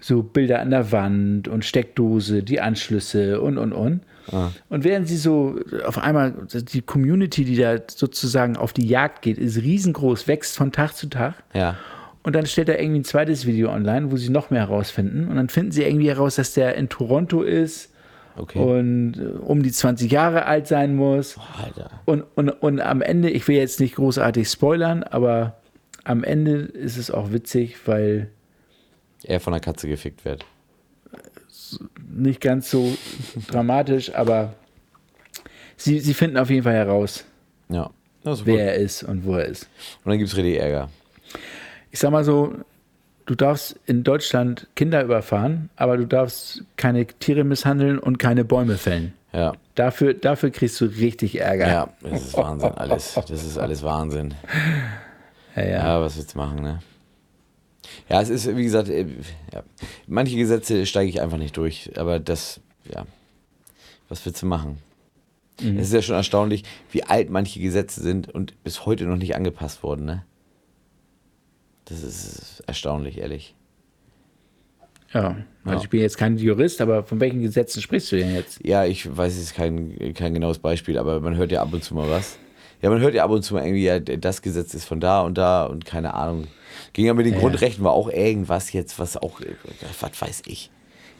So 0.00 0.22
Bilder 0.22 0.60
an 0.60 0.70
der 0.70 0.92
Wand 0.92 1.48
und 1.48 1.64
Steckdose, 1.64 2.42
die 2.44 2.60
Anschlüsse 2.60 3.40
und, 3.40 3.58
und, 3.58 3.72
und. 3.72 4.00
Ah. 4.30 4.50
Und 4.68 4.84
während 4.84 5.08
sie 5.08 5.16
so 5.16 5.58
auf 5.84 5.98
einmal, 5.98 6.34
die 6.52 6.82
Community, 6.82 7.44
die 7.44 7.56
da 7.56 7.78
sozusagen 7.88 8.56
auf 8.56 8.72
die 8.72 8.86
Jagd 8.86 9.22
geht, 9.22 9.38
ist 9.38 9.56
riesengroß, 9.60 10.28
wächst 10.28 10.56
von 10.56 10.70
Tag 10.70 10.92
zu 10.94 11.08
Tag. 11.08 11.34
Ja. 11.54 11.76
Und 12.22 12.34
dann 12.36 12.46
stellt 12.46 12.68
er 12.68 12.80
irgendwie 12.80 13.00
ein 13.00 13.04
zweites 13.04 13.46
Video 13.46 13.70
online, 13.72 14.12
wo 14.12 14.16
sie 14.16 14.28
noch 14.28 14.50
mehr 14.50 14.60
herausfinden. 14.68 15.28
Und 15.28 15.36
dann 15.36 15.48
finden 15.48 15.72
sie 15.72 15.82
irgendwie 15.82 16.08
heraus, 16.08 16.36
dass 16.36 16.52
der 16.54 16.74
in 16.76 16.88
Toronto 16.88 17.42
ist 17.42 17.90
Okay. 18.38 18.58
und 18.58 19.14
äh, 19.18 19.24
um 19.38 19.62
die 19.62 19.72
20 19.72 20.10
Jahre 20.10 20.46
alt 20.46 20.66
sein 20.68 20.94
muss. 20.96 21.36
Alter. 21.62 21.90
Und, 22.04 22.24
und, 22.36 22.48
und 22.50 22.80
am 22.80 23.02
Ende, 23.02 23.30
ich 23.30 23.46
will 23.48 23.56
jetzt 23.56 23.80
nicht 23.80 23.96
großartig 23.96 24.48
spoilern, 24.48 25.02
aber 25.02 25.56
am 26.04 26.24
Ende 26.24 26.52
ist 26.60 26.96
es 26.96 27.10
auch 27.10 27.32
witzig, 27.32 27.76
weil 27.86 28.30
Er 29.24 29.40
von 29.40 29.52
der 29.52 29.60
Katze 29.60 29.88
gefickt 29.88 30.24
wird. 30.24 30.44
nicht 32.10 32.40
ganz 32.40 32.70
so 32.70 32.92
dramatisch, 33.50 34.14
aber 34.14 34.54
sie, 35.76 36.00
sie 36.00 36.14
finden 36.14 36.36
auf 36.38 36.50
jeden 36.50 36.62
Fall 36.62 36.74
heraus, 36.74 37.24
Ja. 37.68 37.90
Wer 38.24 38.34
gut. 38.34 38.48
er 38.58 38.74
ist 38.74 39.02
und 39.04 39.24
wo 39.24 39.36
er 39.36 39.46
ist. 39.46 39.68
Und 40.04 40.10
dann 40.10 40.18
gibt 40.18 40.28
es 40.30 40.36
richtig 40.36 40.58
Ärger. 40.60 40.90
Ich 41.90 41.98
sag 41.98 42.10
mal 42.10 42.24
so, 42.24 42.52
du 43.28 43.34
darfst 43.34 43.78
in 43.86 44.04
Deutschland 44.04 44.66
Kinder 44.74 45.04
überfahren, 45.04 45.68
aber 45.76 45.98
du 45.98 46.06
darfst 46.06 46.64
keine 46.76 47.06
Tiere 47.06 47.44
misshandeln 47.44 47.98
und 47.98 48.18
keine 48.18 48.44
Bäume 48.44 48.78
fällen. 48.78 49.12
Ja. 49.32 49.52
Dafür, 49.74 50.14
dafür 50.14 50.50
kriegst 50.50 50.80
du 50.80 50.86
richtig 50.86 51.38
Ärger. 51.38 51.68
Ja, 51.68 51.88
das 52.00 52.22
ist 52.22 52.36
Wahnsinn, 52.36 52.72
alles. 52.72 53.14
Das 53.14 53.30
ist 53.30 53.58
alles 53.58 53.82
Wahnsinn. 53.82 54.34
ja, 55.54 55.62
ja. 55.62 55.68
Ja, 55.68 56.00
was 56.00 56.16
willst 56.16 56.34
du 56.34 56.38
machen, 56.38 56.62
ne? 56.62 56.80
Ja, 58.08 58.22
es 58.22 58.30
ist, 58.30 58.56
wie 58.56 58.64
gesagt, 58.64 58.88
äh, 58.88 59.06
ja. 59.52 59.62
manche 60.06 60.36
Gesetze 60.36 60.86
steige 60.86 61.10
ich 61.10 61.20
einfach 61.20 61.36
nicht 61.36 61.56
durch, 61.56 61.90
aber 61.98 62.18
das, 62.18 62.60
ja, 62.90 63.04
was 64.08 64.24
willst 64.24 64.40
du 64.40 64.46
machen? 64.46 64.78
Mhm. 65.60 65.78
Es 65.78 65.88
ist 65.88 65.92
ja 65.92 66.02
schon 66.02 66.16
erstaunlich, 66.16 66.64
wie 66.90 67.02
alt 67.02 67.28
manche 67.28 67.60
Gesetze 67.60 68.00
sind 68.00 68.28
und 68.30 68.62
bis 68.64 68.86
heute 68.86 69.04
noch 69.04 69.16
nicht 69.16 69.36
angepasst 69.36 69.82
wurden, 69.82 70.06
ne? 70.06 70.24
Das 71.88 72.02
ist 72.02 72.62
erstaunlich, 72.66 73.18
ehrlich. 73.18 73.54
ja. 75.12 75.36
Also 75.64 75.78
Ja. 75.78 75.82
ich 75.84 75.88
bin 75.90 76.00
jetzt 76.00 76.16
kein 76.18 76.36
Jurist, 76.38 76.80
aber 76.80 77.02
von 77.02 77.20
welchen 77.20 77.42
Gesetzen 77.42 77.80
sprichst 77.82 78.12
du 78.12 78.16
denn 78.16 78.34
jetzt? 78.34 78.60
Ja, 78.64 78.84
ich 78.84 79.14
weiß 79.16 79.36
jetzt 79.36 79.54
kein, 79.54 80.14
kein 80.14 80.34
genaues 80.34 80.58
Beispiel, 80.58 80.98
aber 80.98 81.20
man 81.20 81.36
hört 81.36 81.50
ja 81.52 81.62
ab 81.62 81.72
und 81.72 81.82
zu 81.84 81.94
mal 81.94 82.08
was. 82.08 82.38
Ja, 82.80 82.90
man 82.90 83.00
hört 83.00 83.14
ja 83.14 83.24
ab 83.24 83.30
und 83.30 83.42
zu 83.42 83.54
mal 83.54 83.64
irgendwie, 83.64 83.84
ja, 83.84 83.98
das 83.98 84.40
Gesetz 84.42 84.72
ist 84.74 84.84
von 84.84 85.00
da 85.00 85.22
und 85.22 85.36
da 85.36 85.64
und 85.64 85.84
keine 85.84 86.14
Ahnung. 86.14 86.46
Ging 86.92 87.06
ja 87.06 87.14
mit 87.14 87.26
den 87.26 87.34
Ja. 87.34 87.40
Grundrechten 87.40 87.84
war 87.84 87.92
auch 87.92 88.08
irgendwas 88.08 88.72
jetzt, 88.72 88.98
was 88.98 89.16
auch, 89.16 89.40
was 90.00 90.20
weiß 90.22 90.42
ich. 90.46 90.70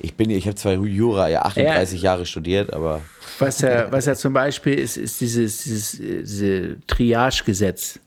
Ich 0.00 0.14
bin, 0.14 0.30
ich 0.30 0.46
habe 0.46 0.54
zwar 0.54 0.74
Jura 0.74 1.28
ja 1.28 1.42
38 1.42 2.00
Jahre 2.00 2.24
studiert, 2.26 2.72
aber 2.72 3.00
Was 3.40 3.60
ja, 3.62 3.90
was 3.90 4.06
ja 4.06 4.14
zum 4.14 4.32
Beispiel 4.32 4.74
ist, 4.74 4.96
ist 4.96 5.20
dieses, 5.20 5.64
dieses 5.64 5.98
äh, 5.98 6.20
diese 6.20 6.76
Triage-Gesetz, 6.86 7.98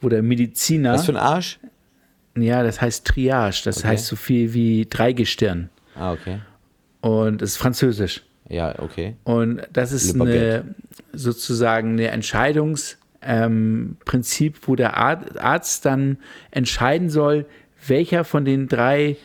wo 0.00 0.08
der 0.08 0.22
Mediziner, 0.22 0.94
was 0.94 1.06
für 1.06 1.12
ein 1.12 1.16
Arsch? 1.18 1.60
Ja, 2.36 2.62
das 2.62 2.80
heißt 2.80 3.06
Triage, 3.06 3.62
das 3.64 3.78
Okay. 3.78 3.88
heißt 3.88 4.06
so 4.06 4.16
viel 4.16 4.54
wie 4.54 4.86
Dreigestirn 4.88 5.70
Ah, 5.94 6.12
okay. 6.12 6.38
und 7.00 7.42
das 7.42 7.50
ist 7.50 7.56
französisch. 7.56 8.22
Ja, 8.48 8.78
okay. 8.78 9.16
Und 9.24 9.62
das 9.72 9.90
ist 9.92 10.18
eine, 10.20 10.74
sozusagen 11.12 11.92
eine 11.94 12.08
Entscheidungsprinzip, 12.08 14.54
ähm, 14.56 14.60
wo 14.66 14.76
der 14.76 14.96
Ar- 14.96 15.24
Arzt 15.38 15.84
dann 15.84 16.18
entscheiden 16.50 17.10
soll, 17.10 17.46
welcher 17.86 18.24
von 18.24 18.44
den 18.44 18.68
drei 18.68 19.16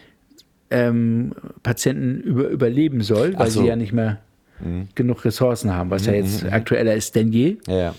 ähm, 0.69 1.33
Patienten 1.63 2.21
über, 2.21 2.47
überleben 2.47 3.01
soll, 3.01 3.37
weil 3.37 3.49
so. 3.51 3.59
Mhm. 3.59 3.63
sie 3.63 3.69
ja 3.69 3.75
nicht 3.75 3.93
mehr 3.93 4.19
genug 4.93 5.25
Ressourcen 5.25 5.73
haben, 5.73 5.89
was 5.89 6.05
ja 6.05 6.13
jetzt 6.13 6.45
aktueller 6.45 6.93
ist 6.93 7.15
denn 7.15 7.31
je. 7.31 7.57
Ja, 7.67 7.75
ja. 7.77 7.95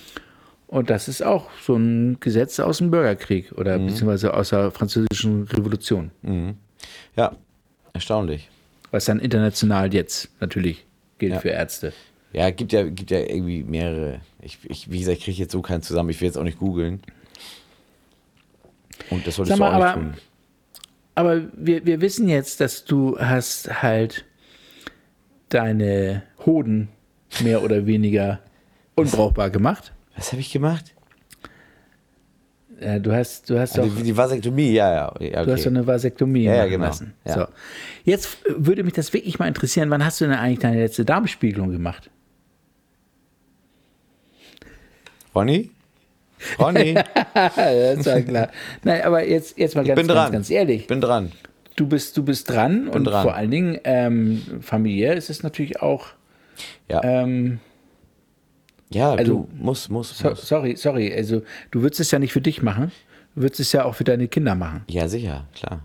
Und 0.72 0.88
das 0.88 1.06
ist 1.06 1.22
auch 1.22 1.50
so 1.60 1.76
ein 1.76 2.16
Gesetz 2.20 2.58
aus 2.58 2.78
dem 2.78 2.90
Bürgerkrieg 2.90 3.52
oder 3.52 3.78
Mhm. 3.78 3.88
beziehungsweise 3.88 4.32
aus 4.32 4.48
der 4.48 4.70
französischen 4.70 5.42
Revolution, 5.42 6.10
Ja, 7.14 7.36
erstaunlich. 7.92 8.48
was 8.90 9.04
dann 9.04 9.18
international 9.20 9.92
jetzt 9.92 10.30
natürlich 10.40 10.86
gilt 11.18 11.34
Ja. 11.34 11.40
für 11.40 11.50
Ärzte. 11.50 11.92
Ja, 12.32 12.48
gibt 12.48 12.72
ja, 12.72 12.84
gibt 12.88 13.10
ja 13.10 13.18
irgendwie 13.18 13.62
mehrere. 13.62 14.20
Ich, 14.40 14.58
ich, 14.64 14.90
wie 14.90 15.00
gesagt, 15.00 15.18
ich 15.18 15.24
kriege 15.24 15.36
jetzt 15.42 15.52
so 15.52 15.60
keinen 15.60 15.82
zusammen. 15.82 16.08
Ich 16.08 16.18
will 16.22 16.26
jetzt 16.28 16.38
auch 16.38 16.42
nicht 16.42 16.58
googeln. 16.58 17.02
Und 19.10 19.26
das 19.26 19.36
solltest 19.36 19.58
Sag 19.58 19.66
du 19.66 19.70
mal, 19.74 19.78
auch 19.78 19.86
aber- 19.94 20.00
nicht 20.02 20.14
tun. 20.14 20.22
Aber 21.14 21.42
wir, 21.54 21.84
wir 21.84 22.00
wissen 22.00 22.26
jetzt, 22.30 22.62
dass 22.62 22.86
du 22.86 23.18
hast 23.18 23.82
halt 23.82 24.24
deine 25.50 26.22
Hoden 26.46 26.88
mehr 27.42 27.62
oder 27.62 27.84
weniger 27.84 28.38
unbrauchbar 28.94 29.50
gemacht. 29.50 29.92
Was 30.16 30.32
habe 30.32 30.40
ich 30.40 30.52
gemacht? 30.52 30.94
Äh, 32.80 33.00
Du 33.00 33.12
hast, 33.14 33.48
du 33.48 33.58
hast 33.58 33.76
doch, 33.78 33.84
Also, 33.84 34.02
die 34.02 34.16
Vasektomie, 34.16 34.72
ja, 34.72 34.92
ja. 34.92 35.14
ja 35.20 35.44
du 35.44 35.52
hast 35.52 35.60
okay. 35.60 35.62
doch 35.64 35.70
eine 35.78 35.86
Vasektomie 35.86 36.44
Ja, 36.44 36.54
ja, 36.56 36.66
genau. 36.66 36.86
lassen. 36.86 37.14
Ja. 37.24 37.34
So. 37.34 37.46
Jetzt 38.04 38.38
würde 38.48 38.82
mich 38.84 38.92
das 38.94 39.12
wirklich 39.12 39.38
mal 39.38 39.46
interessieren, 39.48 39.90
wann 39.90 40.04
hast 40.04 40.20
du 40.20 40.24
denn 40.26 40.34
eigentlich 40.34 40.58
deine 40.60 40.78
letzte 40.80 41.04
Darmspiegelung 41.04 41.70
gemacht? 41.70 42.10
Ronny? 45.34 45.70
Ronny, 46.58 46.94
das 47.34 48.06
war 48.06 48.20
klar. 48.20 48.48
Nein, 48.82 49.02
aber 49.02 49.24
jetzt, 49.26 49.56
jetzt 49.58 49.76
mal 49.76 49.84
ganz, 49.84 49.96
bin 49.96 50.08
ganz, 50.08 50.18
dran. 50.18 50.32
ganz 50.32 50.50
ehrlich. 50.50 50.86
bin 50.88 51.00
dran. 51.00 51.30
Du 51.76 51.86
bist, 51.86 52.16
du 52.16 52.24
bist 52.24 52.50
dran 52.50 52.88
und 52.88 53.04
dran. 53.04 53.22
vor 53.22 53.34
allen 53.34 53.50
Dingen 53.50 53.78
ähm, 53.84 54.42
familiär 54.60 55.14
ist 55.16 55.30
es 55.30 55.42
natürlich 55.42 55.80
auch. 55.80 56.08
Ja, 56.88 57.00
Ähm, 57.02 57.60
ja 58.94 59.12
also- 59.12 59.32
du 59.32 59.48
musst, 59.64 59.90
musst, 59.90 60.16
so, 60.18 60.30
musst. 60.30 60.46
sorry, 60.46 60.76
sorry. 60.76 61.12
Also 61.12 61.42
du 61.70 61.82
würdest 61.82 62.00
es 62.00 62.10
ja 62.10 62.18
nicht 62.18 62.32
für 62.32 62.40
dich 62.40 62.62
machen. 62.62 62.92
Du 63.34 63.42
würdest 63.42 63.60
es 63.60 63.72
ja 63.72 63.84
auch 63.84 63.94
für 63.94 64.04
deine 64.04 64.28
Kinder 64.28 64.54
machen. 64.54 64.84
Ja, 64.88 65.08
sicher, 65.08 65.46
klar. 65.54 65.84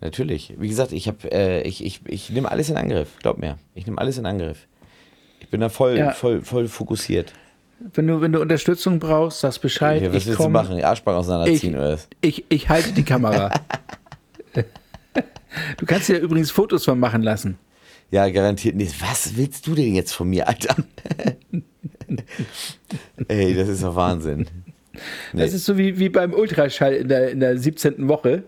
Natürlich. 0.00 0.54
Wie 0.58 0.68
gesagt, 0.68 0.90
ich 0.92 1.06
habe, 1.06 1.30
äh, 1.30 1.62
ich, 1.62 1.84
ich, 1.84 2.00
ich 2.06 2.30
nehme 2.30 2.50
alles 2.50 2.68
in 2.68 2.76
Angriff. 2.76 3.18
Glaub 3.20 3.38
mir, 3.38 3.56
ich 3.74 3.86
nehme 3.86 3.98
alles 3.98 4.18
in 4.18 4.26
Angriff. 4.26 4.66
Ich 5.40 5.48
bin 5.48 5.60
da 5.60 5.68
voll, 5.68 5.96
Ja. 5.96 6.10
voll, 6.10 6.40
voll 6.42 6.66
fokussiert. 6.66 7.32
Wenn 7.94 8.06
du, 8.08 8.20
wenn 8.20 8.32
du 8.32 8.40
Unterstützung 8.40 8.98
brauchst, 8.98 9.40
sagst 9.40 9.60
Bescheid. 9.60 10.02
Ja, 10.02 10.08
was 10.08 10.16
ich 10.22 10.26
willst 10.26 10.38
du 10.40 10.42
komm, 10.44 10.52
machen? 10.52 10.76
Die 10.76 10.84
Arschbacken 10.84 11.18
auseinanderziehen 11.20 11.74
Ich- 11.74 11.78
oder 11.78 11.92
was? 11.92 12.08
Ich, 12.20 12.44
ich 12.48 12.68
halte 12.68 12.92
die 12.92 13.02
Kamera. 13.04 13.50
du 15.76 15.86
kannst 15.86 16.08
dir 16.08 16.18
übrigens 16.18 16.50
Fotos 16.50 16.84
von 16.84 16.98
machen 16.98 17.22
lassen. 17.22 17.58
Ja, 18.10 18.28
garantiert 18.28 18.76
nicht. 18.76 19.00
Was 19.00 19.36
willst 19.36 19.66
du 19.66 19.74
denn 19.74 19.94
jetzt 19.94 20.12
von 20.12 20.28
mir, 20.28 20.46
Alter? 20.48 20.76
Ey, 23.28 23.54
das 23.54 23.68
ist 23.68 23.82
doch 23.82 23.96
Wahnsinn. 23.96 24.46
Nee. 25.32 25.42
Das 25.42 25.52
ist 25.54 25.64
so 25.64 25.78
wie, 25.78 25.98
wie 25.98 26.08
beim 26.08 26.32
Ultraschall 26.34 26.94
in 26.94 27.08
der, 27.08 27.30
in 27.30 27.40
der 27.40 27.56
17. 27.58 28.08
Woche. 28.08 28.44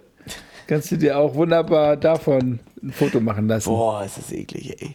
Kannst 0.66 0.90
du 0.92 0.96
dir 0.96 1.18
auch 1.18 1.34
wunderbar 1.34 1.96
davon 1.96 2.58
ein 2.82 2.92
Foto 2.92 3.20
machen 3.20 3.48
lassen. 3.48 3.68
Boah, 3.70 4.04
ist 4.04 4.18
das 4.18 4.32
eklig, 4.32 4.80
ey. 4.82 4.94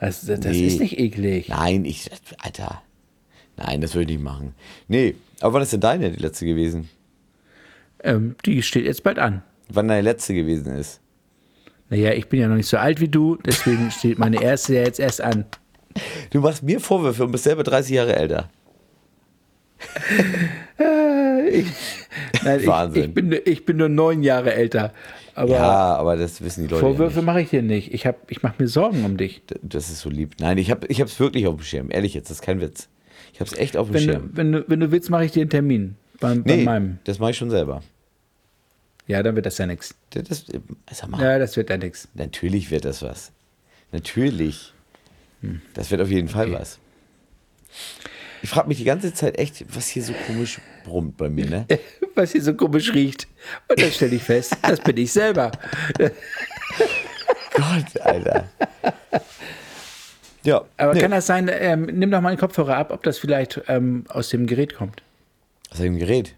Das, 0.00 0.24
das, 0.26 0.40
Nee. 0.40 0.66
ist 0.66 0.80
nicht 0.80 0.98
eklig. 0.98 1.48
Nein, 1.48 1.84
ich, 1.84 2.10
Alter. 2.38 2.82
Nein, 3.56 3.80
das 3.80 3.94
würde 3.94 4.12
ich 4.12 4.18
nicht 4.18 4.24
machen. 4.24 4.54
Nee, 4.88 5.14
aber 5.40 5.54
wann 5.54 5.62
ist 5.62 5.72
denn 5.72 5.80
deine 5.80 6.10
die 6.10 6.20
letzte 6.20 6.44
gewesen? 6.44 6.88
Ähm, 8.02 8.34
die 8.44 8.62
steht 8.62 8.84
jetzt 8.84 9.02
bald 9.04 9.18
an. 9.18 9.42
wann 9.68 9.88
deine 9.88 10.02
letzte 10.02 10.34
gewesen 10.34 10.74
ist. 10.76 11.00
Naja, 11.90 12.12
ich 12.12 12.28
bin 12.28 12.40
ja 12.40 12.48
noch 12.48 12.56
nicht 12.56 12.66
so 12.68 12.76
alt 12.76 13.00
wie 13.00 13.08
du, 13.08 13.36
deswegen 13.36 13.90
steht 13.90 14.18
meine 14.18 14.42
erste 14.42 14.74
ja 14.74 14.82
jetzt 14.82 14.98
erst 15.00 15.20
an. 15.20 15.44
Du 16.30 16.40
machst 16.40 16.62
mir 16.62 16.80
Vorwürfe 16.80 17.24
und 17.24 17.32
bist 17.32 17.44
selber 17.44 17.62
30 17.62 17.92
Jahre 17.94 18.16
älter. 18.16 18.50
Ich, 21.50 21.66
nein, 22.44 22.66
Wahnsinn. 22.66 23.02
Ich, 23.02 23.08
ich, 23.08 23.14
bin, 23.14 23.40
ich 23.44 23.64
bin 23.64 23.76
nur 23.76 23.88
neun 23.88 24.22
Jahre 24.22 24.54
älter. 24.54 24.92
Aber 25.34 25.52
ja, 25.52 25.96
aber 25.96 26.16
das 26.16 26.42
wissen 26.42 26.62
die 26.62 26.68
Leute. 26.68 26.80
Vorwürfe 26.80 27.16
ja 27.16 27.22
mache 27.22 27.40
ich 27.42 27.50
dir 27.50 27.62
nicht. 27.62 27.92
Ich, 27.92 28.06
hab- 28.06 28.30
ich 28.30 28.42
mache 28.42 28.54
mir 28.58 28.68
Sorgen 28.68 29.04
um 29.04 29.16
dich. 29.16 29.42
Das 29.62 29.90
ist 29.90 30.00
so 30.00 30.10
lieb. 30.10 30.34
Nein, 30.40 30.58
ich 30.58 30.70
habe 30.70 30.86
es 30.88 31.20
wirklich 31.20 31.46
auf 31.46 31.56
dem 31.56 31.62
Schirm. 31.64 31.90
Ehrlich 31.90 32.14
jetzt, 32.14 32.30
das 32.30 32.38
ist 32.38 32.42
kein 32.42 32.60
Witz. 32.60 32.88
Ich 33.32 33.40
habe 33.40 33.50
es 33.50 33.56
echt 33.56 33.76
auf 33.76 33.88
dem 33.88 33.94
Wenn 33.94 34.02
Schirm. 34.02 34.30
du, 34.30 34.36
wenn, 34.36 34.52
du, 34.52 34.64
wenn 34.68 34.80
du 34.80 34.90
willst, 34.92 35.10
mache 35.10 35.24
ich 35.24 35.32
dir 35.32 35.40
einen 35.42 35.50
Termin. 35.50 35.96
Bei, 36.20 36.34
bei 36.34 36.56
Nee, 36.56 36.64
meinem. 36.64 36.98
das 37.04 37.18
mache 37.18 37.32
ich 37.32 37.36
schon 37.36 37.50
selber. 37.50 37.82
Ja, 39.06 39.22
dann 39.22 39.34
wird 39.36 39.44
das 39.46 39.58
ja 39.58 39.66
nichts. 39.66 39.94
Das, 40.10 40.46
das, 40.86 41.08
mal, 41.08 41.20
Ja, 41.20 41.38
das 41.38 41.56
wird 41.56 41.68
ja 41.68 41.76
nichts. 41.76 42.08
Natürlich 42.14 42.70
wird 42.70 42.84
das 42.84 43.02
was. 43.02 43.32
Natürlich. 43.92 44.72
Das 45.74 45.90
wird 45.90 46.00
auf 46.00 46.10
jeden 46.10 46.28
Fall 46.28 46.52
was. 46.52 46.78
Ich 48.42 48.50
frage 48.50 48.68
mich 48.68 48.78
die 48.78 48.84
ganze 48.84 49.12
Zeit 49.14 49.38
echt, 49.38 49.64
was 49.74 49.88
hier 49.88 50.02
so 50.02 50.12
komisch 50.26 50.60
brummt 50.84 51.16
bei 51.16 51.28
mir, 51.30 51.46
ne? 51.46 51.66
Was 52.14 52.30
hier 52.30 52.42
so 52.42 52.54
komisch 52.54 52.94
riecht. 52.94 53.26
Und 53.68 53.80
dann 53.80 53.90
stelle 53.90 54.14
ich 54.14 54.22
fest, 54.22 54.56
das 54.62 54.78
bin 54.80 54.96
ich 54.98 55.10
selber. 55.10 55.50
Gott, 57.54 58.00
Alter. 58.02 58.48
Ja, 60.44 60.64
Aber 60.76 60.94
nee. 60.94 61.00
kann 61.00 61.10
das 61.10 61.26
sein, 61.26 61.50
ähm, 61.52 61.86
nimm 61.86 62.10
doch 62.12 62.20
mal 62.20 62.30
den 62.30 62.38
Kopfhörer 62.38 62.76
ab, 62.76 62.92
ob 62.92 63.02
das 63.02 63.18
vielleicht 63.18 63.62
ähm, 63.66 64.04
aus 64.08 64.28
dem 64.28 64.46
Gerät 64.46 64.74
kommt. 64.76 65.02
Aus 65.70 65.78
dem 65.78 65.96
Gerät? 65.98 66.36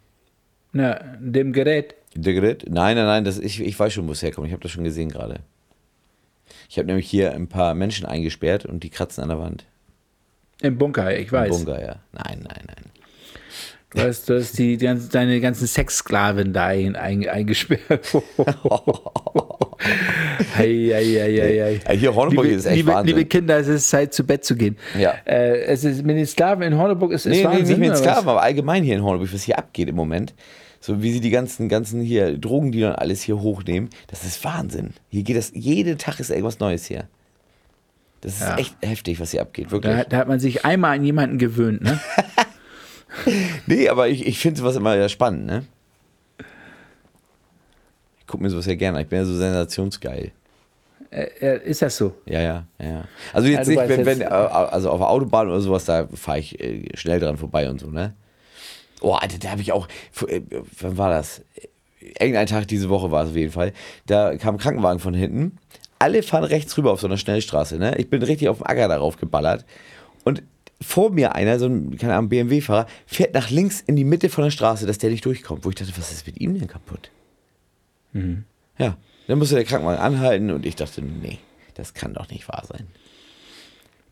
Na, 0.72 1.00
dem 1.18 1.52
Gerät. 1.52 1.94
Der 2.14 2.32
Gerät? 2.32 2.64
Nein, 2.68 2.96
nein, 2.96 3.04
nein, 3.04 3.24
das, 3.24 3.38
ich, 3.38 3.60
ich 3.60 3.78
weiß 3.78 3.92
schon, 3.92 4.06
wo 4.08 4.12
es 4.12 4.22
herkommt. 4.22 4.46
Ich 4.46 4.52
habe 4.52 4.62
das 4.62 4.70
schon 4.70 4.84
gesehen 4.84 5.10
gerade. 5.10 5.40
Ich 6.68 6.78
habe 6.78 6.86
nämlich 6.86 7.08
hier 7.08 7.32
ein 7.32 7.48
paar 7.48 7.74
Menschen 7.74 8.06
eingesperrt 8.06 8.66
und 8.66 8.82
die 8.82 8.90
kratzen 8.90 9.22
an 9.22 9.28
der 9.28 9.38
Wand. 9.38 9.64
Im 10.62 10.78
Bunker, 10.78 11.16
ich 11.16 11.26
Im 11.26 11.32
weiß. 11.32 11.50
Bunker, 11.50 11.80
ja. 11.80 11.96
Nein, 12.12 12.44
nein, 12.44 12.64
nein. 12.66 12.84
Du 13.90 14.02
hast, 14.02 14.28
du 14.28 14.34
hast 14.38 14.58
die, 14.58 14.76
die 14.76 14.94
deine 15.10 15.40
ganzen 15.40 15.66
Sexsklaven 15.66 16.52
da 16.52 16.66
ein, 16.66 16.96
ein, 16.96 17.26
eingesperrt. 17.28 17.80
hei, 20.56 20.92
hier 21.96 22.14
Horneburg 22.14 22.44
liebe, 22.44 22.56
ist 22.56 22.66
echt 22.66 22.76
liebe, 22.76 22.92
Wahnsinn. 22.92 23.16
liebe 23.16 23.28
Kinder, 23.28 23.56
es 23.58 23.68
ist 23.68 23.88
Zeit, 23.88 24.12
zu 24.12 24.24
Bett 24.24 24.44
zu 24.44 24.56
gehen. 24.56 24.76
Ja. 24.98 25.14
Äh, 25.24 25.60
es 25.66 25.84
ist 25.84 26.04
mit 26.04 26.16
den 26.16 26.26
Sklaven 26.26 26.62
in 26.64 26.76
Horneburg 26.76 27.12
ist, 27.12 27.26
ist 27.26 27.32
Nee, 27.32 27.38
nee, 27.38 27.44
Wahnsinn. 27.44 27.66
nicht 27.66 27.78
mit 27.78 27.90
den? 27.90 27.96
Sklaven, 27.96 28.28
aber 28.28 28.42
allgemein 28.42 28.82
hier 28.82 28.96
in 28.96 29.02
Horneburg, 29.02 29.32
was 29.32 29.42
hier 29.44 29.56
abgeht 29.56 29.88
im 29.88 29.96
Moment. 29.96 30.34
So 30.86 31.02
wie 31.02 31.10
sie 31.12 31.20
die 31.20 31.30
ganzen, 31.30 31.68
ganzen 31.68 32.00
hier 32.00 32.38
Drogendealer 32.38 32.90
und 32.90 32.94
alles 33.00 33.20
hier 33.20 33.40
hochnehmen, 33.40 33.90
das 34.06 34.22
ist 34.24 34.44
Wahnsinn. 34.44 34.90
Hier 35.08 35.24
geht 35.24 35.36
das, 35.36 35.50
jeden 35.52 35.98
Tag 35.98 36.20
ist 36.20 36.30
irgendwas 36.30 36.60
Neues 36.60 36.86
hier. 36.86 37.08
Das 38.20 38.34
ist 38.34 38.40
Ja. 38.42 38.56
echt 38.56 38.76
heftig, 38.82 39.18
was 39.18 39.32
hier 39.32 39.42
abgeht, 39.42 39.72
wirklich. 39.72 39.92
Da, 39.96 40.04
da 40.04 40.16
hat 40.18 40.28
man 40.28 40.38
sich 40.38 40.64
einmal 40.64 40.94
an 40.96 41.04
jemanden 41.04 41.38
gewöhnt, 41.38 41.82
ne? 41.82 41.98
Nee, 43.66 43.88
aber 43.88 44.08
ich, 44.08 44.26
ich 44.28 44.38
finde 44.38 44.60
sowas 44.60 44.76
immer 44.76 44.94
ja 44.96 45.08
spannend, 45.08 45.46
ne? 45.46 45.64
Ich 48.20 48.26
gucke 48.28 48.44
mir 48.44 48.50
sowas 48.50 48.66
ja 48.66 48.76
gerne 48.76 48.98
an. 48.98 49.02
Ich 49.04 49.08
bin 49.08 49.18
ja 49.18 49.24
so 49.24 49.34
sensationsgeil. 49.34 50.30
äh, 51.10 51.58
ist 51.68 51.82
das 51.82 51.96
so? 51.96 52.14
Ja, 52.26 52.40
ja, 52.42 52.64
ja. 52.78 53.04
Also 53.32 53.48
jetzt 53.48 53.68
Ja, 53.68 53.74
nicht, 53.82 53.88
wenn, 53.88 54.06
wenn, 54.06 54.20
äh, 54.20 54.24
also 54.26 54.90
auf 54.90 54.98
der 55.00 55.08
Autobahn 55.10 55.48
oder 55.48 55.60
sowas, 55.60 55.84
da 55.84 56.06
fahre 56.14 56.38
ich 56.38 56.60
äh, 56.60 56.84
schnell 56.94 57.18
dran 57.18 57.38
vorbei 57.38 57.68
und 57.68 57.80
so, 57.80 57.88
ne? 57.90 58.14
Oh, 59.00 59.12
Alter, 59.12 59.38
da 59.38 59.50
habe 59.50 59.60
ich 59.60 59.72
auch, 59.72 59.88
äh, 60.26 60.40
wann 60.80 60.98
war 60.98 61.10
das? 61.10 61.42
Irgendein 62.00 62.46
Tag 62.46 62.68
diese 62.68 62.88
Woche 62.88 63.10
war 63.10 63.24
es 63.24 63.30
auf 63.30 63.36
jeden 63.36 63.52
Fall. 63.52 63.72
Da 64.06 64.36
kam 64.36 64.56
ein 64.56 64.58
Krankenwagen 64.58 65.00
von 65.00 65.14
hinten. 65.14 65.58
Alle 65.98 66.22
fahren 66.22 66.44
rechts 66.44 66.76
rüber 66.76 66.92
auf 66.92 67.00
so 67.00 67.06
einer 67.06 67.16
Schnellstraße, 67.16 67.78
ne? 67.78 67.96
Ich 67.98 68.10
bin 68.10 68.22
richtig 68.22 68.48
auf 68.48 68.58
dem 68.58 68.66
Acker 68.66 68.88
darauf 68.88 69.16
geballert. 69.16 69.64
Und 70.24 70.42
vor 70.80 71.10
mir 71.10 71.34
einer, 71.34 71.58
so 71.58 71.66
ein, 71.66 71.96
keine 71.96 72.14
Ahnung, 72.14 72.28
BMW-Fahrer, 72.28 72.86
fährt 73.06 73.34
nach 73.34 73.50
links 73.50 73.80
in 73.80 73.96
die 73.96 74.04
Mitte 74.04 74.28
von 74.28 74.44
der 74.44 74.50
Straße, 74.50 74.86
dass 74.86 74.98
der 74.98 75.10
nicht 75.10 75.24
durchkommt. 75.24 75.64
Wo 75.64 75.70
ich 75.70 75.74
dachte, 75.74 75.92
was 75.96 76.12
ist 76.12 76.26
mit 76.26 76.40
ihm 76.40 76.58
denn 76.58 76.68
kaputt? 76.68 77.10
Ja, 78.78 78.96
dann 79.26 79.38
musste 79.38 79.54
der 79.54 79.64
Krankenwagen 79.64 80.00
anhalten 80.00 80.50
und 80.50 80.66
ich 80.66 80.76
dachte, 80.76 81.02
nee, 81.02 81.38
das 81.74 81.94
kann 81.94 82.14
doch 82.14 82.28
nicht 82.28 82.48
wahr 82.48 82.64
sein. 82.68 82.86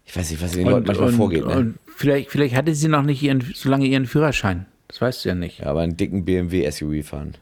Ich 0.07 0.17
weiß 0.17 0.31
nicht, 0.31 0.43
was 0.43 0.53
den 0.53 0.67
Leuten 0.67 0.87
manchmal 0.87 1.13
vorgeht. 1.13 1.47
Ne? 1.47 1.57
und 1.57 1.79
vielleicht, 1.97 2.31
vielleicht 2.31 2.55
hatte 2.55 2.75
sie 2.75 2.89
noch 2.89 3.03
nicht 3.03 3.23
ihren, 3.23 3.41
so 3.55 3.69
lange 3.69 3.87
ihren 3.87 4.07
Führerschein. 4.07 4.67
Das 4.95 5.01
weißt 5.01 5.25
du 5.25 5.31
ja 5.31 5.35
nicht. 5.35 5.59
ja, 5.59 5.67
aber 5.67 5.81
einen 5.81 5.97
dicken 5.97 6.25
BMW 6.25 6.71
SUV 6.71 7.05
fahren. 7.05 7.35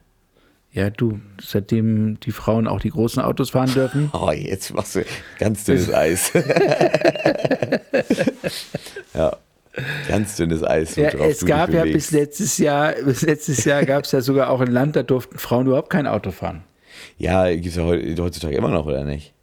Ja, 0.73 0.88
du, 0.88 1.21
seitdem 1.38 2.19
die 2.21 2.33
Frauen 2.33 2.67
auch 2.67 2.81
die 2.81 2.88
großen 2.88 3.23
Autos 3.23 3.51
fahren 3.51 3.71
dürfen. 3.75 4.11
Oh, 4.15 4.31
jetzt 4.33 4.73
machst 4.73 4.95
du 4.97 5.05
ganz 5.38 5.65
dünnes 5.65 5.93
Eis. 5.93 6.33
ja, 9.15 9.37
ganz 10.09 10.37
dünnes 10.37 10.65
Eis. 10.65 10.97
Ja, 10.97 11.09
es 11.11 11.45
gab 11.45 11.75
ja 11.75 11.85
bis 11.85 12.11
letztes 12.11 12.57
Jahr, 12.57 12.93
bis 13.05 13.21
letztes 13.21 13.67
Jahr 13.67 13.85
gab 13.85 14.05
es 14.05 14.12
ja 14.12 14.23
sogar 14.23 14.49
auch 14.49 14.61
ein 14.62 14.71
Land, 14.71 14.97
da 14.97 15.03
durften 15.03 15.37
Frauen 15.38 15.67
überhaupt 15.67 15.91
kein 15.91 16.07
Auto 16.07 16.31
fahren. 16.31 16.62
Ja, 17.19 17.51
gibt 17.53 17.67
es 17.67 17.77
ja 17.77 17.83
heu- 17.85 18.15
heutzutage 18.19 18.57
immer 18.57 18.71
noch, 18.71 18.87
oder 18.87 19.05
nicht? 19.05 19.35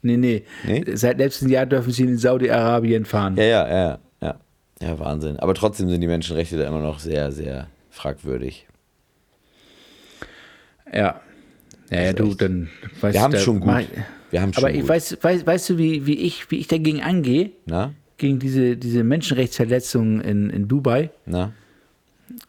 Nee, 0.00 0.16
nee. 0.16 0.44
Nee? 0.64 0.84
Seit 0.94 1.18
letztem 1.18 1.50
Jahr 1.50 1.66
dürfen 1.66 1.92
sie 1.92 2.04
in 2.04 2.16
Saudi-Arabien 2.16 3.04
fahren. 3.04 3.36
Ja, 3.36 3.44
ja, 3.44 3.68
ja, 3.68 3.98
ja. 4.82 4.98
Wahnsinn. 4.98 5.38
Aber 5.38 5.54
trotzdem 5.54 5.88
sind 5.88 6.00
die 6.00 6.06
Menschenrechte 6.06 6.56
da 6.58 6.66
immer 6.66 6.80
noch 6.80 6.98
sehr, 6.98 7.32
sehr 7.32 7.68
fragwürdig. 7.90 8.66
Ja. 10.92 11.20
Ja, 11.90 12.00
ja, 12.00 12.10
ist 12.10 12.18
du, 12.18 12.34
dann 12.34 12.70
weißt 13.00 13.14
Wir 13.14 13.20
haben 13.22 13.32
da 13.32 13.38
schon 13.38 13.60
gut. 13.60 13.80
ich- 13.80 13.88
Wir 14.30 14.40
haben 14.40 14.52
schon 14.52 14.64
Aber 14.64 14.72
ich 14.72 14.80
gut. 14.80 14.88
weiß, 14.88 15.18
weiß, 15.20 15.46
weißt 15.46 15.70
du, 15.70 15.78
wie, 15.78 16.06
wie, 16.06 16.14
ich, 16.18 16.50
wie 16.50 16.56
ich 16.58 16.68
dagegen 16.68 17.02
angehe? 17.02 17.50
Na? 17.66 17.92
Gegen 18.16 18.38
diese, 18.38 18.76
diese 18.76 19.04
Menschenrechtsverletzungen 19.04 20.20
in, 20.22 20.48
in 20.50 20.68
Dubai? 20.68 21.10
Na? 21.26 21.52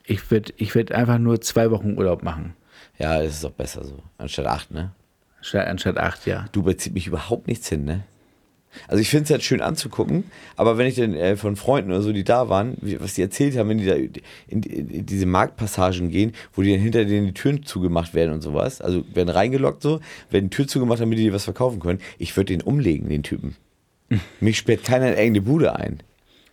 Ich 0.06 0.32
würde 0.32 0.54
ich 0.58 0.76
würd 0.76 0.92
einfach 0.94 1.18
nur 1.18 1.42
zwei 1.42 1.72
Wochen 1.72 1.98
Urlaub 1.98 2.24
machen. 2.24 2.54
Ja, 3.00 3.22
es 3.22 3.34
ist 3.36 3.44
doch 3.44 3.52
besser 3.52 3.84
so. 3.84 4.02
Anstatt 4.18 4.46
acht, 4.46 4.72
ne? 4.72 4.92
Statt, 5.42 5.68
anstatt 5.68 5.98
acht, 5.98 6.26
ja. 6.26 6.46
Dubai 6.54 6.74
zieht 6.76 6.94
mich 6.94 7.08
überhaupt 7.08 7.48
nichts 7.48 7.68
hin, 7.68 7.84
ne? 7.84 8.04
Also 8.88 9.02
ich 9.02 9.10
finde 9.10 9.26
es 9.26 9.30
halt 9.30 9.44
schön 9.44 9.62
anzugucken, 9.62 10.26
aber 10.56 10.78
wenn 10.78 10.88
ich 10.88 10.96
dann 10.96 11.14
äh, 11.14 11.36
von 11.36 11.56
Freunden 11.56 11.92
oder 11.92 12.02
so, 12.02 12.12
die 12.12 12.24
da 12.24 12.50
waren, 12.50 12.78
wie, 12.82 13.00
was 13.00 13.14
die 13.14 13.22
erzählt 13.22 13.58
haben, 13.58 13.70
wenn 13.70 13.78
die 13.78 13.86
da 13.86 13.96
in, 13.96 14.14
in, 14.48 14.90
in 14.90 15.06
diese 15.06 15.26
Marktpassagen 15.26 16.10
gehen, 16.10 16.34
wo 16.54 16.62
die 16.62 16.72
dann 16.72 16.82
hinter 16.82 17.06
denen 17.06 17.28
die 17.28 17.34
Türen 17.34 17.64
zugemacht 17.64 18.14
werden 18.14 18.34
und 18.34 18.42
sowas, 18.42 18.82
also 18.82 19.04
werden 19.14 19.30
reingelockt 19.30 19.82
so, 19.82 20.00
werden 20.30 20.50
die 20.50 20.56
Tür 20.56 20.68
zugemacht, 20.68 21.02
damit 21.02 21.20
die 21.20 21.34
was 21.34 21.44
verkaufen 21.44 21.80
können, 21.80 22.00
ich 22.18 22.36
würde 22.36 22.54
den 22.54 22.62
umlegen, 22.62 23.10
den 23.10 23.24
Typen. 23.24 23.56
Mich 24.40 24.58
sperrt 24.58 24.84
keiner 24.84 25.08
in 25.08 25.18
irgendeine 25.18 25.42
Bude 25.42 25.76
ein. 25.76 26.00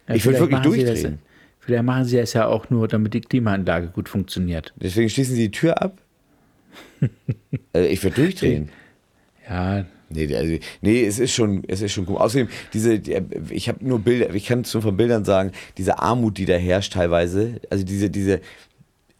Ja, 0.08 0.14
ich 0.14 0.24
würde 0.24 0.40
wirklich 0.40 0.60
durchdrehen. 0.60 1.18
Vielleicht 1.60 1.84
machen 1.84 2.04
sie 2.04 2.16
das 2.16 2.32
ja 2.32 2.46
auch 2.46 2.70
nur, 2.70 2.88
damit 2.88 3.14
die 3.14 3.20
Klimaanlage 3.20 3.88
gut 3.88 4.08
funktioniert. 4.08 4.72
Deswegen 4.76 5.10
schließen 5.10 5.36
sie 5.36 5.42
die 5.42 5.50
Tür 5.50 5.80
ab. 5.80 5.98
also 7.72 7.88
ich 7.88 8.02
würde 8.02 8.16
durchdrehen. 8.16 8.70
Ja, 9.48 9.84
Nee, 10.12 10.34
also, 10.34 10.56
nee, 10.80 11.04
es 11.04 11.18
ist 11.20 11.32
schon, 11.32 11.62
es 11.68 11.80
ist 11.82 11.92
schon 11.92 12.06
cool. 12.08 12.16
Außerdem, 12.18 12.48
diese, 12.72 12.98
die- 12.98 13.16
ich 13.50 13.68
habe 13.68 13.86
nur 13.86 14.00
Bilder, 14.00 14.34
ich 14.34 14.46
kann 14.46 14.62
es 14.62 14.74
nur 14.74 14.82
von 14.82 14.96
Bildern 14.96 15.24
sagen, 15.24 15.52
diese 15.78 16.00
Armut, 16.00 16.36
die 16.38 16.46
da 16.46 16.54
herrscht 16.54 16.94
teilweise, 16.94 17.60
also 17.70 17.84
diese, 17.84 18.10
diese, 18.10 18.40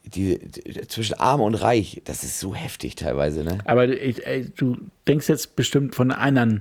diese, 0.05 0.39
die- 0.41 0.87
zwischen 0.89 1.15
Arm 1.15 1.41
und 1.41 1.55
Reich, 1.55 2.03
das 2.05 2.25
ist 2.25 2.41
so 2.41 2.55
heftig 2.57 2.97
teilweise, 2.97 3.45
ne? 3.45 3.59
aber 3.67 3.89
ich, 3.89 4.27
ey, 4.27 4.51
du 4.57 4.77
denkst 5.07 5.29
jetzt 5.29 5.55
bestimmt 5.55 5.95
von 5.95 6.11
einem 6.11 6.21
anderen 6.21 6.61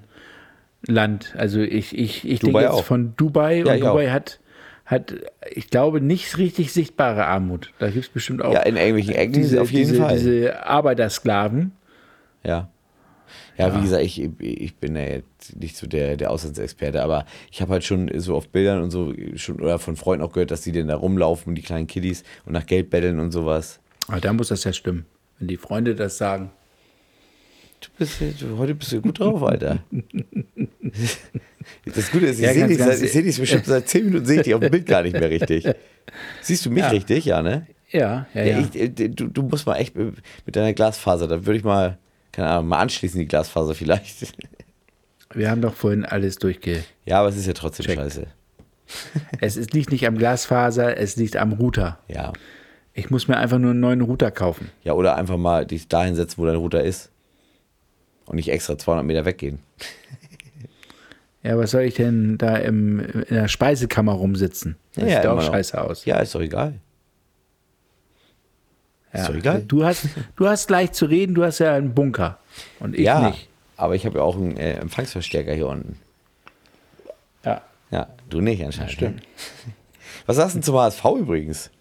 Land. 0.85 1.33
Also 1.35 1.59
ich, 1.61 1.97
ich, 1.97 2.23
ich 2.23 2.39
denke 2.39 2.45
Dubai 2.51 2.61
jetzt 2.63 2.71
auch. 2.73 2.83
von 2.85 3.13
Dubai 3.17 3.63
Ja, 3.65 3.73
und 3.73 3.79
Dubai 3.81 4.07
auch. 4.09 4.13
hat, 4.13 4.39
hat, 4.85 5.13
ich 5.51 5.69
glaube, 5.69 6.01
nicht 6.01 6.37
richtig 6.37 6.71
sichtbare 6.71 7.25
Armut. 7.25 7.73
Da 7.79 7.89
gibt 7.89 8.05
es 8.05 8.09
bestimmt 8.09 8.41
auch 8.43 8.53
Ja, 8.53 8.61
in 8.61 8.77
irgendwelchen 8.77 9.13
Ecken 9.15 9.33
diese, 9.33 9.59
auf 9.61 9.71
jeden 9.71 9.89
diese, 9.89 10.01
Fall. 10.03 10.17
diese 10.19 10.65
Arbeitersklaven. 10.67 11.71
Ja. 12.43 12.69
Ja, 13.59 13.75
wie 13.77 13.81
gesagt, 13.81 14.03
ich, 14.03 14.21
ich 14.39 14.75
bin 14.77 14.95
ja 14.95 15.03
jetzt 15.03 15.55
nicht 15.59 15.75
so 15.75 15.85
der, 15.85 16.15
der 16.17 16.31
Auslandsexperte, 16.31 17.03
aber 17.03 17.25
ich 17.51 17.61
habe 17.61 17.73
halt 17.73 17.83
schon 17.83 18.09
so 18.19 18.35
auf 18.35 18.47
Bildern 18.49 18.81
und 18.81 18.89
so 18.91 19.13
schon 19.35 19.59
oder 19.61 19.77
von 19.79 19.95
Freunden 19.97 20.23
auch 20.25 20.31
gehört, 20.31 20.51
dass 20.51 20.61
die 20.61 20.71
denn 20.71 20.87
da 20.87 20.95
rumlaufen, 20.95 21.55
die 21.55 21.61
kleinen 21.61 21.85
Kiddies 21.87 22.23
und 22.45 22.53
nach 22.53 22.65
Geld 22.65 22.89
betteln 22.89 23.19
und 23.19 23.31
sowas. 23.31 23.79
Aber 24.07 24.21
da 24.21 24.31
muss 24.33 24.47
das 24.47 24.63
ja 24.63 24.71
stimmen. 24.73 25.05
Wenn 25.39 25.47
die 25.49 25.57
Freunde 25.57 25.93
das 25.95 26.17
sagen. 26.17 26.51
Du 27.81 27.87
bist, 27.97 28.19
du, 28.41 28.57
heute 28.57 28.75
bist 28.75 28.91
du 28.91 29.01
gut 29.01 29.19
drauf, 29.19 29.43
Alter. 29.43 29.83
Das 31.93 32.11
Gute 32.11 32.27
ist, 32.27 32.39
ich 32.39 32.45
Ja, 32.45 32.53
sehe 32.53 32.67
dich, 32.67 32.77
seit- 32.77 33.01
ich 33.01 33.11
seh 33.11 33.21
dich 33.21 33.37
bestimmt 33.39 33.65
seit 33.65 33.87
10 33.87 34.05
Minuten, 34.05 34.25
sehe 34.25 34.37
ich 34.37 34.43
dich 34.43 34.53
auf 34.55 34.59
dem 34.61 34.71
Bild 34.71 34.85
gar 34.85 35.03
nicht 35.03 35.13
mehr 35.13 35.29
richtig. 35.29 35.67
Siehst 36.41 36.65
du 36.65 36.71
mich 36.71 36.83
Ja. 36.83 36.89
richtig? 36.89 37.25
Ja, 37.25 37.41
ne? 37.41 37.67
Ja, 37.91 38.27
ja, 38.33 38.43
Ja, 38.43 38.59
ja. 38.59 38.67
Ich, 38.73 38.75
äh, 38.99 39.09
du, 39.09 39.27
du 39.27 39.43
musst 39.43 39.65
mal 39.65 39.75
echt 39.75 39.95
mit 39.95 40.15
deiner 40.55 40.73
Glasfaser, 40.73 41.27
da 41.27 41.45
würde 41.45 41.57
ich 41.57 41.63
mal, 41.63 41.97
keine 42.31 42.49
Ahnung, 42.49 42.67
mal 42.67 42.79
anschließen, 42.79 43.19
die 43.19 43.27
Glasfaser 43.27 43.73
vielleicht. 43.75 44.33
Wir 45.33 45.49
haben 45.51 45.61
doch 45.61 45.75
vorhin 45.75 46.05
alles 46.05 46.37
durchge. 46.37 46.83
Ja, 47.05 47.19
aber 47.19 47.29
es 47.29 47.37
ist 47.37 47.45
ja 47.45 47.53
trotzdem 47.53 47.85
Checkt. 47.85 47.99
scheiße. 47.99 48.27
Es 49.39 49.55
ist, 49.57 49.73
liegt 49.73 49.91
nicht 49.91 50.07
am 50.07 50.17
Glasfaser, 50.17 50.97
es 50.97 51.15
liegt 51.15 51.35
am 51.35 51.53
Router. 51.53 51.99
Ja. 52.07 52.33
Ich 52.93 53.11
muss 53.11 53.27
mir 53.27 53.37
einfach 53.37 53.59
nur 53.59 53.71
einen 53.71 53.79
neuen 53.79 54.01
Router 54.01 54.31
kaufen. 54.31 54.71
Ja, 54.83 54.93
oder 54.93 55.15
einfach 55.15 55.37
mal 55.37 55.65
dich 55.65 55.87
dahin 55.87 56.15
setzen, 56.15 56.39
wo 56.39 56.45
dein 56.47 56.55
Router 56.55 56.83
ist. 56.83 57.11
Und 58.25 58.35
nicht 58.37 58.49
extra 58.49 58.77
200 58.77 59.05
Meter 59.05 59.25
weggehen. 59.25 59.59
Ja, 61.43 61.57
was 61.57 61.71
soll 61.71 61.83
ich 61.83 61.93
denn 61.95 62.37
da 62.37 62.57
im, 62.57 62.99
in 62.99 63.23
der 63.35 63.47
Speisekammer 63.47 64.11
rumsitzen? 64.13 64.75
Das 64.95 65.03
Ja, 65.09 65.21
sieht 65.21 65.23
immer 65.31 65.33
auch 65.35 65.41
scheiße 65.43 65.79
aus. 65.81 66.05
Ja, 66.05 66.17
ist 66.19 66.35
doch 66.35 66.41
egal. 66.41 66.73
Ja. 69.13 69.27
doch 69.27 69.35
egal. 69.35 69.63
Du 69.67 69.83
hast, 69.85 70.07
du 70.35 70.47
hast 70.47 70.69
leicht 70.69 70.93
zu 70.95 71.05
reden, 71.05 71.33
du 71.35 71.43
hast 71.43 71.59
ja 71.59 71.73
einen 71.73 71.93
Bunker. 71.95 72.37
Und 72.79 72.93
ich 72.95 73.01
ja, 73.05 73.29
nicht. 73.29 73.47
aber 73.77 73.95
ich 73.95 74.05
habe 74.05 74.17
ja 74.19 74.23
auch 74.23 74.35
einen 74.35 74.55
äh, 74.57 74.73
Empfangsverstärker 74.73 75.53
hier 75.53 75.67
unten. 75.67 75.97
Ja. 77.43 77.61
Ja, 77.91 78.07
du 78.29 78.41
nicht 78.41 78.63
anscheinend. 78.63 78.91
Stimmt. 78.91 79.15
ne? 79.17 79.21
Was 80.25 80.35
sagst 80.35 80.53
du 80.53 80.59
denn 80.59 80.63
zum 80.63 80.75
HSV 80.77 81.03
übrigens? 81.19 81.71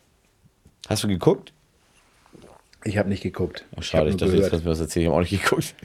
Hast 0.89 1.05
du 1.05 1.09
geguckt? 1.09 1.53
Ich 2.85 2.97
habe 2.97 3.09
nicht 3.11 3.23
geguckt. 3.23 3.67
Oh, 3.77 3.83
schade, 3.83 4.09
ich, 4.09 4.15
ich 4.15 4.21
dachte, 4.21 4.33
habe 4.33 4.37
jetzt 4.37 4.43
nur, 4.45 4.51
kannst 4.51 4.65
du 4.65 4.69
mir 4.69 4.73
was 4.73 4.81
erzählen. 4.81 5.03
Ich 5.03 5.09
habe 5.09 5.17
auch 5.17 5.31
nicht 5.31 5.43
geguckt. 5.43 5.75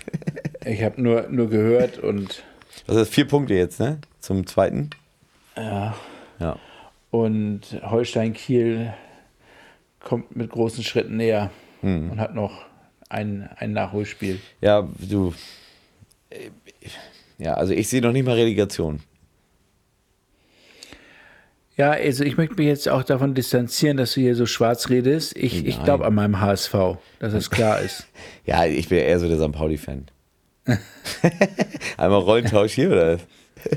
Ich 0.65 0.81
hab 0.81 0.97
nur, 0.97 1.23
nur 1.27 1.49
gehört 1.49 1.97
und, 1.97 2.41
Das 2.87 2.95
ist 2.95 3.13
vier 3.13 3.27
Punkte 3.27 3.53
jetzt, 3.53 3.81
ne? 3.81 3.99
Zum 4.21 4.47
zweiten. 4.47 4.91
ja. 5.57 5.93
Ja. 6.39 6.55
und 7.11 7.61
Holstein 7.83 8.31
Kiel 8.33 8.93
kommt 10.03 10.35
mit 10.35 10.51
großen 10.51 10.83
Schritten 10.83 11.17
näher 11.17 11.49
Hm. 11.81 12.11
und 12.11 12.19
hat 12.19 12.33
noch 12.35 12.63
ein, 13.09 13.49
ein 13.57 13.73
Nachholspiel. 13.73 14.39
Ja, 14.61 14.87
du. 14.99 15.33
äh, 16.29 16.49
Ja, 17.37 17.55
also 17.55 17.73
ich 17.73 17.89
sehe 17.89 18.01
noch 18.01 18.11
nicht 18.13 18.25
mal 18.25 18.35
Relegation. 18.35 19.01
Ja, 21.75 21.91
also 21.91 22.23
ich 22.23 22.37
möchte 22.37 22.55
mich 22.55 22.67
jetzt 22.67 22.87
auch 22.87 23.03
davon 23.03 23.33
distanzieren, 23.33 23.97
dass 23.97 24.13
du 24.13 24.21
hier 24.21 24.35
so 24.35 24.45
schwarz 24.45 24.89
redest. 24.89 25.35
Ich, 25.35 25.65
ich 25.65 25.83
glaube 25.83 26.05
an 26.05 26.13
meinem 26.13 26.39
HSV, 26.39 26.73
dass 27.19 27.33
es 27.33 27.49
klar 27.49 27.79
ist. 27.81 28.05
Ja, 28.45 28.65
ich 28.65 28.89
bin 28.89 28.99
eher 28.99 29.19
so 29.19 29.27
der 29.27 29.39
St. 29.39 29.51
Pauli-Fan. 29.53 30.05
Einmal 31.97 32.19
Rollentausch 32.19 32.73
hier, 32.73 32.91
oder? 32.91 33.17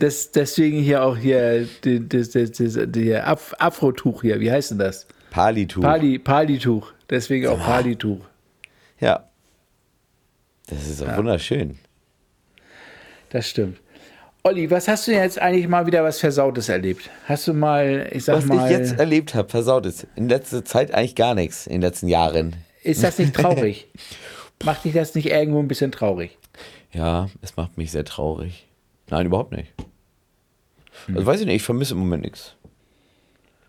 Das, 0.01 0.31
deswegen 0.33 0.79
hier 0.79 1.05
auch 1.05 1.17
hier 1.17 1.67
die, 1.85 2.07
das, 2.09 2.31
das, 2.31 2.51
das, 2.53 2.77
die 2.89 3.15
Af 3.15 3.55
Afrotuch 3.59 4.23
hier, 4.23 4.41
wie 4.41 4.51
heißt 4.51 4.73
denn 4.73 4.79
das? 4.79 5.07
Palituch. 5.37 5.83
Pali, 5.83 6.19
Palituch. 6.19 6.93
Deswegen 7.11 7.49
auch 7.49 7.59
Palituch. 7.59 8.25
Ja. 8.99 9.29
Das 10.67 10.89
ist 10.89 11.03
doch 11.03 11.15
wunderschön. 11.15 11.79
Das 13.29 13.47
stimmt. 13.47 13.79
Olli, 14.45 14.71
was 14.71 14.89
hast 14.89 15.07
du 15.07 15.11
denn 15.11 15.21
jetzt 15.21 15.39
eigentlich 15.39 15.69
mal 15.69 15.87
wieder 15.87 16.03
was 16.03 16.21
Versautes 16.21 16.71
erlebt? 16.71 17.11
Hast 17.27 17.47
du 17.47 17.53
mal, 17.53 18.09
ich 18.13 18.25
sag 18.25 18.37
Was 18.37 18.47
mal, 18.47 18.65
ich 18.65 18.79
jetzt 18.79 18.99
erlebt 18.99 19.35
habe, 19.35 19.51
versaut 19.51 19.85
ist. 19.85 20.07
In 20.15 20.31
letzter 20.31 20.65
Zeit 20.65 20.95
eigentlich 20.95 21.17
gar 21.17 21.35
nichts. 21.35 21.67
In 21.67 21.75
den 21.75 21.83
letzten 21.83 22.09
Jahren. 22.09 22.57
ist 22.83 23.03
das 23.03 23.19
nicht 23.19 23.35
traurig? 23.35 23.89
Macht 24.65 24.87
dich 24.87 24.95
das 24.95 25.15
nicht 25.15 25.27
irgendwo 25.27 25.59
ein 25.61 25.69
bisschen 25.69 25.93
traurig? 25.93 26.39
Ja, 26.93 27.29
es 27.43 27.57
macht 27.57 27.77
mich 27.77 27.91
sehr 27.91 28.07
traurig. 28.07 28.67
Nein, 29.11 29.27
überhaupt 29.27 29.53
nicht. 29.53 29.75
Also 31.09 31.27
weiß 31.27 31.41
ich 31.41 31.47
nicht, 31.47 31.57
ich 31.57 31.63
vermisse 31.63 31.93
im 31.93 32.01
Moment 32.01 32.23
nichts. 32.23 32.56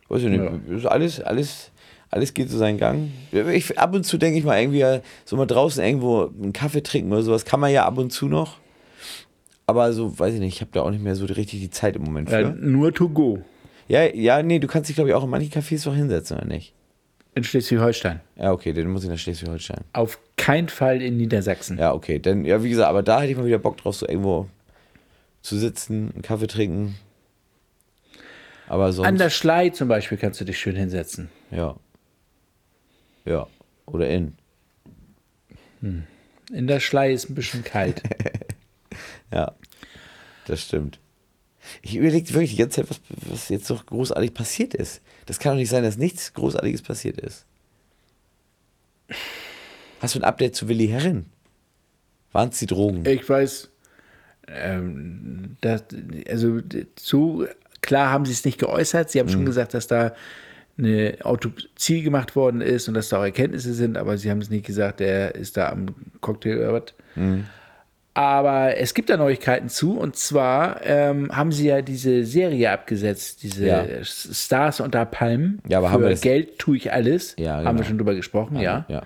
Weiß 0.09 0.23
ich 0.23 0.29
nicht. 0.29 0.43
Ist 0.69 0.85
Alles, 0.85 1.19
alles, 1.21 1.71
alles 2.09 2.33
geht 2.33 2.49
so 2.49 2.57
seinen 2.57 2.77
Gang. 2.77 3.11
Ich, 3.31 3.77
ab 3.77 3.93
und 3.93 4.05
zu 4.05 4.17
denke 4.17 4.39
ich 4.39 4.45
mal 4.45 4.59
irgendwie, 4.59 4.79
ja, 4.79 5.01
so 5.25 5.35
mal 5.35 5.45
draußen 5.45 5.83
irgendwo 5.83 6.31
einen 6.41 6.53
Kaffee 6.53 6.81
trinken 6.81 7.11
oder 7.11 7.21
sowas 7.23 7.45
kann 7.45 7.59
man 7.59 7.71
ja 7.71 7.85
ab 7.85 7.97
und 7.97 8.11
zu 8.11 8.27
noch. 8.27 8.57
Aber 9.65 9.91
so, 9.91 10.17
weiß 10.17 10.33
ich 10.35 10.39
nicht, 10.39 10.55
ich 10.55 10.61
habe 10.61 10.71
da 10.73 10.81
auch 10.83 10.91
nicht 10.91 11.03
mehr 11.03 11.15
so 11.15 11.25
richtig 11.25 11.59
die 11.59 11.69
Zeit 11.69 11.97
im 11.97 12.03
Moment 12.03 12.29
Ja, 12.29 12.39
für. 12.39 12.55
nur 12.55 12.93
to 12.93 13.09
go 13.09 13.39
Ja, 13.89 14.03
ja, 14.03 14.41
nee, 14.41 14.59
du 14.59 14.67
kannst 14.67 14.87
dich, 14.89 14.95
glaube 14.95 15.09
ich, 15.09 15.15
auch 15.15 15.25
in 15.25 15.29
manchen 15.29 15.51
Cafés 15.51 15.83
doch 15.83 15.93
hinsetzen, 15.95 16.37
oder 16.37 16.47
nicht? 16.47 16.73
in 17.35 17.43
Schleswig-Holstein. 17.43 18.19
Ja, 18.35 18.51
okay, 18.51 18.73
dann 18.73 18.87
muss 18.89 19.03
ich 19.03 19.09
nach 19.11 19.17
Schleswig-Holstein. 19.19 19.81
Auf 19.93 20.17
keinen 20.37 20.69
Fall 20.69 21.03
in 21.03 21.17
Niedersachsen. 21.17 21.77
Ja, 21.77 21.93
okay. 21.93 22.17
Dann, 22.17 22.45
ja, 22.45 22.63
wie 22.63 22.69
gesagt, 22.71 22.89
aber 22.89 23.03
da 23.03 23.21
hätte 23.21 23.31
ich 23.31 23.37
mal 23.37 23.45
wieder 23.45 23.59
Bock 23.59 23.77
drauf, 23.77 23.95
so 23.95 24.07
irgendwo 24.07 24.47
zu 25.43 25.55
sitzen, 25.55 26.09
einen 26.15 26.23
Kaffee 26.23 26.47
trinken. 26.47 26.95
Aber 28.67 28.91
sonst. 28.93 29.07
An 29.07 29.17
der 29.17 29.29
Schlei 29.29 29.69
zum 29.69 29.87
Beispiel 29.87 30.17
kannst 30.17 30.39
du 30.41 30.45
dich 30.45 30.59
schön 30.59 30.75
hinsetzen. 30.75 31.29
ja. 31.51 31.75
Ja. 33.25 33.47
Oder 33.85 34.09
in. 34.09 34.37
In 35.81 36.67
der 36.67 36.79
Schlei 36.79 37.11
ist 37.11 37.29
ein 37.29 37.35
bisschen 37.35 37.63
kalt. 37.63 38.01
Ja. 39.31 39.53
Das 40.45 40.61
stimmt. 40.61 40.99
Ich 41.81 41.97
überlege 41.97 42.29
wirklich 42.29 42.51
die 42.51 42.57
ganze 42.57 42.81
Zeit, 42.81 42.89
was, 42.89 43.01
was 43.29 43.49
jetzt 43.49 43.65
so 43.65 43.75
großartig 43.75 44.33
passiert 44.33 44.73
ist. 44.73 45.01
Das 45.25 45.37
kann 45.39 45.51
doch 45.51 45.57
nicht 45.57 45.69
sein, 45.69 45.83
dass 45.83 45.97
nichts 45.97 46.33
Großartiges 46.33 46.81
passiert 46.81 47.19
ist. 47.19 47.45
Hast 49.99 50.15
du 50.15 50.19
ein 50.19 50.23
Update 50.23 50.55
zu 50.55 50.69
Willi 50.69 50.87
Herren? 50.87 51.25
Waren 52.31 52.49
es 52.49 52.59
die 52.59 52.67
Drogen? 52.67 53.05
Ich 53.05 53.27
weiß, 53.27 53.69
ähm, 54.47 55.57
das, 55.59 55.83
also 56.29 56.61
so 56.97 57.45
klar 57.81 58.11
haben 58.11 58.25
sie 58.25 58.33
es 58.33 58.43
nicht 58.45 58.59
geäußert. 58.59 59.09
Sie 59.09 59.19
haben 59.19 59.29
schon 59.29 59.45
gesagt, 59.45 59.73
dass 59.73 59.87
da 59.87 60.13
eine 60.77 61.17
Autopsie 61.23 62.03
gemacht 62.03 62.35
worden 62.35 62.61
ist 62.61 62.87
und 62.87 62.93
dass 62.93 63.09
da 63.09 63.19
auch 63.19 63.23
Erkenntnisse 63.23 63.73
sind, 63.73 63.97
aber 63.97 64.17
sie 64.17 64.29
haben 64.29 64.41
es 64.41 64.49
nicht 64.49 64.65
gesagt, 64.65 64.99
der 64.99 65.33
ist 65.35 65.57
da 65.57 65.69
am 65.69 65.87
Cocktail 66.21 66.57
oder 66.59 66.73
was. 66.73 66.93
Aber 68.13 68.77
es 68.77 68.95
gibt 68.95 69.11
da 69.11 69.17
Neuigkeiten 69.17 69.69
zu 69.69 69.97
und 69.97 70.15
zwar 70.15 70.81
ähm, 70.83 71.35
haben 71.35 71.51
sie 71.51 71.67
ja 71.67 71.83
diese 71.83 72.25
Serie 72.25 72.71
abgesetzt, 72.71 73.43
diese 73.43 73.67
Ja. 73.67 73.85
Stars 74.03 74.79
unter 74.79 75.05
Palmen. 75.05 75.61
Ja, 75.67 75.77
aber 75.77 75.87
Für 75.87 75.93
haben 75.93 76.03
wir 76.03 76.09
das- 76.11 76.21
Geld 76.21 76.57
tue 76.57 76.77
ich 76.77 76.91
alles. 76.91 77.35
Ja, 77.37 77.57
Haben 77.57 77.63
genau. 77.65 77.77
wir 77.79 77.83
schon 77.85 77.97
drüber 77.99 78.15
gesprochen, 78.15 78.59
ja. 78.59 78.85
ja. 78.87 79.03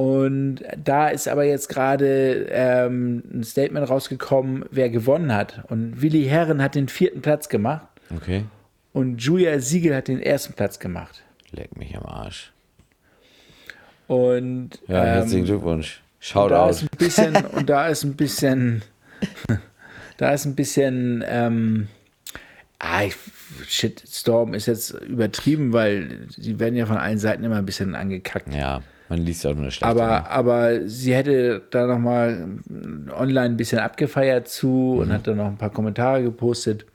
Und 0.00 0.60
da 0.82 1.08
ist 1.08 1.28
aber 1.28 1.44
jetzt 1.44 1.68
gerade 1.68 2.46
ähm, 2.50 3.22
ein 3.34 3.44
Statement 3.44 3.90
rausgekommen, 3.90 4.64
wer 4.70 4.88
gewonnen 4.88 5.34
hat. 5.34 5.62
Und 5.68 6.00
Willi 6.00 6.24
Herren 6.24 6.62
hat 6.62 6.74
den 6.74 6.88
vierten 6.88 7.20
Platz 7.20 7.50
gemacht 7.50 7.86
Okay. 8.16 8.44
und 8.94 9.18
Julia 9.22 9.58
Siegel 9.60 9.94
hat 9.94 10.08
den 10.08 10.22
ersten 10.22 10.54
Platz 10.54 10.78
gemacht. 10.78 11.22
Leck 11.50 11.76
mich 11.76 11.94
am 11.94 12.06
Arsch. 12.06 12.50
Und 14.06 14.70
Ja, 14.88 15.04
herzlichen 15.04 15.40
ähm, 15.40 15.44
Glückwunsch. 15.44 16.00
da 16.00 16.70
ist 16.70 16.80
Shoutout. 16.80 16.80
ein 16.80 16.88
bisschen, 16.96 17.36
und 17.36 17.68
da 17.68 17.88
ist 17.88 18.02
ein 18.04 18.16
bisschen, 18.16 18.82
da 20.16 20.30
ist 20.32 20.46
ein 20.46 20.54
bisschen, 20.54 21.22
ähm, 21.28 21.88
ah, 22.78 23.02
ich, 23.04 23.16
Shitstorm 23.68 24.54
ist 24.54 24.64
jetzt 24.64 24.92
übertrieben, 24.92 25.74
weil 25.74 26.20
sie 26.30 26.58
werden 26.58 26.74
ja 26.76 26.86
von 26.86 26.96
allen 26.96 27.18
Seiten 27.18 27.44
immer 27.44 27.56
ein 27.56 27.66
bisschen 27.66 27.94
angekackt. 27.94 28.54
Ja, 28.54 28.80
man 29.10 29.18
liest 29.18 29.44
ja 29.44 29.50
auch 29.50 29.54
nur 29.54 29.64
eine 29.64 29.70
schlechte. 29.72 29.86
Aber, 30.02 30.30
aber 30.30 30.88
sie 30.88 31.14
hätte 31.14 31.62
da 31.70 31.86
nochmal 31.86 32.58
online 33.12 33.46
ein 33.50 33.56
bisschen 33.56 33.80
abgefeiert 33.80 34.48
zu 34.48 34.98
und 35.00 35.12
hat 35.12 35.26
dann 35.26 35.36
noch 35.36 35.46
ein 35.46 35.58
paar 35.58 35.70
Kommentare 35.70 36.22
gepostet. 36.22 36.86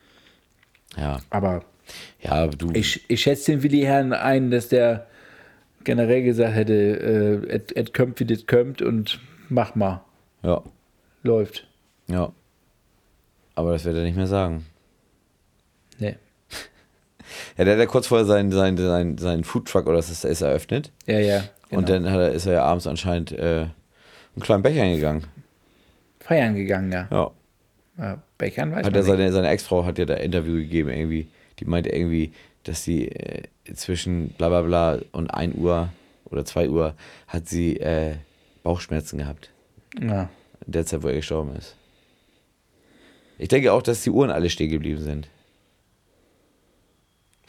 Ja, 0.97 1.20
Aber 1.30 1.63
ja, 2.22 2.47
du. 2.47 2.72
ich, 2.74 3.03
ich 3.09 3.22
schätze 3.22 3.51
den 3.51 3.63
Willi 3.63 3.82
Herrn 3.82 4.13
ein, 4.13 4.49
dass 4.49 4.70
der 4.70 5.07
generell 5.84 6.24
gesagt 6.24 6.55
hätte, 6.55 6.74
äh, 6.74 7.53
et, 7.53 7.93
kömmt 7.93 8.20
wie 8.20 8.26
das 8.26 8.47
kömmt 8.47 8.82
und 8.82 9.20
mach 9.49 9.76
mal. 9.76 10.01
ja, 10.41 10.63
Läuft. 11.24 11.68
ja. 12.07 12.32
Aber 13.57 13.72
das 13.72 13.86
wird 13.86 13.95
er 13.95 14.03
nicht 14.03 14.18
mehr 14.18 14.28
sagen. 14.28 14.66
Nee. 15.99 16.16
Ja, 17.57 17.63
der 17.66 17.74
hat 17.74 17.80
ja 17.80 17.86
kurz 17.86 18.07
vorher 18.07 18.26
seinen, 18.26 18.51
seinen, 18.51 18.78
seinen, 18.78 19.18
seinen 19.18 19.43
Foodtruck 19.43 19.88
oder 19.88 19.97
das 19.97 20.09
ist, 20.09 20.26
ist 20.26 20.41
eröffnet. 20.41 20.91
Ja, 21.05 21.20
ja. 21.20 21.43
Genau. 21.76 21.80
Und 21.80 21.89
dann 21.89 22.11
hat 22.11 22.19
er, 22.19 22.32
ist 22.32 22.45
er 22.45 22.53
ja 22.53 22.63
abends 22.63 22.88
anscheinend 22.88 23.32
äh, 23.32 23.67
einen 24.36 24.41
kleinen 24.41 24.63
Becher 24.63 24.84
hingegangen. 24.84 25.26
feiern 26.19 26.55
gegangen, 26.55 26.91
ja. 26.91 27.07
Ja. 27.11 27.32
ja 27.97 28.21
Bechern 28.38 28.71
weiß 28.71 28.86
Hat 28.86 28.93
er 28.93 29.01
nicht. 29.01 29.07
seine, 29.07 29.32
seine 29.32 29.49
Ex-Frau 29.49 29.86
hat 29.86 29.97
ja 29.97 30.05
da 30.05 30.15
Interview 30.15 30.55
gegeben, 30.55 30.89
irgendwie. 30.89 31.28
Die 31.59 31.65
meinte 31.65 31.89
irgendwie, 31.89 32.34
dass 32.63 32.84
sie 32.84 33.07
äh, 33.07 33.43
zwischen 33.73 34.30
bla 34.30 34.49
bla 34.49 34.61
bla 34.61 34.99
und 35.11 35.30
1 35.30 35.55
Uhr 35.55 35.89
oder 36.26 36.43
2 36.43 36.69
Uhr 36.69 36.95
hat 37.28 37.47
sie 37.47 37.78
äh, 37.78 38.15
Bauchschmerzen 38.63 39.19
gehabt. 39.19 39.51
Ja. 40.01 40.30
In 40.65 40.71
der 40.71 40.86
Zeit, 40.86 41.03
wo 41.03 41.07
er 41.07 41.15
gestorben 41.15 41.55
ist. 41.55 41.76
Ich 43.38 43.49
denke 43.49 43.71
auch, 43.73 43.82
dass 43.82 44.01
die 44.03 44.09
Uhren 44.09 44.32
alle 44.32 44.49
stehen 44.49 44.71
geblieben 44.71 45.01
sind. 45.01 45.28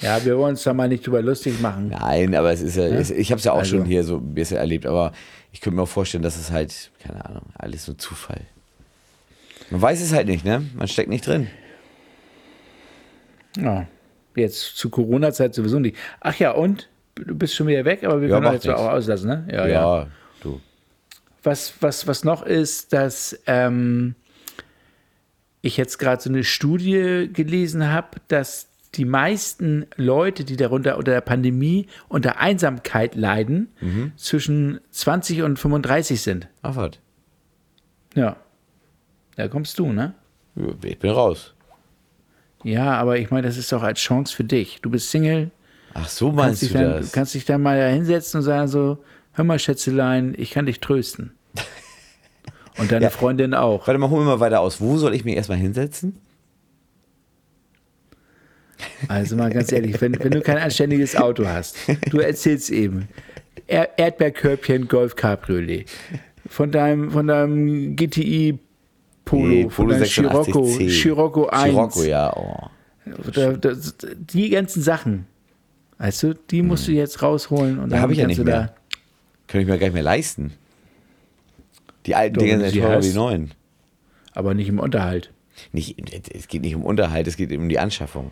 Ja, 0.00 0.24
wir 0.24 0.36
wollen 0.38 0.50
uns 0.50 0.62
da 0.62 0.74
mal 0.74 0.88
nicht 0.88 1.06
drüber 1.06 1.22
lustig 1.22 1.60
machen. 1.60 1.88
Nein, 1.88 2.34
aber 2.34 2.52
es 2.52 2.60
ist 2.60 2.76
ja, 2.76 2.84
es, 2.84 3.10
ich 3.10 3.30
habe 3.30 3.38
es 3.38 3.44
ja 3.44 3.52
auch 3.52 3.58
Also. 3.58 3.78
schon 3.78 3.86
hier 3.86 4.04
so 4.04 4.16
ein 4.16 4.34
bisschen 4.34 4.58
erlebt, 4.58 4.86
aber 4.86 5.12
ich 5.52 5.60
könnte 5.60 5.76
mir 5.76 5.82
auch 5.82 5.88
vorstellen, 5.88 6.22
dass 6.22 6.36
es 6.36 6.50
halt, 6.50 6.90
keine 7.02 7.24
Ahnung, 7.24 7.42
alles 7.54 7.86
nur 7.88 7.96
Zufall. 7.98 8.42
Man 9.70 9.80
weiß 9.82 10.00
es 10.02 10.12
halt 10.12 10.26
nicht, 10.28 10.44
ne? 10.44 10.62
Man 10.76 10.86
steckt 10.86 11.08
nicht 11.08 11.26
drin. 11.26 11.48
Ja. 13.56 13.86
Jetzt 14.34 14.76
zu 14.76 14.90
Corona-Zeit 14.90 15.54
sowieso 15.54 15.78
nicht. 15.78 15.96
Ach 16.20 16.34
ja, 16.38 16.50
und? 16.52 16.88
Du 17.14 17.34
bist 17.34 17.54
schon 17.54 17.66
wieder 17.66 17.84
weg, 17.86 18.04
aber 18.04 18.20
wir 18.20 18.28
Ja, 18.28 18.38
können 18.40 18.52
jetzt 18.52 18.68
auch 18.68 18.90
auslassen, 18.90 19.28
ne? 19.28 19.48
Ja, 19.50 19.66
Ja, 19.66 19.98
ja. 20.00 20.06
du. 20.42 20.60
Was, 21.42 21.72
was, 21.80 22.06
was 22.06 22.24
noch 22.24 22.42
ist, 22.44 22.92
dass 22.92 23.38
ähm, 23.46 24.14
ich 25.62 25.78
jetzt 25.78 25.98
gerade 25.98 26.20
so 26.22 26.28
eine 26.28 26.44
Studie 26.44 27.30
gelesen 27.32 27.90
habe, 27.90 28.18
dass 28.28 28.68
die 28.96 29.04
meisten 29.04 29.86
Leute, 29.96 30.44
die 30.44 30.56
darunter 30.56 30.96
unter 30.98 31.12
der 31.12 31.20
Pandemie 31.20 31.86
unter 32.08 32.38
Einsamkeit 32.38 33.14
leiden, 33.14 33.68
zwischen 34.16 34.80
20 34.90 35.42
und 35.42 35.58
35 35.58 36.20
sind. 36.20 36.48
Ach 36.62 36.76
was. 36.76 36.92
Ja. 38.14 38.36
Da 39.36 39.48
kommst 39.48 39.78
du, 39.78 39.92
ne? 39.92 40.14
Ich 40.82 40.98
bin 40.98 41.10
raus. 41.10 41.54
Ja, 42.64 42.94
aber 42.94 43.18
ich 43.18 43.30
meine, 43.30 43.46
das 43.46 43.56
ist 43.58 43.70
doch 43.70 43.82
als 43.82 44.00
Chance 44.00 44.34
für 44.34 44.44
dich. 44.44 44.80
Du 44.80 44.90
bist 44.90 45.10
Single, 45.10 45.50
Ach 45.94 46.08
so 46.08 46.32
meinst 46.32 46.62
du 46.62 46.68
dann, 46.68 46.84
das? 46.92 47.12
kannst 47.12 47.34
dich 47.34 47.44
dann 47.44 47.62
mal 47.62 47.78
da 47.78 47.86
hinsetzen 47.88 48.38
und 48.38 48.44
sagen 48.44 48.68
so, 48.68 48.98
hör 49.32 49.44
mal 49.44 49.58
Schätzelein, 49.58 50.34
ich 50.36 50.50
kann 50.50 50.66
dich 50.66 50.80
trösten. 50.80 51.32
Und 52.78 52.92
deine 52.92 53.04
Ja. 53.04 53.10
Freundin 53.10 53.54
auch. 53.54 53.86
Warte 53.86 53.98
mal, 53.98 54.10
hol 54.10 54.20
mir 54.20 54.26
mal 54.26 54.40
weiter 54.40 54.60
aus. 54.60 54.80
Wo 54.82 54.98
soll 54.98 55.14
ich 55.14 55.24
mich 55.24 55.34
erstmal 55.36 55.56
hinsetzen? 55.58 56.18
Also 59.08 59.36
mal 59.36 59.50
ganz 59.50 59.72
ehrlich, 59.72 60.00
wenn, 60.00 60.18
wenn 60.18 60.30
du 60.32 60.40
kein 60.40 60.58
anständiges 60.58 61.16
Auto 61.16 61.46
hast, 61.46 61.76
du 62.10 62.18
erzählst 62.18 62.70
eben, 62.70 63.08
er 63.66 63.98
Erdbeerkörbchen 63.98 64.88
Golf 64.88 65.16
Cabriolet, 65.16 65.86
von 66.48 66.70
deinem, 66.70 67.10
von 67.10 67.26
deinem 67.26 67.96
GTI 67.96 68.58
Polo, 69.24 69.46
Nee, 69.46 69.68
von 69.70 69.88
deinem 69.88 70.04
Scirocco, 70.04 70.64
86C. 70.64 70.90
Scirocco 70.90 71.46
1, 71.46 71.62
Scirocco, 71.72 72.02
ja. 72.04 72.36
Oh. 72.36 72.68
Da, 73.32 73.52
da, 73.52 73.72
die 74.16 74.50
ganzen 74.50 74.82
Sachen, 74.82 75.26
weißt 75.98 76.22
du, 76.24 76.34
die 76.34 76.62
musst 76.62 76.86
du 76.86 76.92
jetzt 76.92 77.22
rausholen 77.22 77.78
und 77.78 77.84
Hm. 77.84 77.90
Da 77.90 77.96
dann 77.96 78.02
habe 78.02 78.12
ich 78.12 78.18
ja 78.18 78.26
nicht 78.26 78.38
du 78.38 78.44
mehr. 78.44 78.74
Kann 79.48 79.60
ich 79.60 79.66
mir 79.66 79.78
gar 79.78 79.86
nicht 79.86 79.94
mehr 79.94 80.02
leisten. 80.02 80.52
Die 82.06 82.14
alten 82.14 82.34
Doch, 82.34 82.42
Dinger 82.42 82.70
sind 82.70 82.80
teurer 82.80 83.02
wie 83.02 83.08
die 83.08 83.14
neuen. 83.14 83.50
aber 84.32 84.54
nicht 84.54 84.68
im 84.68 84.78
Unterhalt. 84.78 85.32
Nicht, 85.72 85.96
es 86.34 86.48
geht 86.48 86.62
nicht 86.62 86.74
um 86.74 86.84
Unterhalt, 86.84 87.26
es 87.26 87.36
geht 87.36 87.52
um 87.52 87.68
die 87.68 87.78
Anschaffung. 87.78 88.30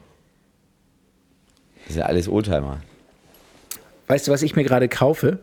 Das 1.85 1.95
sind 1.95 2.01
ja 2.01 2.07
alles 2.07 2.29
Oldtimer. 2.29 2.81
Weißt 4.07 4.29
du, 4.29 4.33
was 4.33 4.43
ich 4.43 4.57
mir 4.57 4.65
gerade 4.65 4.89
kaufe? 4.89 5.39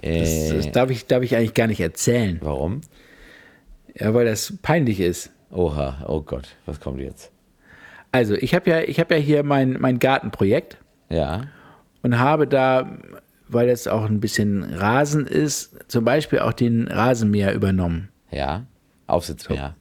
Das, 0.00 0.10
Äh, 0.10 0.56
das 0.56 0.72
darf, 0.72 0.90
ich, 0.90 1.06
darf 1.06 1.22
ich 1.22 1.36
eigentlich 1.36 1.54
gar 1.54 1.66
nicht 1.66 1.80
erzählen, 1.80 2.38
warum? 2.42 2.80
ja, 3.94 4.12
weil 4.14 4.24
das 4.24 4.54
peinlich 4.62 5.00
ist. 5.00 5.30
Oha, 5.50 6.04
oh 6.08 6.22
Gott, 6.22 6.48
was 6.64 6.80
kommt 6.80 7.00
jetzt? 7.00 7.30
Also, 8.10 8.34
ich 8.34 8.54
habe 8.54 8.70
ja, 8.70 8.80
ich 8.80 8.98
hab 9.00 9.10
ja 9.10 9.16
hier 9.18 9.42
mein, 9.42 9.76
mein 9.80 9.98
Gartenprojekt 9.98 10.78
Ja, 11.10 11.46
und 12.02 12.18
habe 12.18 12.46
da, 12.46 12.98
weil 13.48 13.68
das 13.68 13.86
auch 13.86 14.04
ein 14.04 14.20
bisschen 14.20 14.64
Rasen 14.64 15.26
ist, 15.26 15.76
zum 15.88 16.04
Beispiel 16.04 16.38
auch 16.40 16.52
den 16.54 16.88
Rasenmäher 16.88 17.52
übernommen. 17.54 18.08
ja, 18.30 18.64
Aufsitzmäher. 19.06 19.76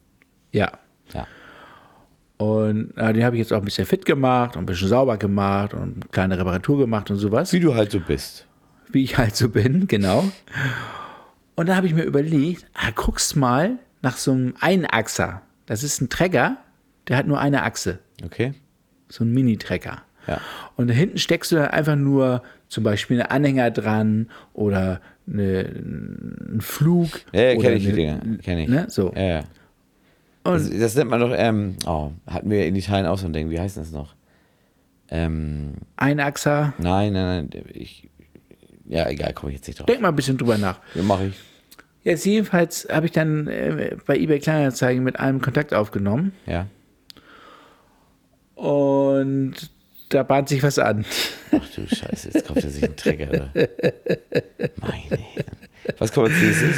Ja. 0.51 0.71
Ja. 1.13 1.25
Und 2.41 2.97
äh, 2.97 3.13
den 3.13 3.23
habe 3.23 3.35
ich 3.35 3.39
jetzt 3.39 3.53
auch 3.53 3.59
ein 3.59 3.65
bisschen 3.65 3.85
fit 3.85 4.03
gemacht 4.03 4.55
und 4.55 4.63
ein 4.63 4.65
bisschen 4.65 4.87
sauber 4.87 5.17
gemacht 5.17 5.75
und 5.75 5.81
eine 5.81 6.05
kleine 6.11 6.39
Reparatur 6.39 6.79
gemacht 6.79 7.11
und 7.11 7.17
sowas. 7.17 7.53
Wie 7.53 7.59
du 7.59 7.75
halt 7.75 7.91
so 7.91 7.99
bist. 7.99 8.47
wie 8.91 9.03
ich 9.03 9.15
halt 9.19 9.35
so 9.35 9.49
bin, 9.49 9.85
genau. 9.87 10.23
Und 11.53 11.69
da 11.69 11.75
habe 11.75 11.85
ich 11.85 11.93
mir 11.93 12.01
überlegt, 12.01 12.65
ah, 12.73 12.89
guckst 12.95 13.35
mal 13.35 13.77
nach 14.01 14.17
so 14.17 14.31
einem 14.31 14.55
Einachser. 14.59 15.43
Das 15.67 15.83
ist 15.83 16.01
ein 16.01 16.09
Trecker, 16.09 16.57
der 17.07 17.17
hat 17.17 17.27
nur 17.27 17.39
eine 17.39 17.61
Achse, 17.61 17.99
Okay? 18.25 18.55
so 19.07 19.23
ein 19.23 19.31
Mini-Trecker. 19.31 20.01
Ja. 20.25 20.41
Und 20.77 20.89
da 20.89 20.95
hinten 20.95 21.19
steckst 21.19 21.51
du 21.51 21.57
dann 21.57 21.67
einfach 21.67 21.95
nur 21.95 22.41
zum 22.69 22.83
Beispiel 22.83 23.21
einen 23.21 23.29
Anhänger 23.29 23.69
dran 23.69 24.31
oder 24.53 24.99
eine, 25.27 25.69
einen 25.69 26.61
Flug. 26.61 27.09
Ja, 27.33 27.51
ja 27.51 27.55
kenne 27.61 27.75
ich 27.75 27.85
die 27.85 27.91
Dinger. 27.91 28.19
Kenn 28.41 28.57
ich. 28.57 28.67
Ne? 28.67 28.85
So. 28.89 29.13
Ja, 29.15 29.21
ja. 29.21 29.43
Das, 30.43 30.69
das 30.69 30.95
nennt 30.95 31.09
man 31.09 31.19
doch, 31.19 31.31
ähm, 31.35 31.75
oh, 31.85 32.11
hatten 32.27 32.49
wir 32.49 32.65
in 32.65 32.75
Italien 32.75 33.05
auch 33.05 33.17
so 33.17 33.27
ein 33.27 33.33
Ding, 33.33 33.49
wie 33.51 33.59
heißt 33.59 33.77
das 33.77 33.91
noch? 33.91 34.15
Ähm, 35.09 35.73
Einachser. 35.97 36.73
nein, 36.77 37.13
nein, 37.13 37.49
nein, 37.53 37.63
ich, 37.73 38.09
ja, 38.87 39.07
egal, 39.09 39.33
komme 39.33 39.51
ich 39.51 39.57
jetzt 39.57 39.67
nicht 39.67 39.79
drauf. 39.79 39.85
Denk 39.85 40.01
mal 40.01 40.07
ein 40.09 40.15
bisschen 40.15 40.37
drüber 40.37 40.57
nach. 40.57 40.79
Ja, 40.95 41.03
mache 41.03 41.27
ich. 41.27 41.35
Jetzt 42.03 42.25
jedenfalls 42.25 42.87
habe 42.91 43.05
ich 43.05 43.11
dann 43.11 43.47
äh, 43.47 43.95
bei 44.07 44.17
eBay 44.17 44.39
Kleinanzeigen 44.39 45.03
mit 45.03 45.19
einem 45.19 45.41
Kontakt 45.41 45.73
aufgenommen 45.73 46.33
Ja. 46.47 46.65
und 48.55 49.53
da 50.09 50.23
bahnt 50.23 50.49
sich 50.49 50.61
was 50.63 50.77
an. 50.79 51.05
Ach 51.51 51.67
du 51.75 51.87
Scheiße, 51.87 52.31
jetzt 52.33 52.45
kauft 52.47 52.63
er 52.63 52.69
sich 52.69 52.83
einen 52.83 52.95
Trecker. 52.95 53.29
Oder? 53.29 53.49
Meine 54.77 55.17
Herren. 55.21 55.45
Was 55.99 56.11
kommt 56.11 56.29
als 56.31 56.41
nächstes? 56.41 56.75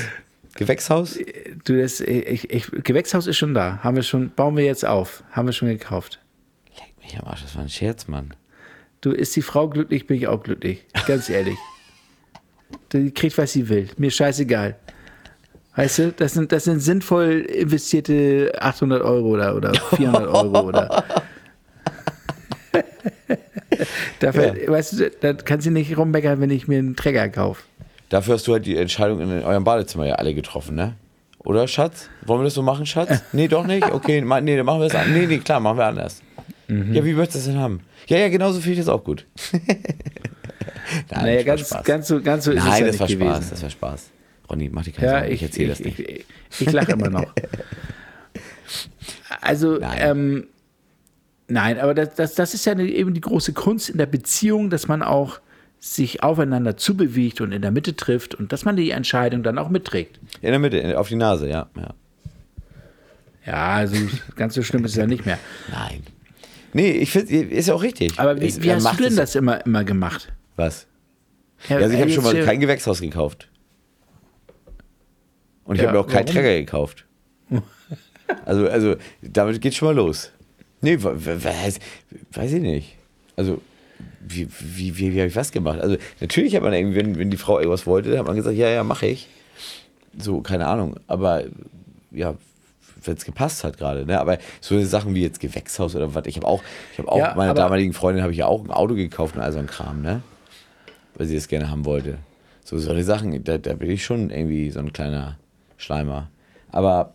Gewächshaus? 0.55 1.19
Du, 1.65 1.79
das, 1.79 1.99
ich, 1.99 2.49
ich, 2.49 2.71
Gewächshaus 2.83 3.27
ist 3.27 3.37
schon 3.37 3.53
da. 3.53 3.79
Haben 3.83 3.95
wir 3.95 4.03
schon, 4.03 4.29
bauen 4.29 4.55
wir 4.55 4.65
jetzt 4.65 4.85
auf. 4.85 5.23
Haben 5.31 5.47
wir 5.47 5.53
schon 5.53 5.69
gekauft. 5.69 6.19
Leck 6.75 6.93
mich 7.01 7.19
am 7.19 7.27
Arsch, 7.27 7.43
das 7.43 7.55
war 7.55 7.63
ein 7.63 7.69
Scherz, 7.69 8.07
Mann. 8.07 8.33
Du, 9.01 9.11
ist 9.11 9.35
die 9.35 9.41
Frau 9.41 9.67
glücklich, 9.67 10.07
bin 10.07 10.17
ich 10.17 10.27
auch 10.27 10.43
glücklich. 10.43 10.85
Ganz 11.07 11.29
ehrlich. 11.29 11.57
Die 12.91 13.11
kriegt, 13.11 13.37
was 13.37 13.53
sie 13.53 13.69
will. 13.69 13.89
Mir 13.97 14.09
scheißegal. 14.09 14.75
Weißt 15.75 15.99
du, 15.99 16.11
das 16.11 16.33
sind, 16.33 16.51
das 16.51 16.63
sind 16.63 16.79
sinnvoll 16.79 17.41
investierte 17.41 18.51
800 18.59 19.01
Euro 19.01 19.29
oder, 19.29 19.55
oder 19.55 19.73
400 19.73 20.27
Euro 20.27 20.67
oder. 20.67 21.03
Dafür, 24.19 24.55
weißt 24.67 24.99
du, 24.99 25.09
da 25.09 25.33
kann 25.33 25.61
sie 25.61 25.71
nicht 25.71 25.97
rummeckern, 25.97 26.39
wenn 26.39 26.49
ich 26.49 26.67
mir 26.67 26.79
einen 26.79 26.95
Träger 26.95 27.29
kaufe. 27.29 27.63
Dafür 28.13 28.35
hast 28.35 28.45
du 28.47 28.53
halt 28.53 28.67
die 28.67 28.77
Entscheidung 28.77 29.19
in 29.21 29.43
eurem 29.43 29.63
Badezimmer 29.63 30.05
ja 30.05 30.15
alle 30.15 30.35
getroffen, 30.35 30.75
ne? 30.75 30.93
Oder, 31.39 31.67
Schatz? 31.67 32.09
Wollen 32.25 32.41
wir 32.41 32.45
das 32.45 32.53
so 32.53 32.61
machen, 32.61 32.85
Schatz? 32.85 33.23
Nee, 33.33 33.47
doch 33.47 33.65
nicht? 33.65 33.91
Okay, 33.91 34.21
ma- 34.21 34.39
nee, 34.39 34.55
dann 34.55 34.67
machen 34.67 34.81
wir 34.81 34.85
es 34.87 34.93
an. 34.95 35.11
Nee, 35.11 35.25
nee, 35.25 35.39
klar, 35.39 35.59
machen 35.59 35.77
wir 35.79 35.85
anders. 35.85 36.21
Ja, 36.67 37.03
wie 37.03 37.13
möchtest 37.13 37.35
du 37.47 37.49
das 37.49 37.55
denn 37.55 37.59
haben? 37.59 37.81
Ja, 38.07 38.17
ja, 38.19 38.29
genauso 38.29 38.59
finde 38.59 38.73
ich 38.73 38.79
das 38.79 38.87
auch 38.89 39.03
gut. 39.03 39.25
Nein, 41.11 41.25
Naja, 41.25 41.43
ganz, 41.43 41.61
Spaß. 41.61 41.83
ganz 41.83 42.07
so, 42.07 42.21
ganz 42.21 42.45
so 42.45 42.51
ist 42.51 42.59
es 42.59 42.65
Nein, 42.65 42.81
ja 42.81 42.85
das 42.87 42.91
nicht 42.93 42.99
war 43.01 43.07
gewesen. 43.07 43.31
Spaß, 43.33 43.49
das 43.49 43.63
war 43.63 43.69
Spaß. 43.71 44.09
Ronny, 44.49 44.69
mach 44.71 44.83
dich 44.83 44.93
keine 44.93 45.07
Ja, 45.11 45.13
Sorgen, 45.19 45.27
ich, 45.33 45.33
ich, 45.33 45.43
erzähle 45.43 45.69
das 45.69 45.79
nicht. 45.79 45.99
ich, 45.99 46.09
ich, 46.09 46.25
ich 46.67 46.71
lache 46.71 46.91
immer 46.91 47.09
noch. 47.09 47.25
Also, 49.41 49.77
Nein. 49.77 49.97
ähm, 49.99 50.47
nein, 51.47 51.79
aber 51.79 51.93
das, 51.93 52.15
das, 52.15 52.35
das 52.35 52.53
ist 52.53 52.65
ja 52.65 52.77
eben 52.77 53.13
die 53.13 53.21
große 53.21 53.51
Kunst 53.53 53.89
in 53.89 53.97
der 53.97 54.05
Beziehung, 54.05 54.69
dass 54.69 54.87
man 54.87 55.01
auch 55.03 55.39
sich 55.85 56.23
aufeinander 56.23 56.77
zubewegt 56.77 57.41
und 57.41 57.51
in 57.51 57.61
der 57.61 57.71
Mitte 57.71 57.93
trifft 57.93 58.33
und 58.35 58.53
dass 58.53 58.63
man 58.63 58.77
die 58.77 58.91
Entscheidung 58.91 59.43
dann 59.43 59.57
auch 59.57 59.67
mitträgt. 59.69 60.17
In 60.41 60.51
der 60.51 60.59
Mitte, 60.59 60.97
auf 60.97 61.09
die 61.09 61.15
Nase, 61.17 61.49
ja. 61.49 61.67
ja. 61.75 61.93
Ja, 63.45 63.67
also 63.75 63.97
ganz 64.37 64.53
so 64.53 64.63
schlimm 64.63 64.85
ist 64.85 64.91
es 64.91 64.97
ja 64.97 65.05
nicht 65.07 65.25
mehr. 65.25 65.37
Nein. 65.69 66.03
Nee, 66.71 66.91
ich 66.91 67.11
finde, 67.11 67.33
ist 67.35 67.67
ja 67.67 67.73
auch 67.73 67.83
richtig. 67.83 68.17
Aber 68.17 68.39
wie, 68.39 68.45
Es- 68.47 68.61
wie 68.61 68.71
hast 68.71 68.97
du 68.97 69.03
denn 69.03 69.17
das 69.17 69.35
immer, 69.35 69.63
immer 69.65 69.83
gemacht? 69.83 70.31
Was? 70.55 70.87
Ja, 71.67 71.77
also 71.77 71.93
ich 71.95 71.99
habe 72.01 72.11
schon 72.11 72.23
mal 72.23 72.43
kein 72.45 72.61
Gewächshaus 72.61 73.01
gekauft. 73.01 73.49
Und 75.65 75.75
ich 75.75 75.81
Ja, 75.81 75.89
habe 75.89 75.97
mir 75.97 76.03
auch 76.05 76.07
keinen? 76.09 76.25
Trecker 76.27 76.53
gekauft. 76.59 77.05
Also, 78.45 78.67
also 78.69 78.95
damit 79.21 79.59
geht 79.61 79.75
schon 79.75 79.89
mal 79.89 79.95
los. 79.95 80.31
Nee, 80.81 80.97
weiß, 80.99 81.77
weiß 82.31 82.53
ich 82.53 82.61
nicht. 82.61 82.95
Also, 83.35 83.61
wie, 84.27 84.47
wie, 84.59 84.97
wie, 84.97 85.13
wie 85.13 85.19
habe 85.19 85.27
ich 85.27 85.35
was 85.35 85.51
gemacht? 85.51 85.79
Also, 85.79 85.97
natürlich 86.19 86.55
hat 86.55 86.63
man 86.63 86.73
irgendwie, 86.73 86.97
wenn, 86.97 87.17
wenn 87.17 87.29
die 87.29 87.37
Frau 87.37 87.57
irgendwas 87.59 87.85
wollte, 87.85 88.17
hat 88.17 88.25
man 88.25 88.35
gesagt, 88.35 88.55
ja, 88.55 88.69
ja, 88.69 88.83
mache 88.83 89.07
ich. 89.07 89.27
So, 90.17 90.41
keine 90.41 90.67
Ahnung. 90.67 90.95
Aber, 91.07 91.43
ja, 92.11 92.35
wenn 93.05 93.17
es 93.17 93.25
gepasst 93.25 93.63
hat 93.63 93.77
gerade, 93.77 94.05
ne? 94.05 94.19
Aber 94.19 94.37
so 94.61 94.81
Sachen 94.83 95.15
wie 95.15 95.23
jetzt 95.23 95.39
Gewächshaus 95.39 95.95
oder 95.95 96.13
was, 96.15 96.25
ich 96.25 96.37
habe 96.37 96.47
auch, 96.47 96.63
ich 96.93 96.99
habe 96.99 97.11
auch 97.11 97.17
Ja, 97.17 97.33
meiner 97.35 97.53
damaligen 97.53 97.93
Freundin 97.93 98.23
habe 98.23 98.31
ich 98.31 98.39
ja 98.39 98.47
auch 98.47 98.63
ein 98.63 98.71
Auto 98.71 98.95
gekauft 98.95 99.35
und 99.35 99.41
all 99.41 99.51
so 99.51 99.59
ein 99.59 99.67
Kram, 99.67 100.01
ne? 100.01 100.21
Weil 101.15 101.27
sie 101.27 101.35
das 101.35 101.47
gerne 101.47 101.69
haben 101.69 101.85
wollte. 101.85 102.17
So 102.63 102.77
solche 102.79 103.03
Sachen, 103.03 103.43
da, 103.43 103.57
da 103.57 103.73
bin 103.73 103.89
ich 103.89 104.05
schon 104.05 104.29
irgendwie 104.29 104.69
so 104.71 104.79
ein 104.79 104.93
kleiner 104.93 105.37
Schleimer. 105.77 106.29
Aber 106.71 107.13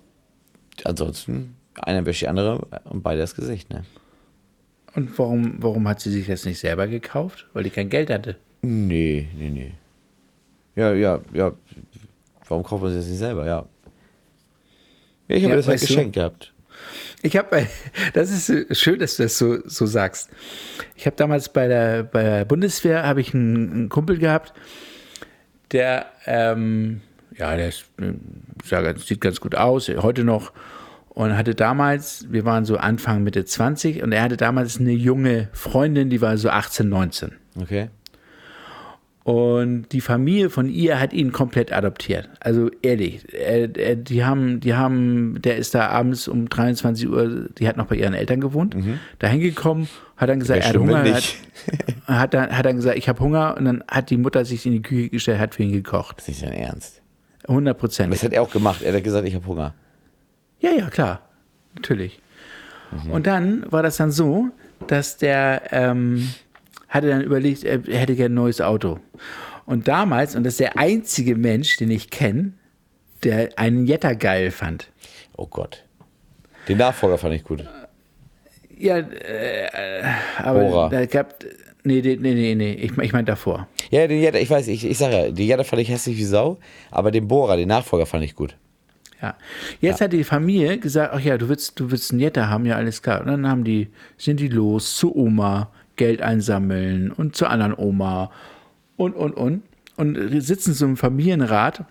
ansonsten, 0.84 1.56
einer 1.74 2.04
wäscht 2.04 2.22
die 2.22 2.28
andere 2.28 2.66
und 2.84 3.02
beide 3.02 3.20
das 3.20 3.34
Gesicht, 3.34 3.70
ne? 3.70 3.84
Und 4.94 5.18
warum, 5.18 5.54
warum 5.58 5.86
hat 5.88 6.00
sie 6.00 6.10
sich 6.10 6.26
das 6.26 6.44
nicht 6.44 6.58
selber 6.58 6.86
gekauft? 6.86 7.46
Weil 7.52 7.64
die 7.64 7.70
kein 7.70 7.88
Geld 7.90 8.10
hatte. 8.10 8.36
Nee, 8.62 9.28
nee, 9.36 9.50
nee. 9.50 9.72
Ja, 10.74 10.92
ja, 10.92 11.20
ja. 11.32 11.52
Warum 12.48 12.64
kauft 12.64 12.82
man 12.82 12.92
sich 12.92 13.00
das 13.00 13.08
nicht 13.08 13.18
selber? 13.18 13.46
Ja. 13.46 13.66
ja 15.28 15.36
ich 15.36 15.42
habe 15.44 15.50
Ja, 15.52 15.56
das 15.56 15.66
halt 15.66 15.74
weißt 15.74 15.84
du- 15.84 15.94
geschenkt 15.94 16.14
gehabt. 16.14 16.52
Ich 17.22 17.36
habe, 17.36 17.66
das 18.14 18.30
ist 18.30 18.48
äh, 18.48 18.74
schön, 18.74 18.98
dass 19.00 19.16
du 19.16 19.24
das 19.24 19.36
so, 19.38 19.58
so 19.66 19.86
sagst. 19.86 20.30
Ich 20.94 21.06
habe 21.06 21.16
damals 21.16 21.48
bei 21.52 21.66
der, 21.68 22.04
bei 22.04 22.22
der 22.22 22.44
Bundeswehr 22.44 23.02
habe 23.02 23.20
ich 23.20 23.34
einen, 23.34 23.72
einen 23.72 23.88
Kumpel 23.88 24.18
gehabt, 24.18 24.52
der, 25.72 26.06
ähm, 26.26 27.00
ja, 27.36 27.56
der 27.56 27.68
ist, 27.68 27.84
äh, 28.00 28.12
sah 28.64 28.96
sieht 28.96 29.20
ganz 29.20 29.40
gut 29.40 29.54
aus, 29.54 29.88
heute 29.88 30.24
noch. 30.24 30.52
Und 31.18 31.36
hatte 31.36 31.56
damals, 31.56 32.26
wir 32.30 32.44
waren 32.44 32.64
so 32.64 32.76
Anfang, 32.76 33.24
Mitte 33.24 33.44
20 33.44 34.04
und 34.04 34.12
er 34.12 34.22
hatte 34.22 34.36
damals 34.36 34.78
eine 34.78 34.92
junge 34.92 35.48
Freundin, 35.50 36.10
die 36.10 36.20
war 36.20 36.38
so 36.38 36.48
18, 36.48 36.88
19. 36.88 37.32
Okay. 37.60 37.88
Und 39.24 39.86
die 39.90 40.00
Familie 40.00 40.48
von 40.48 40.68
ihr 40.68 41.00
hat 41.00 41.12
ihn 41.12 41.32
komplett 41.32 41.72
adoptiert. 41.72 42.28
Also 42.38 42.70
ehrlich, 42.82 43.34
äh, 43.34 43.64
äh, 43.64 43.96
die 43.96 44.24
haben, 44.24 44.60
die 44.60 44.74
haben, 44.74 45.42
der 45.42 45.56
ist 45.56 45.74
da 45.74 45.88
abends 45.88 46.28
um 46.28 46.48
23 46.48 47.08
Uhr, 47.08 47.48
die 47.58 47.66
hat 47.66 47.76
noch 47.76 47.86
bei 47.86 47.96
ihren 47.96 48.14
Eltern 48.14 48.40
gewohnt, 48.40 48.76
da 49.18 49.26
hingekommen, 49.26 49.88
hat 50.16 50.28
dann 50.28 50.38
gesagt, 50.38 50.62
er 50.62 50.68
hat 50.68 50.76
Hunger, 50.76 51.02
hat, 51.02 51.34
hat, 52.06 52.34
dann, 52.34 52.56
hat 52.56 52.64
dann 52.64 52.76
gesagt, 52.76 52.96
ich 52.96 53.08
habe 53.08 53.18
Hunger 53.18 53.56
und 53.58 53.64
dann 53.64 53.82
hat 53.88 54.10
die 54.10 54.18
Mutter 54.18 54.44
sich 54.44 54.64
in 54.66 54.72
die 54.72 54.82
Küche 54.82 55.08
gestellt, 55.08 55.40
hat 55.40 55.56
für 55.56 55.64
ihn 55.64 55.72
gekocht. 55.72 56.18
Das 56.18 56.28
ist 56.28 56.42
nicht 56.42 56.52
dein 56.52 56.60
Ernst. 56.60 57.02
100 57.48 57.76
Prozent. 57.76 58.12
Das 58.14 58.22
hat 58.22 58.32
er 58.32 58.40
auch 58.40 58.52
gemacht. 58.52 58.82
Er 58.82 58.94
hat 58.94 59.02
gesagt, 59.02 59.26
ich 59.26 59.34
habe 59.34 59.46
Hunger. 59.48 59.74
Ja, 60.60 60.70
ja, 60.70 60.90
klar. 60.90 61.22
Natürlich. 61.74 62.20
Und 63.10 63.26
dann 63.26 63.70
war 63.70 63.82
das 63.82 63.98
dann 63.98 64.10
so, 64.10 64.48
dass 64.86 65.18
der 65.18 65.62
ähm, 65.72 66.30
hatte 66.88 67.08
dann 67.08 67.20
überlegt, 67.20 67.64
er 67.64 67.80
hätte 67.86 68.16
gerne 68.16 68.32
ein 68.32 68.36
neues 68.36 68.60
Auto. 68.60 68.98
Und 69.66 69.86
damals, 69.88 70.34
und 70.34 70.44
das 70.44 70.54
ist 70.54 70.60
der 70.60 70.78
einzige 70.78 71.36
Mensch, 71.36 71.76
den 71.76 71.90
ich 71.90 72.08
kenne, 72.10 72.52
der 73.22 73.50
einen 73.58 73.86
Jetta 73.86 74.14
geil 74.14 74.50
fand. 74.50 74.90
Oh 75.36 75.46
Gott. 75.46 75.84
Den 76.68 76.78
Nachfolger 76.78 77.18
fand 77.18 77.34
ich 77.34 77.44
gut. 77.44 77.64
Ja, 78.78 78.98
äh, 78.98 80.02
aber 80.38 80.64
Bora. 80.64 80.88
da 80.88 81.06
gab. 81.06 81.44
Nee, 81.84 82.00
nee, 82.02 82.16
nee, 82.16 82.54
nee. 82.54 82.72
Ich, 82.72 82.96
ich 82.96 83.12
meine 83.12 83.24
davor. 83.24 83.68
Ja, 83.90 84.06
den 84.06 84.20
Jetta, 84.20 84.38
ich 84.38 84.50
weiß, 84.50 84.68
ich, 84.68 84.84
ich 84.84 84.98
sag 84.98 85.12
ja, 85.12 85.30
den 85.30 85.46
Jetta 85.46 85.64
fand 85.64 85.82
ich 85.82 85.88
hässlich 85.88 86.16
wie 86.16 86.24
Sau, 86.24 86.58
aber 86.90 87.10
den 87.10 87.28
Bohrer, 87.28 87.56
den 87.56 87.68
Nachfolger 87.68 88.06
fand 88.06 88.24
ich 88.24 88.34
gut. 88.34 88.56
Ja. 89.20 89.34
Jetzt 89.80 90.00
hat 90.00 90.12
die 90.12 90.24
Familie 90.24 90.78
gesagt, 90.78 91.12
ach 91.12 91.20
ja, 91.20 91.36
du 91.38 91.48
willst, 91.48 91.78
du 91.80 91.90
willst 91.90 92.12
einen 92.12 92.20
Jetta 92.20 92.48
haben, 92.48 92.66
ja, 92.66 92.76
alles 92.76 93.02
klar. 93.02 93.20
Und 93.20 93.26
dann 93.26 93.48
haben 93.48 93.64
die, 93.64 93.88
sind 94.16 94.38
die 94.38 94.48
los 94.48 94.96
zu 94.96 95.14
Oma, 95.14 95.72
Geld 95.96 96.22
einsammeln 96.22 97.10
und 97.10 97.34
zur 97.34 97.50
anderen 97.50 97.74
Oma 97.76 98.30
und, 98.96 99.14
und, 99.14 99.32
und. 99.32 99.62
Und 99.96 100.40
sitzen 100.40 100.74
so 100.74 100.86
im 100.86 100.96
Familienrat 100.96 101.84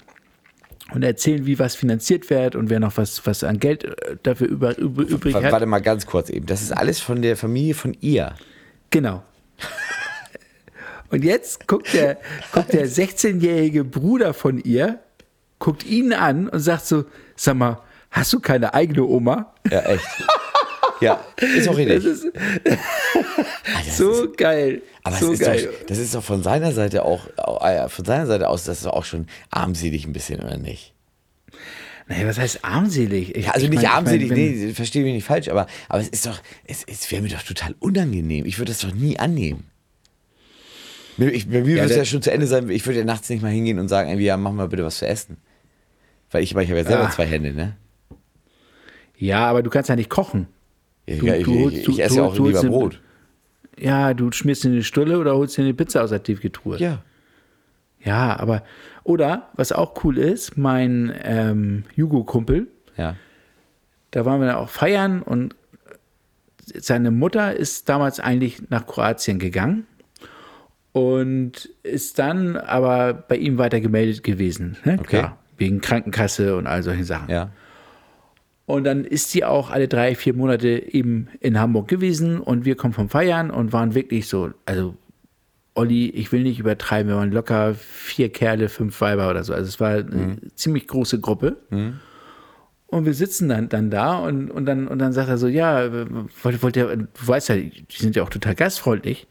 und 0.93 1.03
erzählen, 1.03 1.45
wie 1.45 1.59
was 1.59 1.75
finanziert 1.75 2.29
wird 2.29 2.55
und 2.55 2.69
wer 2.69 2.79
noch 2.79 2.95
was, 2.95 3.25
was 3.25 3.43
an 3.43 3.59
Geld 3.59 3.83
äh, 3.83 4.15
dafür 4.23 4.47
über, 4.47 4.77
über, 4.77 5.03
übrig 5.03 5.35
hat. 5.35 5.51
warte 5.51 5.65
mal 5.65 5.79
ganz 5.79 6.05
kurz 6.05 6.29
eben. 6.29 6.45
Das 6.45 6.61
ist 6.61 6.71
alles 6.71 7.01
von 7.01 7.21
der 7.21 7.35
Familie 7.35 7.73
von 7.73 7.95
ihr. 7.99 8.35
Genau. 8.89 9.23
Und 11.09 11.23
jetzt 11.23 11.67
guckt 11.67 11.93
der, 11.93 12.17
guckt 12.51 12.73
der 12.73 12.87
16-jährige 12.87 13.83
Bruder 13.85 14.33
von 14.33 14.59
ihr, 14.59 14.99
guckt 15.59 15.85
ihn 15.85 16.13
an 16.13 16.49
und 16.49 16.59
sagt 16.59 16.85
so, 16.85 17.05
sag 17.35 17.55
mal, 17.55 17.81
hast 18.11 18.31
du 18.33 18.39
keine 18.39 18.73
eigene 18.73 19.03
Oma? 19.03 19.53
Ja, 19.71 19.81
echt. 19.81 20.05
ja, 21.01 21.19
ist 21.55 21.67
auch 21.67 21.77
richtig. 21.77 22.03
Das 22.03 22.05
ist 22.05 22.27
Ah, 22.65 23.81
das 23.85 23.97
so 23.97 24.23
ist, 24.25 24.37
geil. 24.37 24.81
aber 25.03 25.15
so 25.17 25.31
ist 25.31 25.39
geil. 25.41 25.69
doch, 25.71 25.85
das 25.87 25.97
ist 25.97 26.15
doch 26.15 26.23
von 26.23 26.41
seiner 26.43 26.71
Seite 26.71 27.03
auch, 27.05 27.27
äh, 27.61 27.89
von 27.89 28.05
seiner 28.05 28.25
Seite 28.25 28.47
aus, 28.49 28.63
das 28.63 28.79
ist 28.81 28.87
auch 28.87 29.05
schon 29.05 29.27
armselig 29.51 30.05
ein 30.05 30.13
bisschen, 30.13 30.39
oder 30.41 30.57
nicht? 30.57 30.93
naja, 32.09 32.25
was 32.25 32.39
heißt 32.39 32.63
armselig? 32.63 33.35
Ich, 33.35 33.45
Ja, 33.47 33.51
also 33.51 33.65
ich 33.65 33.69
nicht 33.69 33.77
mein- 33.81 33.85
ich 33.85 33.89
armselig, 33.91 34.29
mein, 34.29 34.37
wenn- 34.37 34.67
nee, 34.67 34.73
verstehe 34.73 35.03
mich 35.03 35.13
nicht 35.13 35.25
falsch, 35.25 35.49
aber, 35.49 35.67
aber 35.89 35.99
es 36.01 36.07
ist 36.07 36.25
doch, 36.25 36.39
es, 36.65 36.83
es 36.87 37.11
wäre 37.11 37.21
mir 37.21 37.27
doch 37.29 37.43
total 37.43 37.75
unangenehm. 37.79 38.45
Ich 38.45 38.57
würde 38.59 38.71
das 38.71 38.79
doch 38.79 38.93
nie 38.93 39.19
annehmen. 39.19 39.65
Ich, 41.17 41.47
bei 41.49 41.61
mir 41.61 41.65
würde 41.65 41.81
es 41.81 41.95
ja 41.95 42.05
schon 42.05 42.21
zu 42.21 42.31
Ende 42.31 42.45
sein, 42.47 42.69
ich 42.69 42.85
würde 42.85 42.99
ja 42.99 43.05
nachts 43.05 43.27
nicht 43.29 43.41
mal 43.41 43.51
hingehen 43.51 43.79
und 43.79 43.87
sagen, 43.89 44.07
irgendwie, 44.09 44.25
ja, 44.27 44.37
mach 44.37 44.51
mal 44.53 44.67
bitte 44.69 44.85
was 44.85 44.99
zu 44.99 45.07
essen. 45.07 45.37
Weil 46.31 46.43
ich, 46.43 46.53
weil 46.55 46.63
ich 46.63 46.69
habe 46.69 46.79
ja 46.79 46.85
selber 46.85 47.05
Ah. 47.07 47.11
zwei 47.11 47.25
Hände, 47.25 47.53
ne? 47.53 47.75
Ja, 49.17 49.45
aber 49.47 49.63
du 49.63 49.69
kannst 49.69 49.89
ja 49.89 49.95
nicht 49.95 50.09
kochen. 50.09 50.47
Ich, 51.05 51.19
Du- 51.19 51.27
ich, 51.27 51.43
du 51.45 51.69
ich, 51.69 51.77
ich, 51.79 51.85
du- 51.85 51.97
esse 52.01 52.17
ja 52.17 52.23
auch 52.23 52.37
lieber 52.37 52.61
den- 52.61 52.69
Brot. 52.69 53.01
Ja, 53.79 54.13
du 54.13 54.31
schmierst 54.31 54.65
in 54.65 54.73
die 54.73 54.83
Stulle 54.83 55.19
oder 55.19 55.35
holst 55.35 55.57
dir 55.57 55.61
eine 55.63 55.73
Pizza 55.73 56.03
aus 56.03 56.09
der 56.09 56.21
Tiefkühltruhe. 56.23 56.77
Ja. 56.79 57.03
Ja, 58.03 58.39
aber, 58.39 58.63
oder, 59.03 59.49
was 59.55 59.71
auch 59.71 60.03
cool 60.03 60.17
ist, 60.17 60.57
mein 60.57 61.13
ähm, 61.23 61.83
Jugo-Kumpel, 61.95 62.67
Ja. 62.97 63.15
da 64.11 64.25
waren 64.25 64.39
wir 64.41 64.47
dann 64.47 64.55
auch 64.57 64.69
feiern 64.69 65.21
und 65.21 65.55
seine 66.75 67.11
Mutter 67.11 67.55
ist 67.55 67.87
damals 67.89 68.19
eigentlich 68.19 68.69
nach 68.69 68.85
Kroatien 68.85 69.39
gegangen 69.39 69.85
und 70.91 71.69
ist 71.83 72.19
dann 72.19 72.57
aber 72.57 73.13
bei 73.13 73.37
ihm 73.37 73.57
weiter 73.57 73.79
gemeldet 73.79 74.23
gewesen. 74.23 74.77
Ne? 74.83 74.97
Okay. 74.99 75.19
Klar, 75.19 75.37
wegen 75.57 75.81
Krankenkasse 75.81 76.55
und 76.55 76.67
all 76.67 76.83
solchen 76.83 77.03
Sachen. 77.03 77.29
Ja. 77.29 77.51
Und 78.65 78.83
dann 78.83 79.05
ist 79.05 79.31
sie 79.31 79.45
auch 79.45 79.69
alle 79.69 79.87
drei, 79.87 80.13
vier 80.15 80.33
Monate 80.33 80.67
eben 80.93 81.29
in 81.39 81.59
Hamburg 81.59 81.87
gewesen 81.87 82.39
und 82.39 82.65
wir 82.65 82.75
kommen 82.75 82.93
vom 82.93 83.09
Feiern 83.09 83.49
und 83.49 83.71
waren 83.71 83.95
wirklich 83.95 84.27
so, 84.27 84.51
also 84.65 84.95
Olli, 85.73 86.09
ich 86.09 86.31
will 86.31 86.43
nicht 86.43 86.59
übertreiben, 86.59 87.09
wir 87.09 87.17
waren 87.17 87.31
locker 87.31 87.75
vier 87.75 88.29
Kerle, 88.29 88.67
fünf 88.67 88.99
Weiber 88.99 89.29
oder 89.29 89.43
so. 89.43 89.53
Also 89.53 89.69
es 89.69 89.79
war 89.79 89.91
eine 89.91 90.37
ziemlich 90.55 90.87
große 90.87 91.19
Gruppe. 91.21 91.57
Und 92.87 93.05
wir 93.05 93.13
sitzen 93.13 93.47
dann, 93.47 93.69
dann 93.69 93.91
da 93.91 94.17
und, 94.17 94.49
und, 94.49 94.65
dann, 94.65 94.87
und 94.87 94.99
dann 94.99 95.13
sagt 95.13 95.29
er 95.29 95.37
so, 95.37 95.47
ja, 95.47 95.91
wollt, 96.41 96.63
wollt 96.63 96.75
ihr, 96.77 96.95
du 96.95 97.07
weißt 97.25 97.49
ja, 97.49 97.55
die 97.55 97.85
sind 97.89 98.15
ja 98.15 98.23
auch 98.23 98.29
total 98.29 98.55
gastfreundlich. 98.55 99.27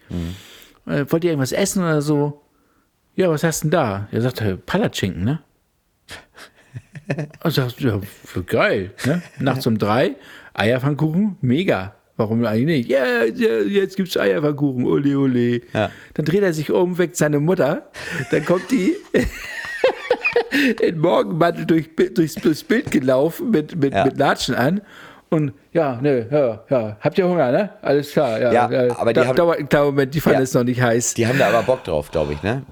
Äh, 0.87 1.05
wollt 1.09 1.25
ihr 1.25 1.31
irgendwas 1.31 1.53
essen 1.53 1.83
oder 1.83 2.01
so? 2.01 2.43
Ja, 3.17 3.29
was 3.29 3.45
hast 3.45 3.65
du 3.65 3.69
denn 3.69 3.73
da? 3.73 4.09
Er 4.13 4.21
sagt, 4.21 4.43
Palatschinken, 4.67 5.25
ne? 5.25 5.41
Und 7.45 7.51
sagst 7.53 7.81
ja, 7.81 8.01
für 8.25 8.43
geil, 8.43 8.91
ne? 9.05 9.23
Nachts 9.39 9.67
um 9.67 9.79
drei, 9.79 10.17
Eierpfannkuchen, 10.55 11.37
mega. 11.41 11.95
Warum 12.17 12.45
eigentlich 12.47 12.65
nicht? 12.65 12.89
Ja, 12.89 13.25
ja 13.25 13.61
jetzt 13.61 13.97
gibt's 13.97 14.17
Eierpfannkuchen, 14.17 14.85
ole, 14.87 15.17
ole. 15.19 15.61
Ja. 15.73 15.91
Dann 16.15 16.25
dreht 16.25 16.43
er 16.43 16.53
sich 16.53 16.73
um, 16.73 16.99
weckt 16.99 17.17
seine 17.17 17.39
Mutter, 17.41 17.91
dann 18.31 18.45
kommt 18.45 18.71
die 18.71 18.97
in 20.83 20.99
Morgenmantel 20.99 21.67
durch, 21.67 21.91
durchs, 22.15 22.35
durchs 22.37 22.65
Bild 22.65 22.91
gelaufen 22.91 23.51
mit, 23.51 23.77
mit, 23.77 23.93
Ja. 23.95 24.05
mit 24.05 24.19
Latschen 24.19 24.55
an. 24.55 24.81
Und 25.29 25.53
ja, 25.73 26.01
ne, 26.01 26.27
ja, 26.31 26.65
ja, 26.71 26.97
habt 27.01 27.19
ihr 27.19 27.29
Hunger, 27.29 27.51
ne? 27.51 27.71
Alles 27.83 28.13
klar, 28.13 28.41
ja. 28.41 28.53
Ja, 28.53 28.97
aber 28.97 29.13
die 29.13 29.21
da, 29.21 29.27
haben- 29.27 29.37
dauert 29.37 29.59
einen 29.59 29.69
kleinen 29.69 29.87
Moment, 29.87 30.15
die 30.15 30.21
Pfanne 30.21 30.37
Ja. 30.37 30.43
ist 30.43 30.55
noch 30.55 30.63
nicht 30.65 30.81
heiß. 30.81 31.15
Die 31.15 31.27
haben 31.27 31.39
da 31.39 31.49
aber 31.49 31.63
Bock 31.65 31.83
drauf, 31.85 32.11
glaube 32.13 32.33
ich, 32.33 32.43
ne? 32.43 32.63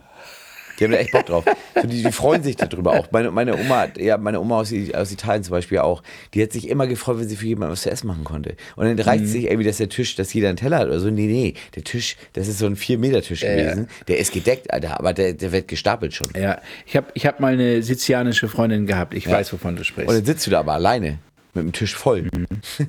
Die 0.78 0.84
haben 0.84 0.90
da 0.92 0.98
echt 0.98 1.12
Bock 1.12 1.26
drauf. 1.26 1.44
So, 1.82 1.88
die, 1.88 2.02
die 2.04 2.12
freuen 2.12 2.42
sich 2.44 2.54
darüber 2.56 2.92
auch. 2.92 3.10
Meine, 3.10 3.30
meine 3.32 3.56
Oma, 3.58 3.88
ja, 3.98 4.16
meine 4.16 4.40
Oma 4.40 4.60
aus, 4.60 4.72
aus 4.94 5.10
Italien 5.12 5.42
zum 5.42 5.50
Beispiel 5.50 5.78
auch, 5.80 6.02
die 6.32 6.42
hat 6.42 6.52
sich 6.52 6.68
immer 6.68 6.86
gefreut, 6.86 7.18
wenn 7.18 7.28
sie 7.28 7.34
für 7.36 7.46
jemanden 7.46 7.72
was 7.72 7.82
zu 7.82 7.90
essen 7.90 8.06
machen 8.06 8.22
konnte. 8.24 8.54
Und 8.76 8.86
dann 8.86 8.94
Mhm. 8.94 9.00
reicht 9.02 9.26
sich 9.26 9.44
irgendwie, 9.46 9.66
dass 9.66 9.78
der 9.78 9.88
Tisch, 9.88 10.14
dass 10.14 10.32
jeder 10.32 10.48
einen 10.48 10.56
Teller 10.56 10.78
hat 10.78 10.86
oder 10.86 11.00
so. 11.00 11.10
Nee, 11.10 11.26
nee, 11.26 11.54
der 11.74 11.82
Tisch, 11.84 12.16
das 12.34 12.46
ist 12.48 12.58
so 12.60 12.66
ein 12.66 12.76
4-Meter-Tisch 12.76 13.40
gewesen. 13.40 13.88
Der 14.08 14.18
ist 14.18 14.32
gedeckt, 14.32 14.72
Alter, 14.72 14.98
aber 15.00 15.12
der, 15.12 15.32
der 15.34 15.50
wird 15.52 15.66
gestapelt 15.68 16.14
schon. 16.14 16.28
Ja, 16.36 16.60
ich 16.86 16.96
habe 16.96 17.08
ich 17.14 17.26
hab 17.26 17.40
mal 17.40 17.52
eine 17.54 17.82
sizilianische 17.82 18.48
Freundin 18.48 18.86
gehabt. 18.86 19.14
Ich 19.14 19.28
weiß, 19.28 19.52
wovon 19.52 19.74
du 19.76 19.82
sprichst. 19.84 20.08
Und 20.08 20.14
dann 20.16 20.24
sitzt 20.24 20.46
du 20.46 20.50
da 20.52 20.60
aber 20.60 20.74
alleine 20.74 21.18
mit 21.54 21.64
dem 21.64 21.72
Tisch 21.72 21.94
voll. 21.96 22.28
ja, 22.78 22.86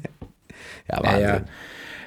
Ja, 0.92 1.04
Wahnsinn. 1.04 1.22
ja. 1.24 1.42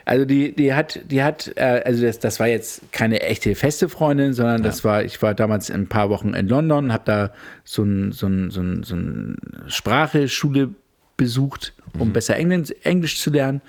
Also 0.08 0.24
die, 0.24 0.52
die 0.56 0.72
hat, 0.72 1.00
die 1.10 1.22
hat, 1.22 1.52
äh, 1.56 1.82
also 1.84 2.02
das, 2.06 2.18
das 2.18 2.40
war 2.40 2.46
jetzt 2.48 2.90
keine 2.92 3.20
echte 3.20 3.54
feste 3.54 3.90
Freundin, 3.90 4.32
sondern 4.32 4.62
das 4.62 4.82
war, 4.82 5.04
ich 5.04 5.20
war 5.20 5.34
damals 5.34 5.70
ein 5.70 5.86
paar 5.86 6.08
Wochen 6.08 6.32
in 6.32 6.48
London, 6.48 6.94
habe 6.94 7.02
da 7.04 7.30
so 7.62 7.82
ein, 7.82 8.12
so 8.12 8.26
ein, 8.26 8.50
so 8.50 8.62
ein, 8.62 8.82
so 8.84 8.96
ein 8.96 9.36
Spracheschule 9.66 10.70
besucht, 11.18 11.74
um 11.98 12.14
besser 12.14 12.36
Englisch, 12.36 12.72
Englisch 12.84 13.20
zu 13.20 13.28
lernen. 13.30 13.60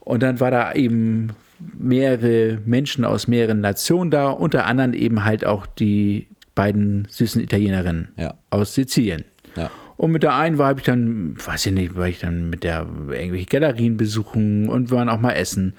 Und 0.00 0.24
dann 0.24 0.40
war 0.40 0.50
da 0.50 0.72
eben 0.72 1.28
mehrere 1.78 2.58
Menschen 2.66 3.04
aus 3.04 3.28
mehreren 3.28 3.60
Nationen 3.60 4.10
da, 4.10 4.30
unter 4.30 4.66
anderem 4.66 4.94
eben 4.94 5.24
halt 5.24 5.46
auch 5.46 5.66
die 5.66 6.26
beiden 6.56 7.06
süßen 7.08 7.40
Italienerinnen 7.40 8.08
Ja. 8.16 8.34
aus 8.50 8.74
Sizilien. 8.74 9.24
Ja. 9.54 9.70
Und 9.96 10.12
mit 10.12 10.22
der 10.22 10.34
einen 10.34 10.58
war 10.58 10.76
ich 10.76 10.82
dann, 10.82 11.36
weiß 11.44 11.66
ich 11.66 11.72
nicht, 11.72 11.94
war 11.96 12.08
ich 12.08 12.20
dann 12.20 12.50
mit 12.50 12.64
der 12.64 12.86
irgendwelche 13.10 13.46
Galerien 13.46 13.96
besuchen 13.96 14.68
und 14.68 14.90
waren 14.90 15.08
auch 15.08 15.20
mal 15.20 15.32
essen. 15.32 15.74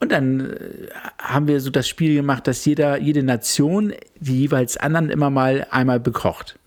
Und 0.00 0.12
dann 0.12 0.50
äh, 0.50 0.88
haben 1.18 1.46
wir 1.46 1.60
so 1.60 1.70
das 1.70 1.88
Spiel 1.88 2.14
gemacht, 2.14 2.46
dass 2.46 2.64
jeder, 2.64 3.00
jede 3.00 3.22
Nation 3.22 3.92
die 4.18 4.40
jeweils 4.40 4.76
anderen 4.76 5.10
immer 5.10 5.30
mal 5.30 5.66
einmal 5.70 6.00
bekocht. 6.00 6.58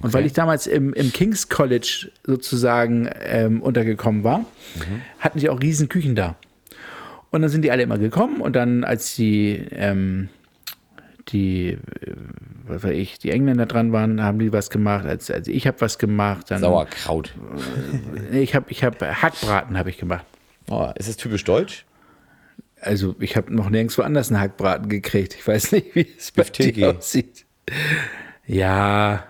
Und 0.00 0.12
weil 0.12 0.26
ich 0.26 0.32
damals 0.32 0.66
im, 0.66 0.92
im 0.92 1.12
King's 1.12 1.48
College 1.48 2.10
sozusagen 2.24 3.08
ähm, 3.20 3.62
untergekommen 3.62 4.24
war, 4.24 4.44
hatten 5.20 5.38
die 5.38 5.48
auch 5.48 5.60
riesen 5.60 5.88
Küchen 5.88 6.14
da. 6.16 6.36
Und 7.30 7.42
dann 7.42 7.50
sind 7.50 7.62
die 7.62 7.70
alle 7.70 7.82
immer 7.82 7.98
gekommen 7.98 8.40
und 8.40 8.56
dann, 8.56 8.84
als 8.84 9.14
die, 9.14 9.64
ähm, 9.70 10.28
die, 11.28 11.70
äh, 11.70 11.78
was 12.72 12.82
weiß 12.82 12.92
ich, 12.92 13.18
die 13.18 13.30
Engländer 13.30 13.66
dran 13.66 13.92
waren, 13.92 14.22
haben 14.22 14.38
die 14.38 14.52
was 14.52 14.70
gemacht, 14.70 15.06
als, 15.06 15.30
als 15.30 15.48
ich 15.48 15.66
habe 15.66 15.80
was 15.80 15.98
gemacht. 15.98 16.50
Dann, 16.50 16.60
Sauerkraut. 16.60 17.34
Nee, 18.30 18.42
ich 18.42 18.54
habe 18.54 18.66
ich 18.70 18.84
hab 18.84 19.00
Hackbraten 19.00 19.76
habe 19.76 19.90
ich 19.90 19.98
gemacht. 19.98 20.24
Oh, 20.68 20.90
ist 20.96 21.08
das 21.08 21.16
typisch 21.16 21.44
deutsch? 21.44 21.84
Also 22.80 23.14
ich 23.20 23.36
habe 23.36 23.54
noch 23.54 23.70
nirgendwo 23.70 24.02
anders 24.02 24.30
einen 24.30 24.40
Hackbraten 24.40 24.88
gekriegt. 24.88 25.34
Ich 25.34 25.46
weiß 25.46 25.72
nicht, 25.72 25.94
wie 25.94 26.06
es 26.18 26.32
bei 26.32 26.42
dir 26.44 26.96
aussieht. 26.96 27.46
Ja, 28.46 29.24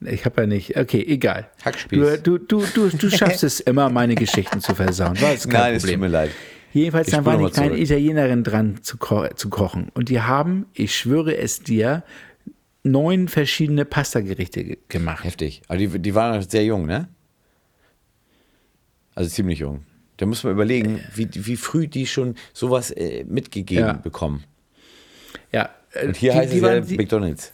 ich 0.00 0.24
habe 0.24 0.42
ja 0.42 0.46
nicht. 0.46 0.76
Okay, 0.76 1.04
egal. 1.06 1.48
Hackspieß. 1.64 2.22
Du, 2.22 2.38
du, 2.38 2.64
du, 2.74 2.88
du, 2.88 3.10
schaffst 3.10 3.42
es 3.42 3.60
immer, 3.60 3.88
meine 3.90 4.14
Geschichten 4.14 4.60
zu 4.60 4.74
versauen. 4.74 5.20
War 5.20 5.34
kein 5.34 5.50
Nein, 5.50 5.74
es 5.74 5.82
tut 5.82 5.90
Problem. 5.90 6.00
mir 6.00 6.08
leid. 6.08 6.30
Jedenfalls, 6.72 7.08
Ich 7.08 7.14
dann 7.14 7.24
war 7.24 7.36
kleine 7.36 7.50
zurück. 7.50 7.78
Italienerin 7.78 8.44
dran 8.44 8.78
zu, 8.82 8.96
ko 8.96 9.26
zu 9.34 9.50
kochen. 9.50 9.90
Und 9.94 10.08
die 10.08 10.20
haben, 10.20 10.66
ich 10.72 10.96
schwöre 10.96 11.36
es 11.36 11.62
dir, 11.62 12.02
neun 12.84 13.28
verschiedene 13.28 13.84
Pastagerichte 13.84 14.64
ge 14.64 14.78
gemacht. 14.88 15.24
Heftig. 15.24 15.62
Aber 15.68 15.78
die, 15.78 15.88
die 15.98 16.14
waren 16.14 16.42
sehr 16.48 16.64
jung, 16.64 16.86
ne? 16.86 17.08
Also 19.14 19.30
ziemlich 19.30 19.58
jung. 19.60 19.84
Da 20.16 20.26
muss 20.26 20.44
man 20.44 20.52
überlegen, 20.52 21.00
wie, 21.14 21.28
wie 21.32 21.56
früh 21.56 21.86
die 21.88 22.06
schon 22.06 22.34
sowas 22.52 22.90
äh, 22.90 23.24
mitgegeben 23.24 23.86
Ja. 23.86 23.92
bekommen. 23.94 24.44
Ja, 25.52 25.70
äh, 25.92 26.06
Und 26.08 26.16
hier 26.16 26.32
die, 26.32 26.38
heißt 26.38 26.52
die, 26.52 26.56
es 26.56 26.62
ja 26.62 26.68
waren, 26.68 26.86
die, 26.86 26.96
McDonalds. 26.96 27.52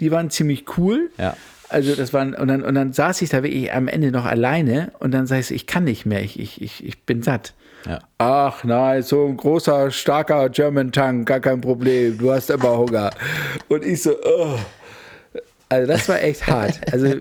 die 0.00 0.10
waren 0.10 0.30
ziemlich 0.30 0.64
cool. 0.78 1.10
Ja. 1.18 1.36
Also 1.68 1.94
das 1.94 2.12
waren, 2.12 2.34
und 2.34 2.48
dann, 2.48 2.62
und 2.62 2.74
dann 2.74 2.92
saß 2.92 3.22
ich 3.22 3.30
da 3.30 3.42
wirklich 3.42 3.72
am 3.72 3.88
Ende 3.88 4.12
noch 4.12 4.24
alleine 4.26 4.92
und 5.00 5.12
dann 5.12 5.26
sag 5.26 5.40
ich, 5.40 5.46
so, 5.46 5.54
ich 5.54 5.66
kann 5.66 5.84
nicht 5.84 6.04
mehr, 6.06 6.22
ich, 6.22 6.38
ich, 6.38 6.60
ich, 6.60 6.84
ich 6.84 7.02
bin 7.04 7.22
satt. 7.22 7.54
Ja. 7.86 7.98
Ach 8.18 8.64
nein, 8.64 9.02
so 9.02 9.26
ein 9.26 9.36
großer, 9.36 9.90
starker 9.90 10.48
German 10.48 10.90
Tank, 10.90 11.28
gar 11.28 11.40
kein 11.40 11.60
Problem, 11.60 12.16
du 12.18 12.32
hast 12.32 12.50
immer 12.50 12.78
Hunger. 12.78 13.10
Und 13.68 13.84
ich 13.84 14.02
so, 14.02 14.12
oh. 14.24 14.58
Also 15.68 15.86
das 15.92 16.08
war 16.08 16.22
echt 16.22 16.46
hart. 16.46 16.80
Also 16.92 17.14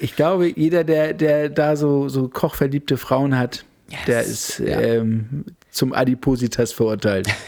ich 0.00 0.14
glaube, 0.14 0.48
jeder, 0.48 0.84
der, 0.84 1.14
der 1.14 1.48
da 1.48 1.76
so, 1.76 2.08
so 2.08 2.28
kochverliebte 2.28 2.96
Frauen 2.96 3.36
hat, 3.36 3.64
der 4.06 4.22
ist 4.22 4.58
ja. 4.60 4.80
ähm, 4.80 5.44
zum 5.70 5.92
Adipositas 5.92 6.72
verurteilt. 6.72 7.28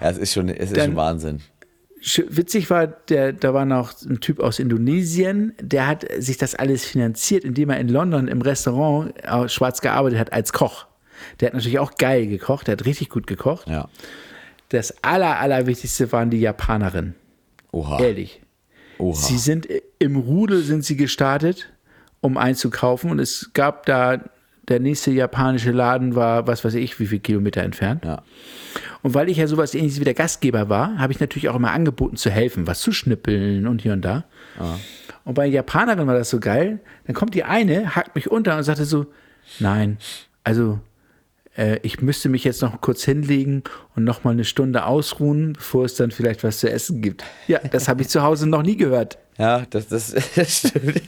Ja, 0.00 0.10
es 0.10 0.18
ist 0.18 0.34
schon, 0.34 0.50
es 0.50 0.70
ist 0.70 0.76
Dann- 0.76 0.90
schon 0.90 0.96
Wahnsinn. 0.96 1.40
Witzig 2.28 2.68
war, 2.70 2.86
der, 2.86 3.32
da 3.32 3.54
war 3.54 3.64
noch 3.64 3.94
ein 4.02 4.20
Typ 4.20 4.40
aus 4.40 4.58
Indonesien, 4.58 5.54
der 5.60 5.88
hat 5.88 6.04
sich 6.18 6.36
das 6.36 6.54
alles 6.54 6.84
finanziert, 6.84 7.42
indem 7.44 7.70
er 7.70 7.80
in 7.80 7.88
London 7.88 8.28
im 8.28 8.42
Restaurant 8.42 9.14
äh, 9.24 9.48
schwarz 9.48 9.80
gearbeitet 9.80 10.18
hat 10.18 10.32
als 10.32 10.52
Koch. 10.52 10.86
Der 11.40 11.48
hat 11.48 11.54
natürlich 11.54 11.78
auch 11.78 11.94
geil 11.96 12.26
gekocht, 12.26 12.66
der 12.66 12.72
hat 12.72 12.84
richtig 12.84 13.10
gut 13.10 13.26
gekocht. 13.26 13.68
Ja. 13.68 13.88
Das 14.68 15.02
aller, 15.02 15.38
allerwichtigste 15.38 16.10
waren 16.12 16.30
die 16.30 16.40
Japanerinnen. 16.40 17.14
Oha. 17.72 18.00
Ehrlich. 18.00 18.42
Oha. 18.98 19.14
Sie 19.14 19.38
sind 19.38 19.68
im 19.98 20.16
Rudel 20.16 20.62
sind 20.62 20.84
sie 20.84 20.96
gestartet, 20.96 21.72
um 22.20 22.36
einzukaufen 22.36 23.10
und 23.10 23.18
es 23.18 23.50
gab 23.52 23.86
da 23.86 24.20
der 24.68 24.80
nächste 24.80 25.12
japanische 25.12 25.70
Laden 25.70 26.16
war, 26.16 26.46
was 26.46 26.64
weiß 26.64 26.74
ich, 26.74 26.98
wie 26.98 27.06
viele 27.06 27.20
Kilometer 27.20 27.62
entfernt. 27.62 28.04
Ja. 28.04 28.22
Und 29.02 29.14
weil 29.14 29.28
ich 29.28 29.36
ja 29.36 29.46
sowas 29.46 29.74
ähnliches 29.74 30.00
wie 30.00 30.04
der 30.04 30.14
Gastgeber 30.14 30.68
war, 30.68 30.98
habe 30.98 31.12
ich 31.12 31.20
natürlich 31.20 31.48
auch 31.48 31.54
immer 31.54 31.70
angeboten 31.70 32.16
zu 32.16 32.30
helfen, 32.30 32.66
was 32.66 32.80
zu 32.80 32.90
schnippeln 32.90 33.68
und 33.68 33.82
hier 33.82 33.92
und 33.92 34.02
da. 34.02 34.24
Und 35.24 35.34
bei 35.34 35.46
Japanerin 35.46 36.06
war 36.06 36.14
das 36.14 36.30
so 36.30 36.40
geil. 36.40 36.80
Dann 37.06 37.14
kommt 37.14 37.34
die 37.34 37.44
eine, 37.44 37.94
hakt 37.94 38.16
mich 38.16 38.30
unter 38.30 38.56
und 38.56 38.64
sagte 38.64 38.84
so, 38.84 39.06
nein, 39.60 39.98
also 40.42 40.80
äh, 41.56 41.78
ich 41.82 42.00
müsste 42.00 42.28
mich 42.28 42.44
jetzt 42.44 42.62
noch 42.62 42.80
kurz 42.80 43.04
hinlegen 43.04 43.62
und 43.94 44.04
noch 44.04 44.24
mal 44.24 44.30
eine 44.30 44.44
Stunde 44.44 44.84
ausruhen, 44.86 45.54
bevor 45.54 45.84
es 45.84 45.94
dann 45.94 46.10
vielleicht 46.10 46.44
was 46.44 46.58
zu 46.58 46.70
essen 46.70 47.00
gibt. 47.02 47.24
Ja, 47.48 47.58
das 47.58 47.88
habe 47.88 48.02
ich 48.02 48.08
zu 48.08 48.22
Hause 48.22 48.48
noch 48.48 48.62
nie 48.62 48.76
gehört. 48.76 49.18
Ja, 49.38 49.64
das, 49.70 49.88
das, 49.88 50.14
das 50.34 50.58
stimmt. 50.58 51.02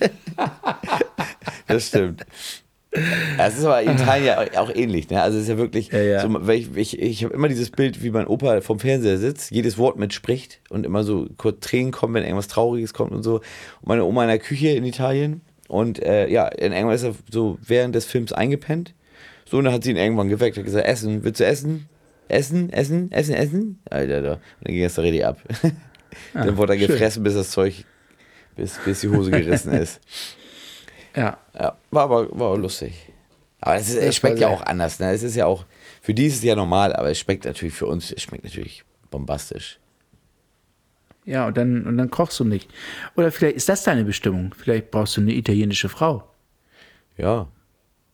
das 1.66 1.88
stimmt. 1.88 2.26
Ja, 2.94 3.46
Es 3.46 3.59
ist 3.59 3.64
aber 3.64 3.82
in 3.82 3.92
Italien 3.92 4.24
ja 4.26 4.61
auch 4.61 4.74
ähnlich, 4.74 5.11
ne? 5.11 5.20
Also 5.22 5.36
es 5.36 5.44
ist 5.44 5.51
ja 5.51 5.59
wirklich, 5.59 5.92
Ja, 5.92 6.01
ja. 6.01 6.20
So, 6.22 6.49
ich, 6.49 6.74
ich, 6.74 6.99
ich 6.99 7.24
habe 7.24 7.34
immer 7.34 7.49
dieses 7.49 7.70
Bild, 7.70 8.03
wie 8.03 8.11
mein 8.11 8.26
Opa 8.26 8.62
vom 8.62 8.78
Fernseher 8.78 9.18
sitzt, 9.18 9.51
jedes 9.51 9.76
Wort 9.76 9.99
mitspricht 9.99 10.61
und 10.70 10.86
immer 10.86 11.05
so 11.05 11.28
kurz 11.36 11.61
Tränen 11.61 11.92
kommen, 11.92 12.14
wenn 12.14 12.22
irgendwas 12.24 12.49
Trauriges 12.49 12.94
kommt 12.94 13.12
und 13.12 13.22
so. 13.22 13.36
Und 13.36 13.88
meine 13.88 14.05
Oma 14.05 14.22
in 14.22 14.28
der 14.28 14.38
Küche 14.38 14.68
in 14.68 14.84
Italien 14.84 15.42
und 15.68 16.03
äh, 16.03 16.28
ja, 16.28 16.49
in 16.49 16.72
irgendwann 16.72 16.96
ist 16.96 17.03
er 17.03 17.14
so 17.30 17.59
während 17.62 17.94
des 17.94 18.07
Films 18.07 18.32
eingepennt. 18.32 18.94
So, 19.51 19.59
und 19.59 19.64
dann 19.64 19.72
hat 19.72 19.84
sie 19.84 19.90
ihn 19.90 19.96
irgendwann 19.96 20.28
geweckt, 20.28 20.57
hat 20.59 20.64
gesagt, 20.64 20.86
Essen, 20.86 21.24
willst 21.24 21.40
du 21.40 21.46
essen? 21.46 21.88
Essen, 22.28 22.70
essen, 22.70 23.11
essen, 23.11 23.34
essen? 23.34 23.80
Alter, 23.88 24.20
da. 24.20 24.32
Und 24.34 24.40
dann 24.62 24.74
ging 24.74 24.82
das 24.82 24.94
da 24.94 25.03
richtig 25.03 25.24
ab. 25.24 25.38
dann 26.34 26.57
wurde 26.59 26.74
er 26.74 26.78
gefressen, 26.78 27.22
bis 27.22 27.34
das 27.34 27.51
Zeug, 27.51 27.84
bis, 28.57 28.78
bis 28.84 29.01
die 29.01 29.09
Hose 29.09 29.30
gerissen 29.30 29.72
ist. 29.72 30.01
Ja, 31.16 31.38
Ja, 31.59 31.78
war 31.90 32.03
aber 32.05 32.38
war 32.38 32.59
lustig. 32.59 32.94
Aber 33.61 33.76
es, 33.76 33.88
ist, 33.88 33.96
es 33.96 34.16
schmeckt 34.16 34.38
ja 34.38 34.49
auch 34.49 34.62
anders. 34.62 35.01
Ne? 35.01 35.11
Es 35.12 35.22
ist 35.22 35.34
ja 35.34 35.46
auch, 35.46 35.64
für 36.03 36.12
die 36.12 36.26
ist 36.26 36.36
es 36.36 36.42
ja 36.42 36.55
normal, 36.55 36.94
aber 36.94 37.11
es 37.11 37.18
schmeckt 37.18 37.44
natürlich 37.46 37.74
für 37.74 37.86
uns, 37.86 38.12
es 38.12 38.22
schmeckt 38.22 38.44
natürlich 38.44 38.84
bombastisch. 39.11 39.80
ja, 41.24 41.46
und 41.46 41.57
dann, 41.57 41.86
und 41.86 41.96
dann 41.96 42.11
kochst 42.11 42.38
du 42.38 42.44
nicht. 42.44 42.70
Oder 43.16 43.32
vielleicht 43.32 43.57
ist 43.57 43.68
das 43.68 43.82
deine 43.84 44.05
Bestimmung. 44.05 44.55
Vielleicht 44.57 44.90
brauchst 44.90 45.16
du 45.16 45.22
eine 45.22 45.32
italienische 45.32 45.88
Frau. 45.88 46.24
Ja, 47.16 47.49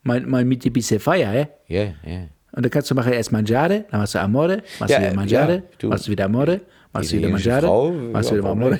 Mal, 0.04 0.20
mal 0.20 0.44
mit 0.44 0.62
die 0.64 0.70
bisschen 0.70 1.00
Feier, 1.00 1.30
hä? 1.32 1.46
ja, 1.66 1.82
ja. 2.04 2.28
Und 2.52 2.62
dann 2.64 2.70
kannst 2.70 2.88
du 2.90 2.94
machen 2.94 3.12
erst 3.12 3.32
Mangiare, 3.32 3.84
dann 3.90 4.00
machst 4.00 4.14
du 4.14 4.20
Amore, 4.20 4.62
machst 4.78 4.92
Ja, 4.92 4.98
du 5.00 5.06
wieder 5.06 5.14
Mangiare, 5.16 5.54
ja, 5.56 5.62
du- 5.78 5.88
machst 5.88 6.06
du 6.06 6.10
wieder 6.12 6.24
Amore, 6.26 6.60
machst 6.92 7.12
du 7.12 7.16
wieder 7.16 7.28
Mangiare, 7.28 7.66
Frau, 7.66 7.90
machst 7.90 8.30
du 8.30 8.36
wieder 8.36 8.48
Amore. 8.50 8.78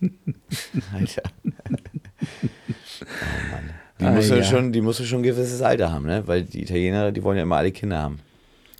Alter. 0.94 1.22
oh 1.82 3.04
Mann. 3.50 3.70
Die, 3.98 4.04
Ah, 4.04 4.12
muss 4.12 4.28
ja. 4.30 4.42
schon, 4.44 4.72
die 4.72 4.80
muss 4.80 4.98
ja 4.98 5.04
schon 5.04 5.20
ein 5.20 5.24
gewisses 5.24 5.60
Alter 5.60 5.92
haben, 5.92 6.06
ne? 6.06 6.22
Weil 6.26 6.44
die 6.44 6.62
Italiener, 6.62 7.12
die 7.12 7.22
wollen 7.22 7.36
ja 7.36 7.42
immer 7.42 7.56
alle 7.56 7.72
Kinder 7.72 7.98
haben. 7.98 8.20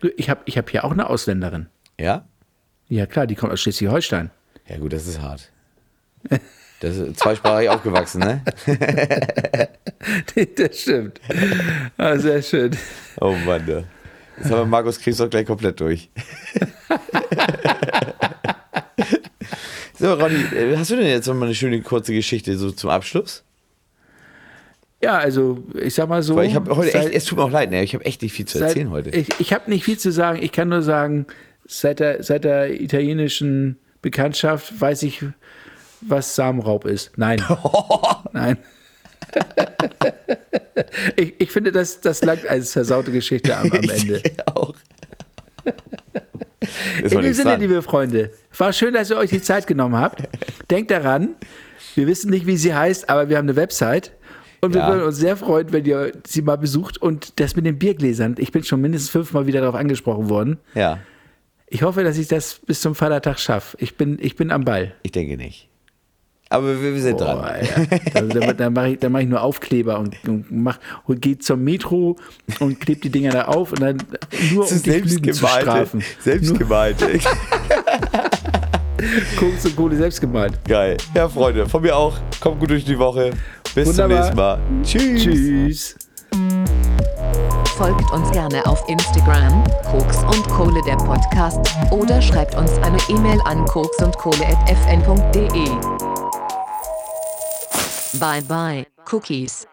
Du, 0.01 0.09
Ich 0.17 0.29
habe 0.29 0.41
ich 0.45 0.57
hab 0.57 0.69
hier 0.69 0.83
auch 0.83 0.91
eine 0.91 1.09
Ausländerin. 1.09 1.67
Ja? 1.99 2.25
Ja 2.89 3.05
klar, 3.05 3.27
die 3.27 3.35
kommt 3.35 3.53
aus 3.53 3.61
Schleswig-Holstein. 3.61 4.31
Ja, 4.67 4.77
gut, 4.77 4.93
das 4.93 5.07
ist 5.07 5.21
hart. 5.21 5.51
Das 6.79 6.97
ist 6.97 7.19
zweisprachig 7.19 7.69
aufgewachsen, 7.69 8.19
ne? 8.21 8.41
das 10.55 10.79
stimmt. 10.81 11.21
Ah, 11.97 12.17
sehr 12.17 12.41
schön. 12.41 12.75
Oh 13.19 13.33
Mann, 13.45 13.67
ja. 13.67 13.83
Jetzt 14.37 14.49
haben 14.49 14.61
wir 14.61 14.65
Markus 14.65 14.99
Krebs 14.99 15.17
doch 15.17 15.29
gleich 15.29 15.45
komplett 15.45 15.79
durch. 15.79 16.09
so, 19.99 20.13
Ronny, 20.13 20.35
äh, 20.55 20.75
hast 20.77 20.89
du 20.91 20.95
denn 20.95 21.05
jetzt 21.07 21.27
noch 21.27 21.35
mal 21.35 21.45
eine 21.45 21.55
schöne 21.55 21.81
kurze 21.81 22.13
Geschichte 22.13 22.57
so 22.57 22.71
zum 22.71 22.89
Abschluss? 22.89 23.43
Ja, 25.03 25.17
also 25.17 25.63
ich 25.79 25.93
sag 25.95 26.09
mal 26.09 26.21
so. 26.23 26.35
Weil 26.35 26.47
ich 26.47 26.55
habe 26.55 26.75
heute 26.75 26.93
echt, 26.93 27.03
seit- 27.03 27.13
es 27.13 27.25
tut 27.25 27.37
mir 27.37 27.43
auch 27.43 27.51
leid, 27.51 27.71
ne? 27.71 27.83
Ich 27.83 27.93
habe 27.93 28.05
echt 28.05 28.21
nicht 28.21 28.33
viel 28.33 28.45
zu 28.45 28.57
seit- 28.59 28.69
erzählen 28.69 28.89
heute. 28.91 29.09
Ich, 29.11 29.27
ich 29.39 29.53
habe 29.53 29.69
nicht 29.69 29.83
viel 29.83 29.97
zu 29.97 30.11
sagen. 30.11 30.39
Ich 30.41 30.51
kann 30.51 30.69
nur 30.69 30.81
sagen, 30.81 31.25
seit 31.67 31.99
der, 31.99 32.23
seit 32.23 32.43
der 32.43 32.79
italienischen 32.81 33.77
Bekanntschaft 34.01 34.79
weiß 34.79 35.03
ich, 35.03 35.23
was 36.01 36.35
Samenraub 36.35 36.85
ist. 36.85 37.11
Nein. 37.17 37.41
Nein. 38.33 38.57
ich, 41.15 41.33
ich 41.39 41.51
finde, 41.51 41.71
das, 41.71 42.01
das 42.01 42.23
langt 42.23 42.47
als 42.47 42.73
versaute 42.73 43.11
Geschichte 43.11 43.55
am, 43.55 43.71
am 43.71 43.81
Ende. 43.83 44.21
Ich 44.23 44.47
auch. 44.47 44.73
In 47.03 47.09
dem 47.21 47.33
Sinne, 47.33 47.51
dran. 47.51 47.59
liebe 47.61 47.81
Freunde, 47.81 48.31
war 48.57 48.71
schön, 48.73 48.93
dass 48.93 49.09
ihr 49.09 49.17
euch 49.17 49.29
die 49.31 49.41
Zeit 49.41 49.67
genommen 49.67 49.97
habt. 49.97 50.23
Denkt 50.69 50.91
daran, 50.91 51.29
wir 51.95 52.07
wissen 52.07 52.29
nicht, 52.29 52.45
wie 52.45 52.57
sie 52.57 52.73
heißt, 52.73 53.09
aber 53.09 53.29
wir 53.29 53.37
haben 53.37 53.45
eine 53.45 53.55
Website. 53.55 54.11
Und 54.63 54.75
wir 54.75 54.81
Ja. 54.81 54.89
würden 54.89 55.03
uns 55.07 55.17
sehr 55.17 55.35
freuen, 55.37 55.71
wenn 55.73 55.85
ihr 55.85 56.11
sie 56.27 56.43
mal 56.43 56.55
besucht. 56.57 56.99
Und 56.99 57.39
das 57.39 57.55
mit 57.55 57.65
den 57.65 57.79
Biergläsern, 57.79 58.35
ich 58.37 58.51
bin 58.51 58.63
schon 58.63 58.79
mindestens 58.79 59.09
fünfmal 59.09 59.47
wieder 59.47 59.61
darauf 59.61 59.75
angesprochen 59.75 60.29
worden. 60.29 60.59
Ja, 60.75 60.99
Ich 61.67 61.81
hoffe, 61.81 62.03
dass 62.03 62.17
ich 62.19 62.27
das 62.27 62.59
bis 62.67 62.79
zum 62.81 62.93
Vatertag 62.93 63.39
schaffe. 63.39 63.75
Ich 63.79 63.95
bin, 63.97 64.19
ich 64.21 64.35
bin 64.35 64.51
am 64.51 64.63
Ball. 64.63 64.93
ich 65.03 65.11
denke 65.11 65.35
nicht. 65.37 65.67
Aber 66.51 66.79
wir, 66.81 66.93
wir 66.93 67.01
sind 67.01 67.17
Boah, 67.17 67.25
dran. 67.25 67.55
also, 68.13 68.39
da 68.39 68.51
da 68.51 68.69
mache 68.69 68.89
ich, 68.89 68.99
da 68.99 69.07
mach 69.07 69.21
ich 69.21 69.27
nur 69.27 69.41
Aufkleber 69.41 69.97
und, 69.99 70.17
und, 70.27 70.51
mach, 70.51 70.79
und 71.05 71.21
gehe 71.21 71.37
zum 71.37 71.63
Metro 71.63 72.17
und 72.59 72.81
klebe 72.81 72.99
die 72.99 73.09
Dinger 73.09 73.31
da 73.31 73.45
auf 73.45 73.71
und 73.71 73.81
dann 73.81 74.03
nur 74.53 74.69
um 74.69 74.81
Lügen 74.83 75.31
zu 75.33 75.47
strafen. 75.47 76.03
Selbstgemalte. 76.19 77.07
Koks 79.39 79.65
und 79.65 79.77
Kohle 79.77 79.95
selbst 79.95 80.19
gemalt. 80.19 80.59
Geil. 80.67 80.97
Ja, 81.15 81.29
Freunde, 81.29 81.69
von 81.69 81.81
mir 81.81 81.95
auch. 81.95 82.17
Kommt 82.41 82.59
gut 82.59 82.69
durch 82.69 82.83
die 82.83 82.99
Woche. 82.99 83.31
Bis 83.73 83.87
Wunderbar. 83.87 84.09
zum 84.09 84.17
nächsten 84.17 84.35
Mal. 84.35 84.59
Tschüss. 84.83 85.23
Tschüss. 85.23 85.95
Folgt 87.77 88.11
uns 88.11 88.29
gerne 88.31 88.65
auf 88.65 88.83
Instagram, 88.89 89.63
Koks 89.89 90.17
und 90.17 90.45
Kohle 90.49 90.81
der 90.85 90.97
Podcast, 90.97 91.61
oder 91.91 92.21
schreibt 92.21 92.55
uns 92.55 92.73
eine 92.79 92.97
E-Mail 93.09 93.39
an 93.45 93.63
koksundkohle.fn.de. 93.65 96.10
Bye 98.19 98.41
bye, 98.41 98.85
Cookies. 99.05 99.67